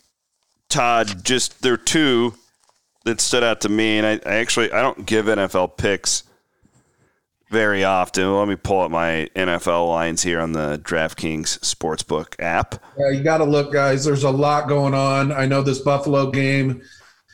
Todd, 0.68 1.24
just 1.24 1.62
there 1.62 1.74
are 1.74 1.78
two 1.78 2.34
that 3.06 3.22
stood 3.22 3.44
out 3.44 3.62
to 3.62 3.70
me, 3.70 4.00
and 4.00 4.08
I, 4.08 4.14
I 4.28 4.38
actually 4.38 4.72
I 4.72 4.82
don't 4.82 5.06
give 5.06 5.28
NFL 5.28 5.78
picks 5.78 6.24
very 7.52 7.84
often. 7.84 8.34
Let 8.34 8.48
me 8.48 8.56
pull 8.56 8.82
up 8.82 8.92
my 8.92 9.30
NFL 9.36 9.90
lines 9.90 10.24
here 10.24 10.40
on 10.40 10.54
the 10.54 10.82
DraftKings 10.84 11.60
Sportsbook 11.60 12.36
app. 12.40 12.82
Yeah, 12.98 13.10
you 13.10 13.24
got 13.24 13.40
to 13.40 13.44
look, 13.44 13.74
guys. 13.74 14.06
There's 14.06 14.24
a 14.24 14.32
lot 14.32 14.70
going 14.70 14.94
on. 14.94 15.34
I 15.34 15.46
know 15.46 15.62
this 15.62 15.80
Buffalo 15.80 16.32
game 16.32 16.82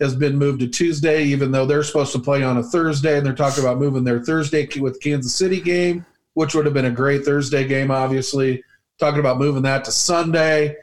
has 0.02 0.16
been 0.16 0.36
moved 0.36 0.60
to 0.62 0.68
Tuesday, 0.68 1.24
even 1.24 1.52
though 1.52 1.66
they're 1.66 1.84
supposed 1.84 2.12
to 2.14 2.20
play 2.20 2.44
on 2.44 2.58
a 2.58 2.64
Thursday, 2.64 3.18
and 3.18 3.26
they're 3.26 3.34
talking 3.34 3.64
about 3.64 3.78
moving 3.78 4.04
their 4.04 4.24
Thursday 4.24 4.68
with 4.80 5.00
Kansas 5.02 5.36
City 5.36 5.62
game, 5.62 6.04
which 6.34 6.56
would 6.56 6.66
have 6.66 6.74
been 6.74 6.86
a 6.86 6.92
great 6.92 7.24
Thursday 7.24 7.68
game, 7.68 7.92
obviously. 7.92 8.64
Talking 9.00 9.20
about 9.20 9.38
moving 9.38 9.64
that 9.64 9.86
to 9.86 9.92
Sunday. 9.92 10.76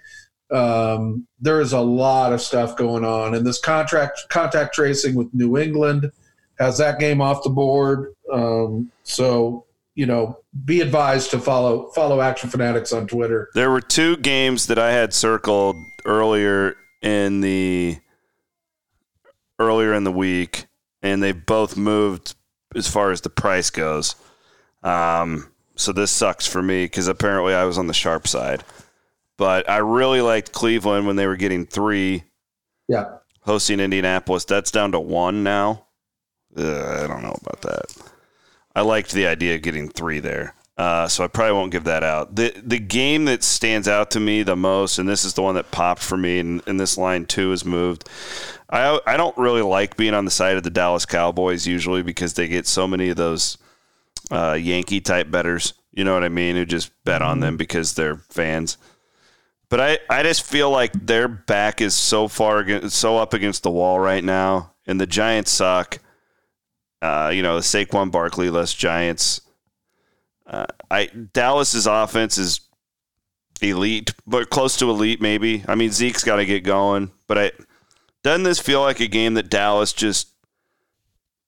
Um, 0.52 1.26
there 1.40 1.60
is 1.60 1.72
a 1.72 1.80
lot 1.80 2.32
of 2.32 2.40
stuff 2.40 2.76
going 2.76 3.04
on, 3.04 3.34
and 3.34 3.44
this 3.44 3.60
contract 3.60 4.20
contact 4.28 4.74
tracing 4.74 5.16
with 5.16 5.34
New 5.34 5.58
England 5.58 6.12
has 6.58 6.78
that 6.78 6.98
game 6.98 7.20
off 7.20 7.42
the 7.42 7.50
board. 7.50 8.14
Um, 8.32 8.90
so 9.02 9.64
you 9.96 10.06
know, 10.06 10.38
be 10.64 10.80
advised 10.80 11.30
to 11.30 11.38
follow 11.38 11.88
follow 11.90 12.20
Action 12.20 12.50
Fanatics 12.50 12.92
on 12.92 13.06
Twitter. 13.06 13.48
There 13.54 13.70
were 13.70 13.80
two 13.80 14.16
games 14.16 14.66
that 14.66 14.78
I 14.78 14.90
had 14.92 15.14
circled 15.14 15.76
earlier 16.04 16.76
in 17.02 17.40
the 17.40 17.98
earlier 19.58 19.94
in 19.94 20.04
the 20.04 20.12
week, 20.12 20.66
and 21.02 21.22
they 21.22 21.32
both 21.32 21.76
moved 21.76 22.34
as 22.74 22.88
far 22.88 23.10
as 23.12 23.20
the 23.20 23.30
price 23.30 23.70
goes. 23.70 24.16
Um, 24.82 25.50
so 25.76 25.92
this 25.92 26.10
sucks 26.10 26.46
for 26.46 26.62
me 26.62 26.84
because 26.86 27.08
apparently 27.08 27.54
I 27.54 27.64
was 27.64 27.78
on 27.78 27.86
the 27.86 27.94
sharp 27.94 28.26
side. 28.28 28.64
But 29.36 29.68
I 29.68 29.78
really 29.78 30.20
liked 30.20 30.52
Cleveland 30.52 31.06
when 31.06 31.16
they 31.16 31.26
were 31.26 31.36
getting 31.36 31.66
three, 31.66 32.24
Yeah. 32.88 33.16
hosting 33.40 33.80
Indianapolis. 33.80 34.44
That's 34.44 34.70
down 34.70 34.92
to 34.92 35.00
one 35.00 35.42
now. 35.42 35.86
I 36.56 37.06
don't 37.06 37.22
know 37.22 37.36
about 37.42 37.60
that. 37.62 37.96
I 38.74 38.82
liked 38.82 39.12
the 39.12 39.26
idea 39.26 39.54
of 39.54 39.62
getting 39.62 39.88
three 39.88 40.20
there. 40.20 40.54
Uh, 40.76 41.06
so 41.06 41.22
I 41.22 41.28
probably 41.28 41.52
won't 41.52 41.70
give 41.70 41.84
that 41.84 42.02
out. 42.02 42.34
The 42.34 42.52
the 42.60 42.80
game 42.80 43.26
that 43.26 43.44
stands 43.44 43.86
out 43.86 44.10
to 44.12 44.20
me 44.20 44.42
the 44.42 44.56
most, 44.56 44.98
and 44.98 45.08
this 45.08 45.24
is 45.24 45.34
the 45.34 45.42
one 45.42 45.54
that 45.54 45.70
popped 45.70 46.02
for 46.02 46.16
me, 46.16 46.40
and, 46.40 46.62
and 46.66 46.80
this 46.80 46.98
line 46.98 47.26
too 47.26 47.52
is 47.52 47.64
moved. 47.64 48.08
I 48.68 48.98
I 49.06 49.16
don't 49.16 49.36
really 49.38 49.62
like 49.62 49.96
being 49.96 50.14
on 50.14 50.24
the 50.24 50.32
side 50.32 50.56
of 50.56 50.64
the 50.64 50.70
Dallas 50.70 51.06
Cowboys 51.06 51.64
usually 51.64 52.02
because 52.02 52.34
they 52.34 52.48
get 52.48 52.66
so 52.66 52.88
many 52.88 53.08
of 53.10 53.16
those 53.16 53.56
uh, 54.32 54.58
Yankee 54.60 55.00
type 55.00 55.30
betters. 55.30 55.74
You 55.92 56.02
know 56.02 56.14
what 56.14 56.24
I 56.24 56.28
mean? 56.28 56.56
Who 56.56 56.66
just 56.66 56.90
bet 57.04 57.22
on 57.22 57.38
them 57.38 57.56
because 57.56 57.94
they're 57.94 58.16
fans. 58.16 58.76
But 59.68 59.80
I, 59.80 59.98
I 60.10 60.22
just 60.24 60.42
feel 60.42 60.70
like 60.70 60.92
their 60.92 61.28
back 61.28 61.80
is 61.80 61.94
so 61.94 62.26
far 62.26 62.88
so 62.88 63.16
up 63.16 63.32
against 63.32 63.62
the 63.62 63.70
wall 63.70 64.00
right 64.00 64.24
now, 64.24 64.72
and 64.88 65.00
the 65.00 65.06
Giants 65.06 65.52
suck. 65.52 66.00
Uh, 67.04 67.28
you 67.28 67.42
know, 67.42 67.56
the 67.56 67.60
Saquon 67.60 68.10
Barkley 68.10 68.48
less 68.48 68.72
Giants. 68.72 69.42
Uh, 70.46 70.64
I 70.90 71.06
Dallas's 71.34 71.86
offense 71.86 72.38
is 72.38 72.62
elite, 73.60 74.14
but 74.26 74.48
close 74.48 74.78
to 74.78 74.88
elite 74.88 75.20
maybe. 75.20 75.62
I 75.68 75.74
mean 75.74 75.90
Zeke's 75.90 76.24
got 76.24 76.36
to 76.36 76.46
get 76.46 76.64
going, 76.64 77.10
but 77.26 77.38
I 77.38 77.50
doesn't 78.22 78.44
this 78.44 78.58
feel 78.58 78.80
like 78.80 79.00
a 79.00 79.06
game 79.06 79.34
that 79.34 79.50
Dallas 79.50 79.92
just 79.92 80.28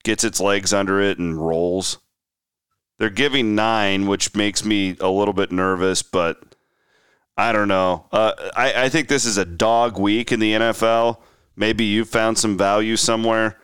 gets 0.04 0.24
its 0.24 0.40
legs 0.40 0.74
under 0.74 1.00
it 1.00 1.18
and 1.18 1.34
rolls? 1.38 2.00
They're 2.98 3.08
giving 3.08 3.54
nine, 3.54 4.06
which 4.06 4.34
makes 4.34 4.62
me 4.62 4.94
a 5.00 5.08
little 5.08 5.32
bit 5.32 5.52
nervous, 5.52 6.02
but 6.02 6.54
I 7.34 7.52
don't 7.52 7.68
know. 7.68 8.04
Uh, 8.12 8.32
I, 8.54 8.84
I 8.84 8.88
think 8.90 9.08
this 9.08 9.24
is 9.24 9.38
a 9.38 9.46
dog 9.46 9.98
week 9.98 10.32
in 10.32 10.40
the 10.40 10.52
NFL. 10.52 11.16
Maybe 11.56 11.84
you 11.84 12.04
found 12.04 12.36
some 12.36 12.58
value 12.58 12.96
somewhere, 12.96 13.58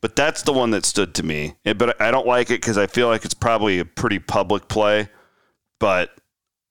but 0.00 0.16
that's 0.16 0.42
the 0.42 0.52
one 0.52 0.70
that 0.70 0.84
stood 0.84 1.14
to 1.16 1.22
me. 1.22 1.54
But 1.64 2.00
I 2.00 2.10
don't 2.10 2.26
like 2.26 2.50
it 2.50 2.60
because 2.60 2.78
I 2.78 2.86
feel 2.86 3.08
like 3.08 3.24
it's 3.24 3.34
probably 3.34 3.78
a 3.78 3.84
pretty 3.84 4.18
public 4.18 4.68
play. 4.68 5.08
But 5.78 6.10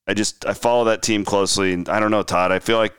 I 0.07 0.13
just 0.13 0.45
I 0.45 0.53
follow 0.53 0.85
that 0.85 1.01
team 1.01 1.25
closely, 1.25 1.73
and 1.73 1.87
I 1.89 1.99
don't 1.99 2.11
know, 2.11 2.23
Todd. 2.23 2.51
I 2.51 2.59
feel 2.59 2.77
like 2.77 2.93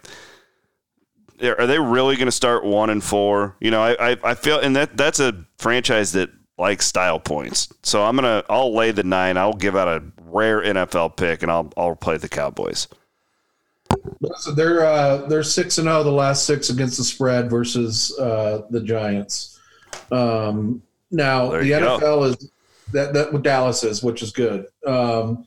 are 1.42 1.66
they 1.66 1.78
really 1.78 2.16
going 2.16 2.26
to 2.26 2.32
start 2.32 2.64
one 2.64 2.90
and 2.90 3.02
four? 3.02 3.56
You 3.60 3.70
know, 3.70 3.80
I, 3.80 4.12
I, 4.12 4.16
I 4.24 4.34
feel, 4.34 4.58
and 4.58 4.74
that 4.76 4.96
that's 4.96 5.20
a 5.20 5.44
franchise 5.58 6.12
that 6.12 6.30
likes 6.58 6.86
style 6.86 7.20
points. 7.20 7.68
So 7.82 8.04
I'm 8.04 8.16
gonna 8.16 8.44
I'll 8.50 8.74
lay 8.74 8.90
the 8.90 9.04
nine. 9.04 9.36
I'll 9.36 9.52
give 9.54 9.76
out 9.76 9.88
a 9.88 10.02
rare 10.24 10.60
NFL 10.62 11.16
pick, 11.16 11.42
and 11.42 11.50
I'll 11.50 11.72
I'll 11.76 11.96
play 11.96 12.16
the 12.18 12.28
Cowboys. 12.28 12.88
So 14.38 14.52
they're 14.52 14.84
uh, 14.84 15.26
they're 15.28 15.42
six 15.42 15.78
and 15.78 15.86
zero 15.86 16.02
the 16.02 16.10
last 16.10 16.44
six 16.44 16.70
against 16.70 16.98
the 16.98 17.04
spread 17.04 17.48
versus 17.48 18.16
uh, 18.18 18.62
the 18.70 18.80
Giants. 18.80 19.57
Um, 20.10 20.82
now 21.10 21.50
the 21.50 21.70
NFL 21.70 22.00
go. 22.00 22.24
is 22.24 22.50
that 22.92 23.12
that 23.14 23.32
what 23.32 23.42
Dallas 23.42 23.84
is, 23.84 24.02
which 24.02 24.22
is 24.22 24.32
good. 24.32 24.66
Um, 24.86 25.46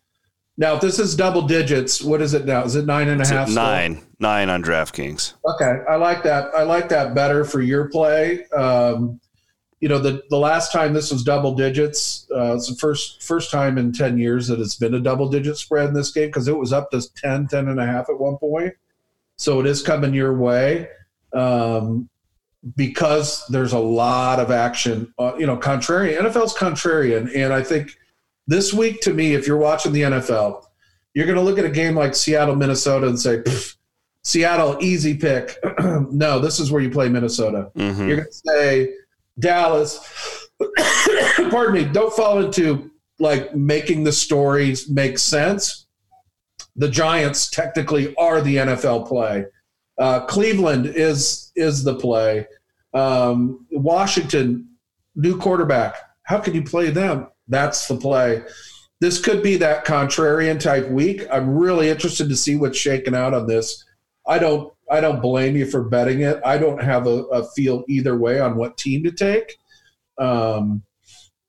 now, 0.58 0.75
if 0.75 0.82
this 0.82 0.99
is 0.99 1.15
double 1.15 1.43
digits, 1.43 2.04
what 2.04 2.21
is 2.21 2.34
it 2.34 2.45
now? 2.45 2.63
Is 2.63 2.75
it 2.75 2.86
nine 2.86 3.08
and 3.08 3.21
a 3.21 3.27
half? 3.27 3.49
Nine, 3.49 3.99
nine 4.19 4.49
on 4.49 4.63
DraftKings. 4.63 5.34
Okay, 5.43 5.80
I 5.89 5.95
like 5.95 6.21
that. 6.23 6.54
I 6.54 6.63
like 6.63 6.89
that 6.89 7.15
better 7.15 7.43
for 7.43 7.62
your 7.62 7.89
play. 7.89 8.45
Um, 8.49 9.19
you 9.80 9.89
know, 9.89 9.97
the 9.97 10.23
the 10.30 10.38
last 10.38 10.71
time 10.71 10.93
this 10.93 11.12
was 11.12 11.23
double 11.23 11.56
digits, 11.56 12.27
uh, 12.36 12.54
it's 12.56 12.69
the 12.69 12.75
first 12.75 13.23
first 13.23 13.49
time 13.49 13.80
in 13.80 13.91
ten 13.91 14.19
years 14.19 14.47
that 14.49 14.60
it's 14.60 14.75
been 14.75 14.93
a 14.93 14.99
double 14.99 15.30
digit 15.30 15.58
spread 15.58 15.88
in 15.88 15.95
this 15.95 16.12
game 16.12 16.27
because 16.27 16.47
it 16.47 16.56
was 16.56 16.71
up 16.71 16.91
to 16.91 17.01
10, 17.15 17.47
10 17.47 17.67
and 17.67 17.80
a 17.80 17.86
half 17.86 18.08
at 18.10 18.19
one 18.19 18.38
point. 18.38 18.75
So 19.38 19.60
it 19.60 19.65
is 19.65 19.82
coming 19.82 20.13
your 20.13 20.38
way. 20.38 20.89
Um, 21.34 22.08
because 22.76 23.45
there's 23.47 23.74
a 23.74 23.80
lot 23.80 24.39
of 24.39 24.52
action, 24.52 25.13
uh, 25.17 25.34
you 25.38 25.45
know, 25.45 25.58
contrarian. 25.58 26.19
NFL's 26.19 26.56
contrarian, 26.56 27.36
and 27.36 27.54
I 27.54 27.63
think 27.63 27.97
this 28.47 28.74
week, 28.74 29.02
to 29.02 29.13
me, 29.13 29.34
if 29.34 29.47
you're 29.47 29.58
watching 29.58 29.93
the 29.93 30.02
NFL, 30.02 30.63
you're 31.13 31.26
going 31.26 31.38
to 31.38 31.43
look 31.43 31.60
at 31.60 31.65
a 31.65 31.69
game 31.69 31.95
like 31.95 32.15
Seattle, 32.15 32.56
Minnesota, 32.56 33.08
and 33.08 33.19
say, 33.19 33.43
Seattle, 34.24 34.78
easy 34.82 35.17
pick. 35.17 35.58
no, 35.80 36.39
this 36.39 36.60
is 36.60 36.71
where 36.71 36.82
you 36.82 36.89
play 36.89 37.10
Minnesota. 37.10 37.71
Mm-hmm. 37.76 38.08
You're 38.08 38.17
going 38.17 38.28
to 38.28 38.34
say, 38.34 38.93
Dallas, 39.39 40.50
pardon 41.50 41.74
me, 41.74 41.86
don't 41.86 42.13
fall 42.13 42.43
into 42.43 42.91
like 43.19 43.56
making 43.56 44.04
the 44.04 44.12
stories 44.12 44.89
make 44.89 45.17
sense. 45.17 45.88
The 46.76 46.89
Giants 46.89 47.50
technically 47.50 48.15
are 48.15 48.41
the 48.41 48.58
NFL 48.58 49.08
play. 49.08 49.45
Uh, 50.02 50.26
Cleveland 50.26 50.88
is 50.88 51.52
is 51.56 51.84
the 51.84 51.94
play. 51.94 52.48
Um, 52.96 53.68
Washington, 53.70 54.68
new 55.16 55.38
quarterback. 55.38 55.96
How 56.24 56.40
can 56.40 56.56
you 56.56 56.64
play 56.64 56.90
them? 56.90 57.28
That's 57.48 57.88
the 57.88 57.98
play. 57.98 58.42
This 59.00 59.22
could 59.22 59.44
be 59.44 59.58
that 59.58 59.86
contrarian 59.86 60.60
type 60.60 60.90
week. 60.90 61.28
I'm 61.32 61.56
really 61.56 61.90
interested 61.90 62.30
to 62.30 62.36
see 62.36 62.56
what's 62.56 62.80
shaken 62.80 63.14
out 63.14 63.36
on 63.36 63.46
this. 63.46 63.86
I 64.28 64.40
don't 64.40 64.74
I 64.90 65.02
don't 65.02 65.22
blame 65.22 65.56
you 65.56 65.68
for 65.68 65.84
betting 65.84 66.22
it. 66.22 66.42
I 66.44 66.58
don't 66.58 66.82
have 66.82 67.06
a, 67.06 67.26
a 67.26 67.48
feel 67.52 67.84
either 67.88 68.18
way 68.18 68.40
on 68.40 68.56
what 68.56 68.80
team 68.80 69.04
to 69.04 69.12
take. 69.12 69.56
Um, 70.18 70.82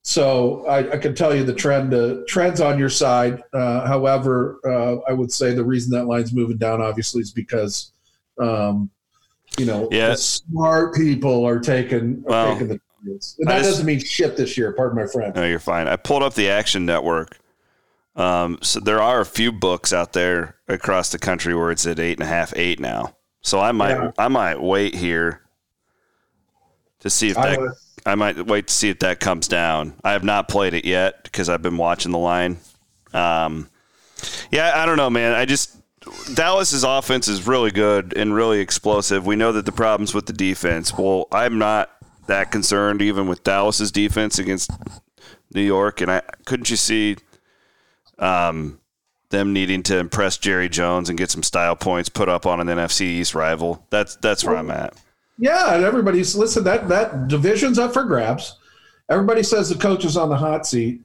so 0.03 0.67
I, 0.67 0.93
I, 0.93 0.97
can 0.99 1.15
tell 1.15 1.35
you 1.35 1.45
the 1.45 1.55
trend 1.55 1.95
uh, 1.95 2.17
trends 2.29 2.61
on 2.61 2.79
your 2.79 2.89
side. 2.89 3.43
Uh, 3.55 3.87
however, 3.87 4.59
uh, 4.67 4.97
I 5.09 5.13
would 5.13 5.33
say 5.33 5.55
the 5.55 5.65
reason 5.65 5.91
that 5.93 6.07
line's 6.07 6.35
moving 6.35 6.59
down 6.59 6.81
obviously 6.81 7.23
is 7.23 7.33
because 7.33 7.93
um, 8.41 8.91
you 9.59 9.67
know 9.67 9.89
yeah. 9.91 10.15
smart 10.15 10.95
people 10.95 11.45
are 11.45 11.61
taking 11.61 12.25
are 12.27 12.31
well, 12.31 12.53
taking 12.53 12.69
the 12.69 12.81
and 13.05 13.21
that 13.49 13.59
just, 13.59 13.71
doesn't 13.71 13.87
mean 13.87 13.99
shit 13.99 14.37
this 14.37 14.57
year. 14.57 14.73
Pardon 14.73 14.97
my 14.97 15.07
friend. 15.07 15.35
No, 15.35 15.45
you're 15.45 15.59
fine. 15.59 15.89
I 15.89 15.97
pulled 15.97 16.23
up 16.23 16.35
the 16.35 16.49
Action 16.49 16.87
Network. 16.87 17.39
Um, 18.15 18.59
so 18.63 18.79
there 18.81 19.01
are 19.01 19.21
a 19.21 19.27
few 19.27 19.51
books 19.51 19.93
out 19.93 20.13
there 20.13 20.57
across 20.69 21.11
the 21.11 21.19
country 21.19 21.55
where 21.55 21.71
it's 21.71 21.87
at 21.87 21.99
eight 21.99 22.19
and 22.19 22.23
a 22.23 22.31
half, 22.31 22.53
eight 22.57 22.79
now. 22.79 23.17
So 23.41 23.59
I 23.59 23.73
might, 23.73 23.91
yeah. 23.91 24.13
I 24.19 24.29
might 24.29 24.61
wait 24.61 24.95
here 24.95 25.41
to 27.01 27.11
see 27.11 27.31
if 27.31 27.37
that. 27.37 27.59
I, 28.07 28.13
I 28.13 28.15
might 28.15 28.47
wait 28.47 28.69
to 28.69 28.75
see 28.75 28.91
if 28.91 29.01
that 29.01 29.19
comes 29.19 29.49
down. 29.49 29.95
I 30.05 30.13
have 30.13 30.25
not 30.25 30.49
played 30.49 30.75
it 30.75 30.85
yet 30.85 31.25
because 31.25 31.49
I've 31.49 31.63
been 31.63 31.77
watching 31.77 32.13
the 32.13 32.19
line. 32.19 32.59
Um, 33.13 33.69
yeah, 34.51 34.73
I 34.77 34.87
don't 34.87 34.97
know, 34.97 35.11
man. 35.11 35.35
I 35.35 35.45
just 35.45 35.77
Dallas's 36.35 36.85
offense 36.85 37.29
is 37.29 37.47
really 37.47 37.71
good 37.71 38.15
and 38.17 38.35
really 38.35 38.61
explosive. 38.61 39.27
We 39.27 39.37
know 39.37 39.53
that 39.53 39.67
the 39.67 39.73
problems 39.73 40.15
with 40.15 40.27
the 40.27 40.33
defense. 40.33 40.97
Well, 40.97 41.29
I'm 41.33 41.59
not 41.59 41.91
that 42.27 42.51
concerned 42.51 43.03
even 43.03 43.27
with 43.27 43.45
Dallas's 43.45 43.93
defense 43.93 44.39
against 44.39 44.71
New 45.55 45.63
York. 45.63 46.01
And 46.01 46.11
I 46.11 46.23
couldn't 46.45 46.71
you 46.71 46.77
see 46.77 47.17
um, 48.19 48.81
them 49.31 49.53
needing 49.53 49.83
to 49.85 49.99
impress 49.99 50.39
Jerry 50.39 50.69
Jones 50.69 51.09
and 51.09 51.19
get 51.19 51.31
some 51.31 51.43
style 51.43 51.77
points 51.77 52.09
put 52.09 52.29
up 52.29 52.47
on 52.47 52.61
an 52.61 52.69
NFC 52.69 53.03
East 53.03 53.35
rival? 53.35 53.85
That's 53.91 54.17
that's 54.17 54.45
where 54.45 54.57
I'm 54.57 54.71
at. 54.71 54.95
Yeah, 55.39 55.75
and 55.75 55.85
everybody's 55.85 56.37
listen. 56.37 56.63
That 56.65 56.89
that 56.89 57.29
division's 57.29 57.79
up 57.79 57.93
for 57.93 58.05
grabs. 58.05 58.57
Everybody 59.09 59.43
says 59.43 59.69
the 59.69 59.75
coach 59.75 60.05
is 60.05 60.17
on 60.17 60.29
the 60.29 60.37
hot 60.37 60.67
seat. 60.67 61.01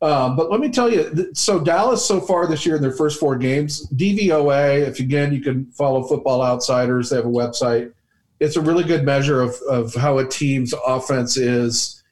Um, 0.00 0.36
but 0.36 0.50
let 0.50 0.60
me 0.60 0.70
tell 0.70 0.92
you, 0.92 1.30
so 1.34 1.58
Dallas 1.58 2.06
so 2.06 2.20
far 2.20 2.46
this 2.46 2.64
year 2.64 2.76
in 2.76 2.82
their 2.82 2.92
first 2.92 3.18
four 3.18 3.36
games, 3.36 3.86
DVOA, 3.88 4.86
if 4.86 5.00
again 5.00 5.32
you 5.32 5.40
can 5.40 5.66
follow 5.72 6.04
Football 6.04 6.42
Outsiders, 6.42 7.10
they 7.10 7.16
have 7.16 7.24
a 7.26 7.28
website 7.28 7.92
it's 8.40 8.56
a 8.56 8.60
really 8.60 8.84
good 8.84 9.04
measure 9.04 9.40
of, 9.40 9.54
of 9.68 9.94
how 9.94 10.18
a 10.18 10.28
team's 10.28 10.74
offense 10.86 11.36
is. 11.36 12.02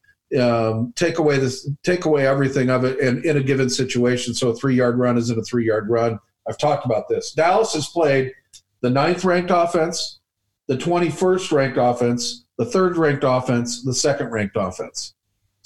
Um, 0.41 0.93
take 0.97 1.19
away 1.19 1.39
this, 1.39 1.71
take 1.85 2.05
away 2.05 2.27
everything 2.27 2.69
of 2.69 2.85
it, 2.85 2.99
and 3.01 3.25
in 3.25 3.37
a 3.37 3.43
given 3.43 3.71
situation. 3.71 4.35
So 4.35 4.49
a 4.49 4.57
three 4.57 4.75
yard 4.75 4.99
run 4.99 5.17
isn't 5.17 5.39
a 5.39 5.43
three 5.43 5.67
yard 5.67 5.89
run. 5.89 6.19
I've 6.49 6.59
talked 6.59 6.85
about 6.85 7.09
this. 7.09 7.33
Dallas 7.33 7.75
has 7.75 7.87
played 7.89 8.33
the 8.81 8.91
ninth 8.91 9.25
ranked 9.25 9.51
offense, 9.53 10.19
the 10.67 10.77
21st 10.77 11.53
ranked 11.53 11.79
offense, 11.79 12.45
the 12.59 12.65
third 12.65 12.97
ranked 12.97 13.25
offense, 13.27 13.85
the 13.85 13.95
second 13.95 14.31
ranked 14.31 14.57
offense. 14.57 15.15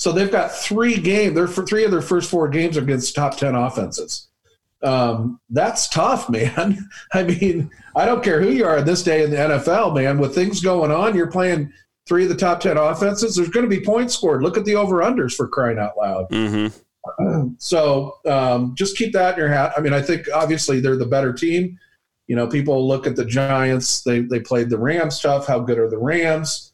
So 0.01 0.13
they've 0.13 0.31
got 0.31 0.51
three 0.51 0.97
games. 0.97 1.35
Their 1.35 1.47
three 1.47 1.85
of 1.85 1.91
their 1.91 2.03
first 2.03 2.31
four 2.31 2.49
games 2.49 2.77
are 2.77 2.83
against 2.83 3.15
top 3.15 3.37
ten 3.37 3.55
offenses 3.55 4.29
um, 4.83 5.41
that's 5.51 5.89
tough, 5.89 6.29
man. 6.31 6.89
I 7.13 7.23
mean, 7.23 7.71
I 7.95 8.07
don't 8.07 8.25
care 8.25 8.41
who 8.41 8.51
you 8.51 8.65
are 8.65 8.79
in 8.79 8.85
this 8.85 9.03
day 9.03 9.25
in 9.25 9.31
the 9.31 9.37
NFL, 9.37 9.95
man. 9.95 10.19
With 10.19 10.35
things 10.35 10.61
going 10.61 10.91
on, 10.91 11.15
you're 11.15 11.31
playing 11.31 11.73
three 12.09 12.25
of 12.25 12.29
the 12.29 12.37
top 12.37 12.61
10 12.61 12.77
offenses. 12.77 13.37
There's 13.37 13.51
going 13.51 13.69
to 13.69 13.77
be 13.77 13.85
points 13.85 14.15
scored. 14.15 14.43
Look 14.43 14.57
at 14.57 14.65
the 14.65 14.77
over 14.77 14.97
unders 14.97 15.35
for 15.35 15.49
crying 15.49 15.79
out 15.79 15.97
loud. 15.99 16.29
Mm-hmm. 16.31 17.49
so 17.59 18.19
um, 18.27 18.75
just 18.75 18.97
keep 18.97 19.13
that 19.13 19.35
in 19.35 19.41
your 19.41 19.49
hat. 19.49 19.73
I 19.77 19.81
mean, 19.81 19.93
I 19.93 20.03
think 20.03 20.27
obviously 20.35 20.81
they're 20.81 20.97
the 20.97 21.07
better 21.07 21.33
team. 21.33 21.79
You 22.27 22.37
know, 22.37 22.47
people 22.47 22.87
look 22.87 23.07
at 23.07 23.17
the 23.17 23.25
Giants. 23.25 24.03
They 24.03 24.21
they 24.21 24.39
played 24.39 24.71
the 24.71 24.79
Rams 24.79 25.21
tough. 25.21 25.49
How 25.49 25.59
good 25.59 25.79
are 25.79 25.91
the 25.91 25.99
Rams? 25.99 26.70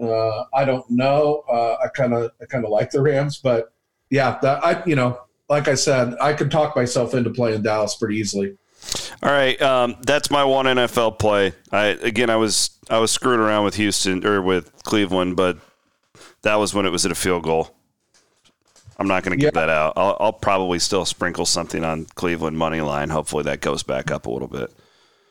Uh, 0.00 0.44
I 0.54 0.64
don't 0.64 0.88
know. 0.90 1.44
Uh, 1.48 1.76
I 1.84 1.88
kind 1.88 2.14
of 2.14 2.30
I 2.40 2.46
kind 2.46 2.64
of 2.64 2.70
like 2.70 2.90
the 2.90 3.02
Rams, 3.02 3.38
but 3.38 3.72
yeah, 4.08 4.38
that, 4.42 4.64
I 4.64 4.82
you 4.86 4.96
know 4.96 5.20
like 5.50 5.66
I 5.66 5.74
said, 5.74 6.14
I 6.20 6.32
could 6.32 6.50
talk 6.50 6.76
myself 6.76 7.12
into 7.12 7.28
playing 7.28 7.62
Dallas 7.62 7.96
pretty 7.96 8.16
easily. 8.16 8.56
All 9.22 9.30
right, 9.30 9.60
um, 9.60 9.96
that's 10.02 10.30
my 10.30 10.44
one 10.44 10.64
NFL 10.64 11.18
play. 11.18 11.52
I 11.70 11.86
again, 11.86 12.30
I 12.30 12.36
was 12.36 12.70
I 12.88 12.98
was 12.98 13.10
screwing 13.10 13.40
around 13.40 13.64
with 13.64 13.74
Houston 13.74 14.24
or 14.24 14.40
with 14.40 14.82
Cleveland, 14.84 15.36
but 15.36 15.58
that 16.42 16.54
was 16.54 16.72
when 16.72 16.86
it 16.86 16.90
was 16.90 17.04
at 17.04 17.12
a 17.12 17.16
field 17.16 17.42
goal. 17.42 17.74
I'm 18.96 19.08
not 19.08 19.22
going 19.22 19.38
to 19.38 19.42
give 19.42 19.54
yeah. 19.54 19.60
that 19.60 19.70
out. 19.70 19.94
I'll, 19.96 20.16
I'll, 20.20 20.32
probably 20.32 20.78
still 20.78 21.06
sprinkle 21.06 21.46
something 21.46 21.84
on 21.84 22.04
Cleveland 22.16 22.58
money 22.58 22.82
line. 22.82 23.08
Hopefully, 23.08 23.44
that 23.44 23.62
goes 23.62 23.82
back 23.82 24.10
up 24.10 24.26
a 24.26 24.30
little 24.30 24.48
bit. 24.48 24.70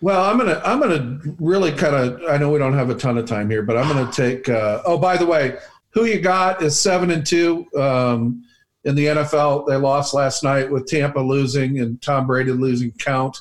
Well, 0.02 0.24
I'm 0.24 0.38
gonna 0.38 0.62
I'm 0.64 0.80
gonna 0.80 1.20
really 1.40 1.72
kind 1.72 1.96
of. 1.96 2.22
I 2.30 2.38
know 2.38 2.52
we 2.52 2.60
don't 2.60 2.74
have 2.74 2.90
a 2.90 2.96
ton 2.96 3.18
of 3.18 3.26
time 3.26 3.50
here, 3.50 3.64
but 3.64 3.78
I'm 3.78 3.88
gonna 3.88 4.12
take. 4.12 4.48
Uh, 4.48 4.82
oh, 4.86 4.98
by 4.98 5.18
the 5.18 5.26
way, 5.26 5.58
who 5.92 6.06
you 6.06 6.20
got 6.22 6.62
is 6.62 6.80
seven 6.80 7.12
and 7.12 7.26
two. 7.26 7.66
Um, 7.76 8.44
in 8.84 8.96
the 8.96 9.06
NFL. 9.06 9.68
They 9.68 9.76
lost 9.76 10.14
last 10.14 10.44
night 10.44 10.70
with 10.70 10.88
Tampa 10.88 11.20
losing 11.20 11.80
and 11.80 12.02
Tom 12.02 12.28
Brady 12.28 12.52
losing 12.52 12.92
count. 12.94 13.38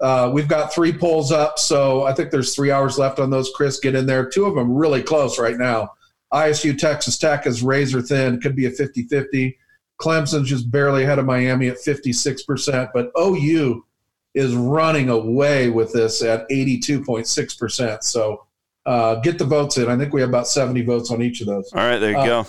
Uh, 0.00 0.30
we've 0.32 0.48
got 0.48 0.72
three 0.72 0.92
polls 0.92 1.32
up, 1.32 1.58
so 1.58 2.04
I 2.04 2.12
think 2.12 2.30
there's 2.30 2.54
three 2.54 2.70
hours 2.70 2.98
left 2.98 3.18
on 3.18 3.30
those. 3.30 3.50
Chris, 3.54 3.80
get 3.80 3.94
in 3.94 4.06
there. 4.06 4.28
Two 4.28 4.44
of 4.44 4.54
them 4.54 4.72
really 4.72 5.02
close 5.02 5.38
right 5.38 5.56
now. 5.56 5.90
ISU 6.32 6.76
Texas 6.76 7.16
Tech 7.16 7.46
is 7.46 7.62
razor 7.62 8.02
thin, 8.02 8.40
could 8.40 8.56
be 8.56 8.66
a 8.66 8.70
50 8.70 9.04
50. 9.04 9.56
Clemson's 10.00 10.48
just 10.48 10.70
barely 10.70 11.04
ahead 11.04 11.20
of 11.20 11.24
Miami 11.24 11.68
at 11.68 11.76
56%, 11.76 12.90
but 12.92 13.12
OU 13.18 13.86
is 14.34 14.54
running 14.54 15.08
away 15.08 15.70
with 15.70 15.92
this 15.92 16.22
at 16.22 16.48
82.6%. 16.48 18.02
So 18.02 18.46
uh, 18.86 19.16
get 19.16 19.38
the 19.38 19.44
votes 19.44 19.78
in. 19.78 19.88
I 19.88 19.96
think 19.96 20.12
we 20.12 20.20
have 20.20 20.30
about 20.30 20.48
70 20.48 20.82
votes 20.82 21.10
on 21.10 21.22
each 21.22 21.40
of 21.40 21.46
those. 21.46 21.72
All 21.72 21.80
right, 21.80 21.98
there 21.98 22.10
you 22.10 22.18
Uh, 22.18 22.26
go. 22.26 22.46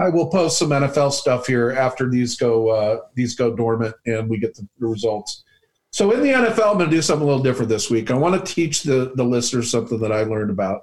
I 0.00 0.08
will 0.08 0.28
post 0.28 0.58
some 0.58 0.70
NFL 0.70 1.12
stuff 1.12 1.46
here 1.46 1.70
after 1.70 2.10
these 2.10 2.36
go 2.36 2.68
uh, 2.70 3.00
these 3.14 3.36
go 3.36 3.54
dormant 3.54 3.94
and 4.06 4.28
we 4.28 4.38
get 4.38 4.54
the, 4.56 4.66
the 4.80 4.86
results. 4.86 5.44
So 5.90 6.10
in 6.10 6.20
the 6.22 6.30
NFL, 6.30 6.72
I'm 6.72 6.78
going 6.78 6.90
to 6.90 6.96
do 6.96 7.00
something 7.00 7.22
a 7.22 7.26
little 7.26 7.42
different 7.42 7.68
this 7.68 7.88
week. 7.88 8.10
I 8.10 8.14
want 8.14 8.34
to 8.44 8.52
teach 8.54 8.82
the 8.82 9.12
the 9.14 9.24
listeners 9.24 9.70
something 9.70 10.00
that 10.00 10.10
I 10.10 10.24
learned 10.24 10.50
about. 10.50 10.82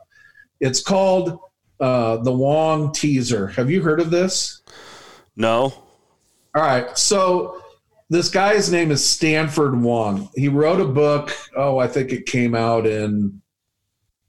It's 0.61 0.81
called 0.81 1.37
uh, 1.81 2.17
the 2.17 2.31
Wong 2.31 2.93
teaser. 2.93 3.47
Have 3.47 3.69
you 3.69 3.81
heard 3.81 3.99
of 3.99 4.09
this? 4.09 4.61
No. 5.35 5.73
All 6.55 6.61
right. 6.63 6.97
So 6.97 7.62
this 8.09 8.29
guy's 8.29 8.71
name 8.71 8.91
is 8.91 9.07
Stanford 9.07 9.79
Wong. 9.79 10.29
He 10.35 10.47
wrote 10.47 10.81
a 10.81 10.85
book. 10.85 11.35
Oh, 11.55 11.77
I 11.77 11.87
think 11.87 12.11
it 12.11 12.25
came 12.25 12.55
out 12.55 12.85
in 12.85 13.41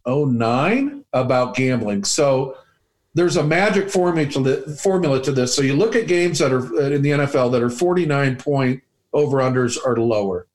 09 0.07 1.05
about 1.13 1.55
gambling. 1.55 2.05
So 2.05 2.57
there's 3.15 3.37
a 3.37 3.45
magic 3.45 3.91
formula 3.91 5.23
to, 5.23 5.33
this. 5.33 5.55
So 5.55 5.63
you 5.63 5.75
look 5.75 5.95
at 5.97 6.07
games 6.07 6.39
that 6.39 6.53
are 6.53 6.65
uh, 6.77 6.91
in 6.91 7.03
the 7.03 7.11
NFL 7.11 7.53
that 7.53 7.63
are 7.63 7.71
49 7.71 8.37
point 8.37 8.83
over 9.13 9.39
unders 9.39 9.79
or 9.85 9.97
lower. 9.99 10.47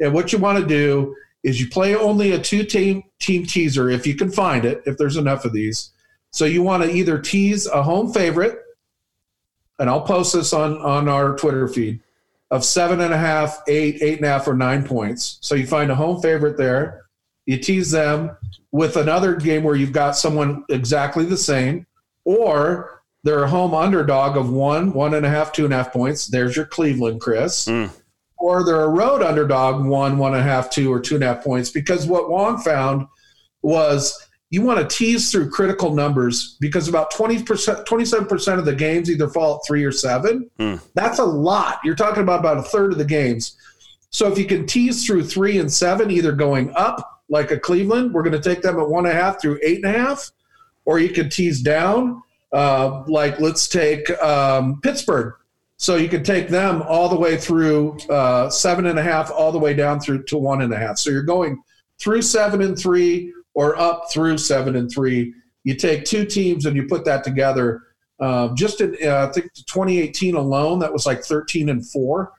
And 0.00 0.12
what 0.12 0.32
you 0.32 0.38
want 0.38 0.58
to 0.58 0.66
do 0.66 1.14
is 1.42 1.60
you 1.60 1.68
play 1.68 1.94
only 1.94 2.32
a 2.32 2.38
two 2.38 2.64
team 2.64 3.04
team 3.18 3.46
teaser 3.46 3.88
if 3.88 4.06
you 4.06 4.14
can 4.14 4.30
find 4.30 4.64
it, 4.64 4.82
if 4.84 4.98
there's 4.98 5.16
enough 5.16 5.44
of 5.44 5.52
these. 5.52 5.92
So 6.30 6.44
you 6.44 6.62
want 6.62 6.82
to 6.82 6.90
either 6.90 7.18
tease 7.18 7.66
a 7.66 7.82
home 7.82 8.12
favorite, 8.12 8.58
and 9.78 9.88
I'll 9.88 10.02
post 10.02 10.34
this 10.34 10.52
on 10.52 10.76
on 10.78 11.08
our 11.08 11.36
Twitter 11.36 11.66
feed 11.66 12.00
of 12.50 12.64
seven 12.64 13.00
and 13.00 13.12
a 13.12 13.18
half, 13.18 13.62
eight, 13.68 14.02
eight 14.02 14.18
and 14.18 14.26
a 14.26 14.28
half, 14.28 14.46
or 14.46 14.54
nine 14.54 14.84
points. 14.84 15.38
So 15.40 15.54
you 15.54 15.66
find 15.66 15.90
a 15.90 15.94
home 15.94 16.22
favorite 16.22 16.56
there. 16.56 17.06
You 17.46 17.58
tease 17.58 17.90
them 17.90 18.36
with 18.72 18.96
another 18.96 19.34
game 19.36 19.62
where 19.62 19.76
you've 19.76 19.92
got 19.92 20.16
someone 20.16 20.64
exactly 20.68 21.24
the 21.24 21.36
same, 21.36 21.86
or 22.24 23.02
they're 23.24 23.44
a 23.44 23.48
home 23.48 23.74
underdog 23.74 24.36
of 24.36 24.50
one, 24.50 24.92
one 24.92 25.14
and 25.14 25.26
a 25.26 25.28
half, 25.28 25.52
two 25.52 25.64
and 25.64 25.74
a 25.74 25.76
half 25.76 25.92
points. 25.92 26.26
There's 26.26 26.56
your 26.56 26.66
Cleveland, 26.66 27.20
Chris. 27.20 27.66
Mm. 27.66 27.90
Or 28.38 28.64
they're 28.64 28.84
a 28.84 28.88
road 28.88 29.22
underdog, 29.22 29.84
one, 29.84 30.18
one 30.18 30.34
and 30.34 30.42
a 30.42 30.44
half, 30.44 30.70
two, 30.70 30.92
or 30.92 31.00
two 31.00 31.16
and 31.16 31.24
a 31.24 31.34
half 31.34 31.42
points. 31.42 31.70
Because 31.70 32.06
what 32.06 32.30
Wong 32.30 32.58
found 32.58 33.06
was 33.62 34.28
you 34.56 34.62
want 34.62 34.78
to 34.80 34.96
tease 34.96 35.30
through 35.30 35.50
critical 35.50 35.94
numbers 35.94 36.56
because 36.60 36.88
about 36.88 37.12
20%, 37.12 37.84
27% 37.84 38.58
of 38.58 38.64
the 38.64 38.74
games 38.74 39.10
either 39.10 39.28
fall 39.28 39.56
at 39.56 39.60
three 39.66 39.84
or 39.84 39.92
seven. 39.92 40.50
Hmm. 40.58 40.76
That's 40.94 41.18
a 41.18 41.24
lot. 41.24 41.78
You're 41.84 41.94
talking 41.94 42.22
about 42.22 42.40
about 42.40 42.56
a 42.56 42.62
third 42.62 42.90
of 42.90 42.96
the 42.96 43.04
games. 43.04 43.58
So 44.08 44.32
if 44.32 44.38
you 44.38 44.46
can 44.46 44.66
tease 44.66 45.04
through 45.04 45.24
three 45.24 45.58
and 45.58 45.70
seven, 45.70 46.10
either 46.10 46.32
going 46.32 46.72
up 46.74 47.20
like 47.28 47.50
a 47.50 47.58
Cleveland, 47.58 48.14
we're 48.14 48.22
going 48.22 48.40
to 48.40 48.40
take 48.40 48.62
them 48.62 48.80
at 48.80 48.88
one 48.88 49.04
and 49.04 49.14
a 49.14 49.20
half 49.20 49.42
through 49.42 49.60
eight 49.62 49.84
and 49.84 49.94
a 49.94 49.98
half, 49.98 50.30
or 50.86 50.98
you 51.00 51.10
can 51.10 51.28
tease 51.28 51.60
down, 51.60 52.22
uh, 52.54 53.02
like 53.08 53.38
let's 53.38 53.68
take 53.68 54.10
um, 54.22 54.80
Pittsburgh. 54.80 55.34
So 55.76 55.96
you 55.96 56.08
can 56.08 56.24
take 56.24 56.48
them 56.48 56.80
all 56.80 57.10
the 57.10 57.18
way 57.18 57.36
through 57.36 57.98
uh, 58.08 58.48
seven 58.48 58.86
and 58.86 58.98
a 58.98 59.02
half, 59.02 59.30
all 59.30 59.52
the 59.52 59.58
way 59.58 59.74
down 59.74 60.00
through 60.00 60.22
to 60.22 60.38
one 60.38 60.62
and 60.62 60.72
a 60.72 60.78
half. 60.78 60.96
So 60.96 61.10
you're 61.10 61.22
going 61.24 61.62
through 61.98 62.22
seven 62.22 62.62
and 62.62 62.78
three, 62.78 63.34
or 63.56 63.76
up 63.78 64.04
through 64.12 64.36
seven 64.36 64.76
and 64.76 64.90
three. 64.90 65.34
You 65.64 65.74
take 65.74 66.04
two 66.04 66.26
teams 66.26 66.66
and 66.66 66.76
you 66.76 66.86
put 66.86 67.06
that 67.06 67.24
together. 67.24 67.82
Um, 68.20 68.54
just 68.54 68.82
in, 68.82 68.96
uh, 69.02 69.26
I 69.28 69.32
think 69.32 69.52
2018 69.54 70.36
alone, 70.36 70.78
that 70.80 70.92
was 70.92 71.06
like 71.06 71.24
13 71.24 71.70
and 71.70 71.84
four. 71.90 72.32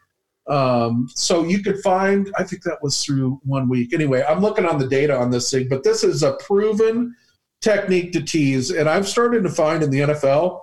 Um, 0.47 1.09
so 1.13 1.43
you 1.43 1.61
could 1.61 1.79
find, 1.79 2.31
I 2.37 2.43
think 2.43 2.61
that 2.63 2.77
was 2.81 3.03
through 3.03 3.41
one 3.43 3.67
week. 3.67 3.93
Anyway, 3.93 4.23
I'm 4.29 4.41
looking 4.41 4.65
on 4.65 4.77
the 4.77 4.87
data 4.87 5.17
on 5.17 5.31
this 5.31 5.49
thing, 5.49 5.67
but 5.67 5.83
this 5.83 6.03
is 6.03 6.21
a 6.21 6.33
proven 6.33 7.15
technique 7.61 8.13
to 8.13 8.21
tease. 8.21 8.69
And 8.69 8.87
I've 8.87 9.07
started 9.07 9.43
to 9.43 9.49
find 9.49 9.83
in 9.83 9.89
the 9.89 9.99
NFL, 10.01 10.61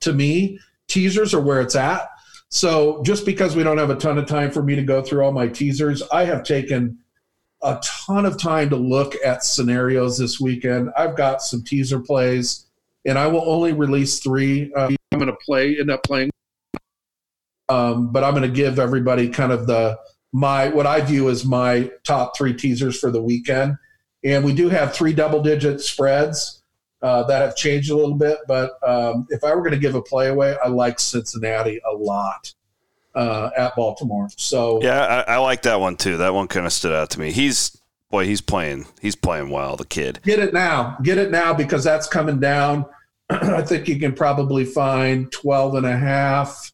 to 0.00 0.12
me, 0.12 0.58
teasers 0.88 1.32
are 1.32 1.40
where 1.40 1.60
it's 1.60 1.76
at. 1.76 2.08
So 2.48 3.00
just 3.04 3.24
because 3.24 3.54
we 3.54 3.62
don't 3.62 3.78
have 3.78 3.90
a 3.90 3.96
ton 3.96 4.18
of 4.18 4.26
time 4.26 4.50
for 4.50 4.62
me 4.62 4.74
to 4.74 4.82
go 4.82 5.02
through 5.02 5.24
all 5.24 5.32
my 5.32 5.46
teasers, 5.46 6.02
I 6.12 6.24
have 6.24 6.42
taken 6.42 6.98
a 7.62 7.80
ton 7.82 8.26
of 8.26 8.38
time 8.38 8.68
to 8.70 8.76
look 8.76 9.14
at 9.24 9.44
scenarios 9.44 10.18
this 10.18 10.40
weekend. 10.40 10.90
I've 10.96 11.16
got 11.16 11.42
some 11.42 11.62
teaser 11.62 12.00
plays, 12.00 12.66
and 13.04 13.18
I 13.18 13.26
will 13.26 13.48
only 13.48 13.72
release 13.72 14.20
three. 14.20 14.72
Uh, 14.74 14.90
I'm 15.12 15.18
going 15.18 15.30
to 15.30 15.38
play, 15.44 15.78
end 15.78 15.90
up 15.90 16.02
playing, 16.02 16.30
um, 17.68 18.12
but 18.12 18.24
I'm 18.24 18.34
going 18.34 18.48
to 18.48 18.54
give 18.54 18.78
everybody 18.78 19.28
kind 19.28 19.52
of 19.52 19.66
the 19.66 19.98
my 20.32 20.68
what 20.68 20.86
I 20.86 21.00
view 21.02 21.28
as 21.28 21.44
my 21.44 21.90
top 22.04 22.36
three 22.36 22.54
teasers 22.54 22.98
for 22.98 23.10
the 23.10 23.22
weekend. 23.22 23.76
And 24.24 24.44
we 24.44 24.54
do 24.54 24.68
have 24.68 24.94
three 24.94 25.12
double 25.12 25.42
digit 25.42 25.80
spreads 25.80 26.62
uh, 27.02 27.24
that 27.24 27.42
have 27.42 27.56
changed 27.56 27.90
a 27.90 27.96
little 27.96 28.14
bit. 28.14 28.38
But 28.46 28.72
um, 28.86 29.26
if 29.30 29.44
I 29.44 29.54
were 29.54 29.60
going 29.60 29.72
to 29.72 29.78
give 29.78 29.94
a 29.94 30.02
play 30.02 30.28
away, 30.28 30.56
I 30.64 30.68
like 30.68 31.00
Cincinnati 31.00 31.80
a 31.88 31.94
lot 31.94 32.54
uh, 33.14 33.50
at 33.56 33.74
Baltimore. 33.76 34.28
So 34.36 34.82
Yeah, 34.82 35.24
I, 35.26 35.34
I 35.34 35.36
like 35.38 35.62
that 35.62 35.80
one 35.80 35.96
too. 35.96 36.16
That 36.18 36.34
one 36.34 36.48
kind 36.48 36.66
of 36.66 36.72
stood 36.72 36.92
out 36.92 37.10
to 37.10 37.20
me. 37.20 37.32
He's 37.32 37.76
boy, 38.10 38.26
he's 38.26 38.40
playing. 38.40 38.86
He's 39.00 39.16
playing 39.16 39.50
well. 39.50 39.76
The 39.76 39.86
kid. 39.86 40.20
get 40.22 40.38
it 40.38 40.52
now. 40.52 40.96
Get 41.02 41.18
it 41.18 41.30
now 41.30 41.54
because 41.54 41.82
that's 41.84 42.06
coming 42.06 42.40
down. 42.40 42.86
I 43.30 43.62
think 43.62 43.88
you 43.88 43.98
can 43.98 44.12
probably 44.12 44.64
find 44.64 45.30
12 45.32 45.76
and 45.76 45.86
a 45.86 45.96
half 45.96 46.72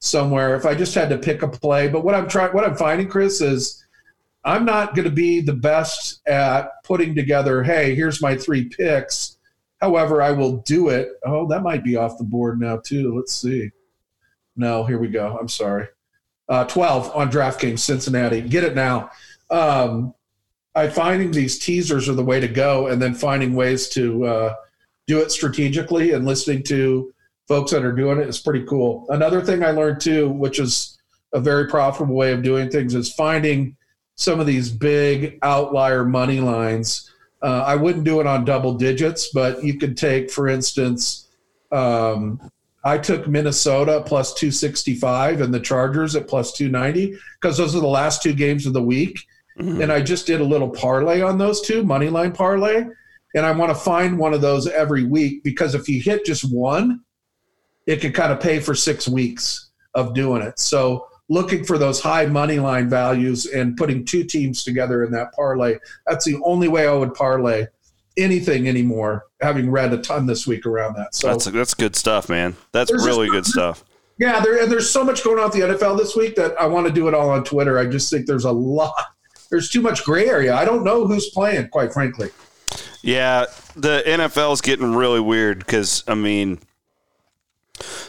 somewhere 0.00 0.54
if 0.54 0.64
I 0.64 0.74
just 0.74 0.94
had 0.94 1.10
to 1.10 1.18
pick 1.18 1.42
a 1.42 1.48
play. 1.48 1.88
But 1.88 2.04
what 2.04 2.14
I'm 2.14 2.28
trying, 2.28 2.52
what 2.52 2.64
I'm 2.64 2.76
finding, 2.76 3.08
Chris, 3.08 3.40
is 3.40 3.84
I'm 4.44 4.64
not 4.64 4.94
going 4.94 5.04
to 5.04 5.14
be 5.14 5.40
the 5.40 5.54
best 5.54 6.20
at 6.26 6.82
putting 6.84 7.14
together, 7.14 7.62
hey, 7.62 7.94
here's 7.94 8.22
my 8.22 8.36
three 8.36 8.68
picks. 8.68 9.36
However, 9.80 10.22
I 10.22 10.32
will 10.32 10.58
do 10.58 10.88
it. 10.88 11.08
Oh, 11.24 11.46
that 11.48 11.62
might 11.62 11.84
be 11.84 11.96
off 11.96 12.18
the 12.18 12.24
board 12.24 12.58
now, 12.60 12.78
too. 12.78 13.14
Let's 13.14 13.34
see. 13.34 13.70
No, 14.58 14.84
here 14.84 14.98
we 14.98 15.08
go. 15.08 15.38
I'm 15.40 15.48
sorry. 15.48 15.86
Uh, 16.48 16.64
12 16.64 17.14
on 17.14 17.30
DraftKings, 17.30 17.78
Cincinnati. 17.78 18.40
Get 18.42 18.64
it 18.64 18.74
now. 18.74 19.10
Um, 19.50 20.14
I 20.74 20.88
finding 20.88 21.30
these 21.30 21.58
teasers 21.58 22.08
are 22.08 22.14
the 22.14 22.24
way 22.24 22.40
to 22.40 22.48
go, 22.48 22.88
and 22.88 23.00
then 23.00 23.14
finding 23.14 23.54
ways 23.54 23.88
to 23.90 24.24
uh, 24.26 24.54
do 25.06 25.20
it 25.20 25.30
strategically 25.30 26.12
and 26.12 26.26
listening 26.26 26.62
to 26.64 27.14
folks 27.46 27.70
that 27.70 27.84
are 27.84 27.92
doing 27.92 28.18
it 28.18 28.28
is 28.28 28.38
pretty 28.38 28.64
cool. 28.66 29.06
Another 29.08 29.40
thing 29.40 29.64
I 29.64 29.70
learned 29.70 30.00
too, 30.00 30.28
which 30.28 30.58
is 30.58 30.98
a 31.32 31.40
very 31.40 31.66
profitable 31.68 32.14
way 32.14 32.32
of 32.32 32.42
doing 32.42 32.68
things, 32.68 32.94
is 32.94 33.12
finding 33.12 33.76
some 34.16 34.40
of 34.40 34.46
these 34.46 34.70
big 34.70 35.38
outlier 35.42 36.04
money 36.04 36.40
lines. 36.40 37.10
Uh, 37.40 37.62
I 37.64 37.76
wouldn't 37.76 38.04
do 38.04 38.20
it 38.20 38.26
on 38.26 38.44
double 38.44 38.74
digits, 38.74 39.30
but 39.32 39.62
you 39.62 39.78
could 39.78 39.96
take, 39.96 40.30
for 40.30 40.48
instance, 40.48 41.28
um, 41.70 42.40
I 42.84 42.98
took 42.98 43.26
Minnesota 43.26 44.02
plus 44.06 44.34
265 44.34 45.40
and 45.40 45.52
the 45.52 45.60
Chargers 45.60 46.14
at 46.14 46.28
plus 46.28 46.52
290 46.52 47.18
because 47.40 47.56
those 47.56 47.74
are 47.74 47.80
the 47.80 47.86
last 47.86 48.22
two 48.22 48.32
games 48.32 48.66
of 48.66 48.72
the 48.72 48.82
week. 48.82 49.18
Mhm. 49.60 49.82
And 49.82 49.92
I 49.92 50.00
just 50.00 50.26
did 50.26 50.40
a 50.40 50.44
little 50.44 50.70
parlay 50.70 51.20
on 51.20 51.38
those 51.38 51.60
two, 51.60 51.82
money 51.82 52.08
line 52.08 52.32
parlay. 52.32 52.84
And 53.34 53.44
I 53.44 53.50
want 53.50 53.70
to 53.70 53.74
find 53.74 54.18
one 54.18 54.32
of 54.32 54.40
those 54.40 54.68
every 54.68 55.04
week 55.04 55.42
because 55.42 55.74
if 55.74 55.88
you 55.88 56.00
hit 56.00 56.24
just 56.24 56.50
one, 56.52 57.00
it 57.86 58.00
can 58.00 58.12
kind 58.12 58.32
of 58.32 58.40
pay 58.40 58.60
for 58.60 58.74
six 58.74 59.08
weeks 59.08 59.70
of 59.94 60.14
doing 60.14 60.42
it. 60.42 60.58
So 60.58 61.06
looking 61.28 61.64
for 61.64 61.78
those 61.78 62.00
high 62.00 62.26
money 62.26 62.58
line 62.58 62.88
values 62.88 63.46
and 63.46 63.76
putting 63.76 64.04
two 64.04 64.24
teams 64.24 64.64
together 64.64 65.04
in 65.04 65.10
that 65.12 65.32
parlay, 65.34 65.78
that's 66.06 66.24
the 66.24 66.38
only 66.44 66.68
way 66.68 66.86
I 66.86 66.92
would 66.92 67.14
parlay 67.14 67.66
anything 68.18 68.68
anymore, 68.68 69.24
having 69.40 69.70
read 69.70 69.92
a 69.92 69.98
ton 69.98 70.26
this 70.26 70.46
week 70.46 70.66
around 70.66 70.94
that. 70.96 71.14
So 71.14 71.28
That's 71.28 71.44
that's 71.46 71.74
good 71.74 71.96
stuff, 71.96 72.28
man. 72.28 72.56
That's 72.72 72.92
really 72.92 73.28
good 73.28 73.46
stuff. 73.46 73.84
yeah, 74.18 74.40
there 74.40 74.62
and 74.62 74.70
there's 74.70 74.90
so 74.90 75.04
much 75.04 75.22
going 75.24 75.38
on 75.38 75.44
with 75.50 75.54
the 75.54 75.60
NFL 75.60 75.96
this 75.96 76.16
week 76.16 76.34
that 76.36 76.60
I 76.60 76.66
want 76.66 76.86
to 76.86 76.92
do 76.92 77.08
it 77.08 77.14
all 77.14 77.30
on 77.30 77.44
Twitter. 77.44 77.78
I 77.78 77.86
just 77.86 78.10
think 78.10 78.26
there's 78.26 78.44
a 78.44 78.52
lot. 78.52 78.94
There's 79.50 79.70
too 79.70 79.80
much 79.80 80.04
gray 80.04 80.28
area. 80.28 80.54
I 80.54 80.64
don't 80.64 80.84
know 80.84 81.06
who's 81.06 81.30
playing, 81.30 81.68
quite 81.68 81.92
frankly. 81.92 82.30
Yeah, 83.02 83.46
the 83.76 84.02
NFL 84.04 84.52
is 84.52 84.60
getting 84.60 84.94
really 84.94 85.20
weird 85.20 85.60
because 85.60 86.04
I 86.06 86.14
mean, 86.14 86.58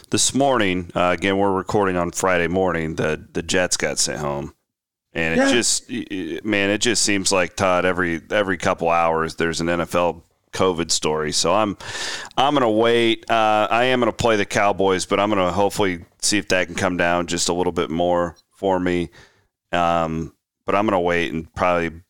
this 0.09 0.33
morning 0.33 0.91
uh, 0.95 1.15
again 1.17 1.37
we're 1.37 1.53
recording 1.53 1.95
on 1.95 2.11
Friday 2.11 2.47
morning. 2.47 2.95
The 2.95 3.25
the 3.31 3.43
Jets 3.43 3.77
got 3.77 3.99
sent 3.99 4.19
home, 4.19 4.53
and 5.13 5.39
it 5.39 5.51
just 5.51 5.89
man, 6.45 6.69
it 6.69 6.79
just 6.79 7.01
seems 7.01 7.31
like 7.31 7.55
Todd 7.55 7.85
every 7.85 8.21
every 8.29 8.57
couple 8.57 8.89
hours 8.89 9.35
there's 9.35 9.61
an 9.61 9.67
NFL 9.67 10.21
COVID 10.53 10.91
story. 10.91 11.31
So 11.31 11.53
I'm 11.53 11.77
I'm 12.37 12.53
gonna 12.53 12.71
wait. 12.71 13.29
Uh, 13.29 13.67
I 13.69 13.85
am 13.85 13.99
gonna 13.99 14.11
play 14.11 14.35
the 14.35 14.45
Cowboys, 14.45 15.05
but 15.05 15.19
I'm 15.19 15.29
gonna 15.29 15.51
hopefully 15.51 16.05
see 16.21 16.37
if 16.37 16.47
that 16.49 16.67
can 16.67 16.75
come 16.75 16.97
down 16.97 17.27
just 17.27 17.49
a 17.49 17.53
little 17.53 17.73
bit 17.73 17.89
more 17.89 18.35
for 18.51 18.79
me. 18.79 19.09
Um, 19.71 20.33
but 20.65 20.75
I'm 20.75 20.85
gonna 20.85 20.99
wait 20.99 21.33
and 21.33 21.53
probably 21.55 22.01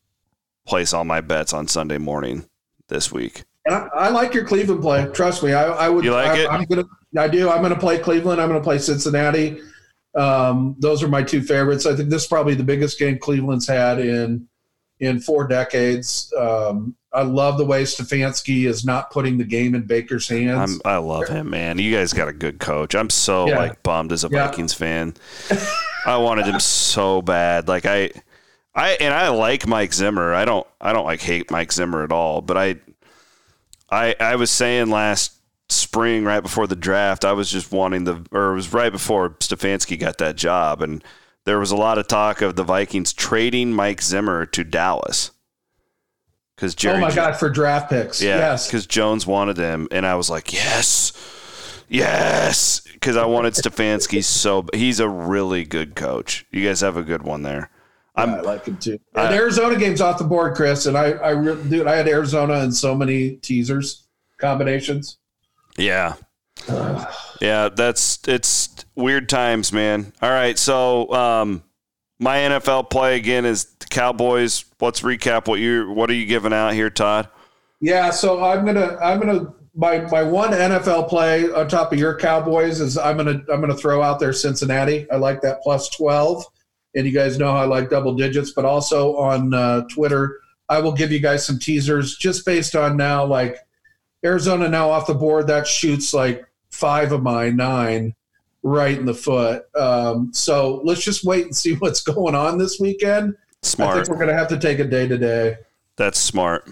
place 0.66 0.93
all 0.93 1.04
my 1.04 1.22
bets 1.22 1.54
on 1.54 1.68
Sunday 1.68 1.97
morning 1.97 2.45
this 2.88 3.12
week. 3.12 3.43
And 3.66 3.76
I, 3.76 3.88
I 3.93 4.10
like 4.10 4.34
your 4.34 4.45
Cleveland 4.45 4.82
play. 4.82 5.06
Trust 5.14 5.43
me, 5.43 5.54
I, 5.54 5.66
I 5.66 5.89
would. 5.89 6.04
You 6.04 6.12
like 6.12 6.32
I, 6.32 6.39
it? 6.39 6.50
I'm 6.50 6.64
gonna. 6.66 6.86
I 7.18 7.28
do. 7.28 7.50
I'm 7.50 7.62
going 7.62 7.74
to 7.74 7.80
play 7.80 7.97
Cleveland. 7.97 8.39
I'm 8.39 8.50
going 8.50 8.60
to 8.60 8.64
play 8.64 8.78
Cincinnati. 8.78 9.62
Um, 10.16 10.76
those 10.80 11.03
are 11.03 11.07
my 11.07 11.24
two 11.24 11.41
favorites. 11.41 11.86
I 11.86 11.95
think 11.95 12.10
this 12.10 12.24
is 12.24 12.28
probably 12.28 12.55
the 12.55 12.64
biggest 12.64 12.97
game 12.99 13.20
Cleveland's 13.20 13.68
had 13.68 13.99
in 13.99 14.47
in 14.99 15.20
four 15.20 15.47
decades. 15.47 16.34
Um, 16.38 16.95
I 17.12 17.24
love 17.24 17.57
the 17.57 17.66
way 17.66 17.84
Stefanski 17.84 18.68
is 18.68 18.86
not 18.86 19.12
putting 19.12 19.38
the 19.38 19.43
game 19.43 19.74
in 19.74 19.84
Baker's 19.84 20.28
hands. 20.28 20.80
I'm, 20.86 20.91
i 20.91 20.97
love 20.97 21.28
him, 21.28 21.49
man. 21.49 21.80
You 21.80 21.95
guys 21.95 22.14
got 22.14 22.28
a 22.28 22.34
good 22.34 22.60
coach. 22.60 22.93
I'm 22.93 23.10
so 23.10 23.47
yeah. 23.47 23.57
like 23.57 23.82
bummed 23.82 24.12
as 24.12 24.24
a 24.24 24.30
yeah. 24.30 24.47
Vikings 24.47 24.74
fan. 24.74 25.16
I 26.05 26.18
wanted 26.18 26.45
him 26.45 26.60
so 26.60 27.22
bad. 27.22 27.68
Like 27.68 27.86
I, 27.86 28.12
I 28.76 28.91
and 28.99 29.14
I 29.14 29.30
like 29.30 29.66
Mike 29.66 29.93
Zimmer. 29.93 30.34
I 30.34 30.45
don't 30.45 30.68
I 30.80 30.93
don't 30.93 31.05
like 31.05 31.22
hate 31.22 31.49
Mike 31.49 31.72
Zimmer 31.72 32.03
at 32.03 32.12
all. 32.12 32.41
But 32.41 32.57
I, 32.57 32.76
I 33.89 34.16
I 34.20 34.36
was 34.36 34.51
saying 34.51 34.89
last 34.89 35.39
spring 35.70 36.26
right 36.26 36.41
before 36.41 36.67
the 36.67 36.76
draft, 36.76 37.24
I 37.24 37.34
was 37.34 37.49
just 37.49 37.72
wanting 37.72 38.03
the 38.03 38.26
or 38.32 38.51
it 38.51 38.55
was 38.55 38.74
right 38.74 38.91
before 38.91 39.32
Stefanski 39.32 39.99
got 39.99 40.17
that 40.17 40.36
job 40.36 40.82
and 40.82 41.03
there 41.45 41.59
was 41.59 41.72
a 41.72 41.76
lot 41.76 41.97
of 41.97 42.07
talk 42.07 42.41
of 42.41 42.55
the 42.55 42.63
Vikings 42.63 43.13
trading 43.13 43.74
Mike 43.74 44.01
Zimmer 44.01 44.45
to 44.47 44.63
Dallas. 44.63 45.32
Because 46.55 46.76
oh 46.76 46.78
Jerry, 46.78 46.97
oh 46.97 47.01
my 47.01 47.13
god, 47.13 47.38
for 47.38 47.49
draft 47.49 47.89
picks, 47.89 48.22
yeah, 48.22 48.38
yes, 48.38 48.67
because 48.67 48.86
Jones 48.86 49.26
wanted 49.26 49.57
him, 49.57 49.88
and 49.91 50.05
I 50.05 50.15
was 50.15 50.30
like, 50.30 50.51
yes, 50.51 51.13
yes, 51.88 52.82
because 52.82 53.15
I 53.15 53.26
wanted 53.26 53.53
Stefanski 53.53 54.22
so. 54.24 54.65
He's 54.74 54.99
a 54.99 55.07
really 55.07 55.63
good 55.63 55.95
coach. 55.95 56.45
You 56.51 56.63
guys 56.67 56.82
have 56.82 56.97
a 56.97 57.03
good 57.03 57.24
one 57.24 57.43
there. 57.43 57.70
Yeah, 58.17 58.24
i 58.26 58.41
like 58.41 58.65
him 58.65 58.76
too. 58.76 58.99
And 59.15 59.34
Arizona 59.34 59.78
game's 59.78 60.01
off 60.01 60.17
the 60.17 60.26
board, 60.26 60.55
Chris, 60.55 60.86
and 60.86 60.97
I, 60.97 61.13
I, 61.30 61.34
dude, 61.34 61.88
I 61.88 61.95
had 61.95 62.09
Arizona 62.09 62.59
in 62.59 62.74
so 62.74 62.93
many 62.93 63.38
teasers 63.38 64.05
combinations. 64.38 65.18
Yeah, 65.80 66.16
yeah, 67.40 67.70
that's 67.70 68.20
it's 68.28 68.86
weird 68.96 69.30
times, 69.30 69.72
man. 69.72 70.12
All 70.22 70.30
right, 70.30 70.58
so 70.58 71.12
um, 71.14 71.64
my 72.20 72.38
NFL 72.38 72.90
play 72.90 73.16
again 73.16 73.46
is 73.46 73.66
the 73.80 73.86
Cowboys. 73.86 74.66
Let's 74.82 75.02
recap 75.02 75.48
what 75.48 75.60
you 75.60 75.90
what 75.92 76.10
are 76.10 76.14
you 76.14 76.26
giving 76.26 76.54
out 76.54 76.74
here, 76.74 76.90
Todd? 76.90 77.30
Yeah, 77.80 78.10
so 78.10 78.44
I'm 78.44 78.66
gonna 78.66 78.98
I'm 79.02 79.20
gonna 79.20 79.54
my 79.74 80.02
my 80.12 80.22
one 80.22 80.52
NFL 80.52 81.08
play 81.08 81.50
on 81.50 81.70
top 81.70 81.94
of 81.94 82.00
your 82.00 82.18
Cowboys 82.18 82.82
is 82.82 82.98
I'm 82.98 83.16
gonna 83.16 83.42
I'm 83.52 83.62
gonna 83.62 83.76
throw 83.76 84.02
out 84.02 84.20
there 84.20 84.34
Cincinnati. 84.34 85.10
I 85.10 85.16
like 85.16 85.42
that 85.42 85.62
plus 85.64 85.88
twelve, 85.90 86.46
and 86.94 87.06
you 87.06 87.14
guys 87.14 87.40
know 87.40 87.52
I 87.52 87.64
like 87.64 87.90
double 87.90 88.16
digits. 88.16 88.52
But 88.52 88.66
also 88.66 89.16
on 89.16 89.54
uh, 89.54 89.84
Twitter, 89.90 90.40
I 90.68 90.80
will 90.80 90.94
give 90.94 91.12
you 91.12 91.20
guys 91.20 91.46
some 91.46 91.58
teasers 91.58 92.18
just 92.18 92.46
based 92.46 92.76
on 92.76 92.98
now 92.98 93.24
like 93.24 93.60
Arizona 94.24 94.67
now 94.67 94.89
off 94.89 95.07
the 95.07 95.13
board. 95.13 95.47
That 95.47 95.67
shoots 95.67 96.13
like 96.13 96.45
five 96.70 97.11
of 97.11 97.24
my 97.24 97.49
nine 97.49 98.15
right 98.63 98.97
in 98.97 99.05
the 99.05 99.13
foot. 99.13 99.63
Um, 99.76 100.32
so 100.34 100.82
let's 100.84 101.03
just 101.03 101.24
wait 101.24 101.45
and 101.45 101.55
see 101.55 101.76
what's 101.80 102.01
going 102.01 102.36
on 102.36 102.57
this 102.57 102.80
weekend. 102.80 103.36
Smart. 103.61 103.91
I 103.91 103.95
think 103.95 104.09
we're 104.09 104.15
going 104.15 104.30
to 104.30 104.34
have 104.34 104.47
to 104.49 104.59
take 104.59 104.80
a 104.80 104.86
day 104.86 105.07
to 105.07 105.17
day. 105.17 105.57
That's 105.97 106.20
smart. 106.20 106.70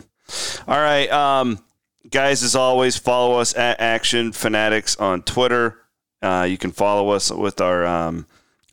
All 0.68 0.80
right. 0.80 1.10
Um, 1.12 1.64
guys, 2.10 2.44
as 2.44 2.56
always, 2.56 2.98
follow 2.98 3.40
us 3.40 3.56
at 3.58 3.80
Action 3.80 4.32
Fanatics 4.32 4.96
on 4.98 5.22
Twitter. 5.24 5.80
Uh, 6.22 6.48
you 6.50 6.58
can 6.58 6.72
follow 6.72 7.10
us 7.10 7.32
with 7.32 7.62
our 7.62 7.86
um, 7.86 8.26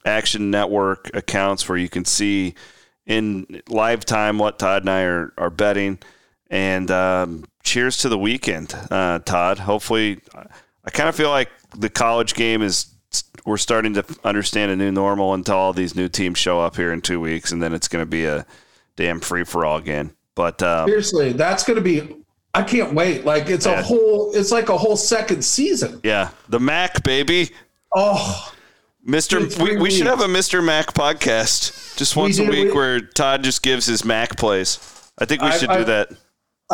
Action 0.04 0.50
Network 0.50 1.10
accounts 1.14 1.68
where 1.68 1.78
you 1.78 1.88
can 1.88 2.04
see 2.04 2.54
in 3.06 3.62
live 3.68 4.04
time 4.04 4.38
what 4.38 4.58
Todd 4.58 4.82
and 4.82 4.90
I 4.90 5.02
are, 5.02 5.32
are 5.36 5.50
betting. 5.50 5.98
And 6.50 6.90
um, 6.90 7.44
cheers 7.64 7.96
to 7.98 8.08
the 8.08 8.18
weekend, 8.18 8.74
uh, 8.90 9.18
Todd. 9.18 9.58
Hopefully, 9.58 10.20
I 10.84 10.90
kind 10.90 11.08
of 11.08 11.16
feel 11.16 11.30
like 11.30 11.50
the 11.76 11.90
college 11.90 12.34
game 12.34 12.62
is 12.62 12.86
we're 13.44 13.56
starting 13.56 13.94
to 13.94 14.04
understand 14.22 14.70
a 14.70 14.76
new 14.76 14.92
normal 14.92 15.34
until 15.34 15.56
all 15.56 15.72
these 15.72 15.94
new 15.94 16.08
teams 16.08 16.38
show 16.38 16.60
up 16.60 16.76
here 16.76 16.92
in 16.92 17.00
two 17.00 17.20
weeks, 17.20 17.52
and 17.52 17.62
then 17.62 17.72
it's 17.72 17.88
going 17.88 18.02
to 18.02 18.06
be 18.06 18.24
a 18.24 18.46
damn 18.96 19.20
free 19.20 19.44
for 19.44 19.64
all 19.64 19.76
again. 19.76 20.14
But 20.34 20.62
um, 20.62 20.88
seriously, 20.88 21.32
that's 21.32 21.64
going 21.64 21.76
to 21.76 21.82
be. 21.82 22.16
I 22.54 22.62
can't 22.62 22.94
wait. 22.94 23.24
Like 23.24 23.48
it's 23.48 23.66
yeah. 23.66 23.80
a 23.80 23.82
whole. 23.82 24.34
It's 24.34 24.52
like 24.52 24.68
a 24.68 24.78
whole 24.78 24.96
second 24.96 25.44
season. 25.44 26.00
Yeah, 26.04 26.30
the 26.48 26.60
Mac 26.60 27.02
baby. 27.02 27.50
Oh, 27.96 28.52
Mister, 29.02 29.40
we, 29.60 29.76
we 29.76 29.90
should 29.90 30.06
have 30.06 30.20
a 30.20 30.28
Mister 30.28 30.62
Mac 30.62 30.94
podcast 30.94 31.96
just 31.96 32.16
once 32.16 32.38
we 32.38 32.46
a 32.46 32.50
week 32.50 32.68
we, 32.68 32.72
where 32.72 33.00
Todd 33.00 33.42
just 33.44 33.62
gives 33.62 33.86
his 33.86 34.04
Mac 34.04 34.36
plays. 34.36 34.78
I 35.18 35.24
think 35.24 35.42
we 35.42 35.48
I, 35.48 35.56
should 35.56 35.68
I, 35.68 35.78
do 35.78 35.84
that. 35.84 36.10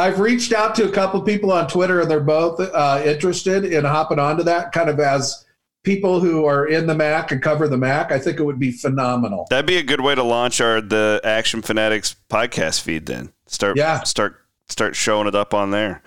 I've 0.00 0.18
reached 0.18 0.52
out 0.52 0.74
to 0.76 0.88
a 0.88 0.90
couple 0.90 1.20
of 1.20 1.26
people 1.26 1.52
on 1.52 1.68
Twitter, 1.68 2.00
and 2.00 2.10
they're 2.10 2.20
both 2.20 2.58
uh, 2.58 3.02
interested 3.04 3.64
in 3.64 3.84
hopping 3.84 4.18
onto 4.18 4.42
that, 4.44 4.72
kind 4.72 4.88
of 4.88 4.98
as 4.98 5.44
people 5.82 6.20
who 6.20 6.46
are 6.46 6.66
in 6.66 6.86
the 6.86 6.94
Mac 6.94 7.32
and 7.32 7.42
cover 7.42 7.68
the 7.68 7.76
Mac. 7.76 8.10
I 8.10 8.18
think 8.18 8.38
it 8.40 8.42
would 8.42 8.58
be 8.58 8.72
phenomenal. 8.72 9.46
That'd 9.50 9.66
be 9.66 9.76
a 9.76 9.82
good 9.82 10.00
way 10.00 10.14
to 10.14 10.22
launch 10.22 10.60
our 10.60 10.80
the 10.80 11.20
Action 11.22 11.62
Fanatics 11.62 12.16
podcast 12.28 12.80
feed. 12.80 13.06
Then 13.06 13.32
start, 13.46 13.76
yeah, 13.76 14.02
start 14.02 14.40
start 14.68 14.96
showing 14.96 15.26
it 15.26 15.34
up 15.34 15.52
on 15.52 15.70
there. 15.70 16.02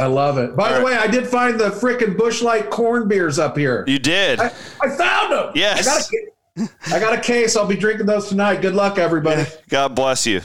I 0.00 0.06
love 0.06 0.38
it. 0.38 0.56
By 0.56 0.68
All 0.68 0.78
the 0.78 0.84
right. 0.84 0.86
way, 0.86 0.96
I 0.96 1.06
did 1.06 1.26
find 1.28 1.58
the 1.60 1.70
freaking 1.70 2.16
Busch 2.16 2.42
Light 2.42 2.70
corn 2.70 3.08
beers 3.08 3.38
up 3.38 3.56
here. 3.56 3.84
You 3.86 3.98
did. 3.98 4.40
I, 4.40 4.52
I 4.82 4.96
found 4.96 5.32
them. 5.32 5.52
Yes. 5.54 5.86
I 5.86 5.90
got, 5.90 6.68
a, 6.68 6.94
I 6.94 7.00
got 7.00 7.18
a 7.18 7.20
case. 7.20 7.56
I'll 7.56 7.66
be 7.66 7.76
drinking 7.76 8.06
those 8.06 8.28
tonight. 8.28 8.62
Good 8.62 8.74
luck, 8.74 8.98
everybody. 8.98 9.44
God 9.68 9.94
bless 9.94 10.26
you. 10.26 10.40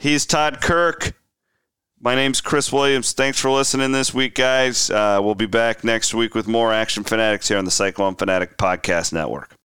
He's 0.00 0.26
Todd 0.26 0.60
Kirk. 0.60 1.14
My 2.00 2.14
name's 2.14 2.40
Chris 2.40 2.72
Williams. 2.72 3.12
Thanks 3.12 3.40
for 3.40 3.50
listening 3.50 3.90
this 3.90 4.14
week, 4.14 4.36
guys. 4.36 4.88
Uh, 4.88 5.18
we'll 5.20 5.34
be 5.34 5.46
back 5.46 5.82
next 5.82 6.14
week 6.14 6.32
with 6.32 6.46
more 6.46 6.72
Action 6.72 7.02
Fanatics 7.02 7.48
here 7.48 7.58
on 7.58 7.64
the 7.64 7.72
Cyclone 7.72 8.14
Fanatic 8.14 8.56
Podcast 8.56 9.12
Network. 9.12 9.56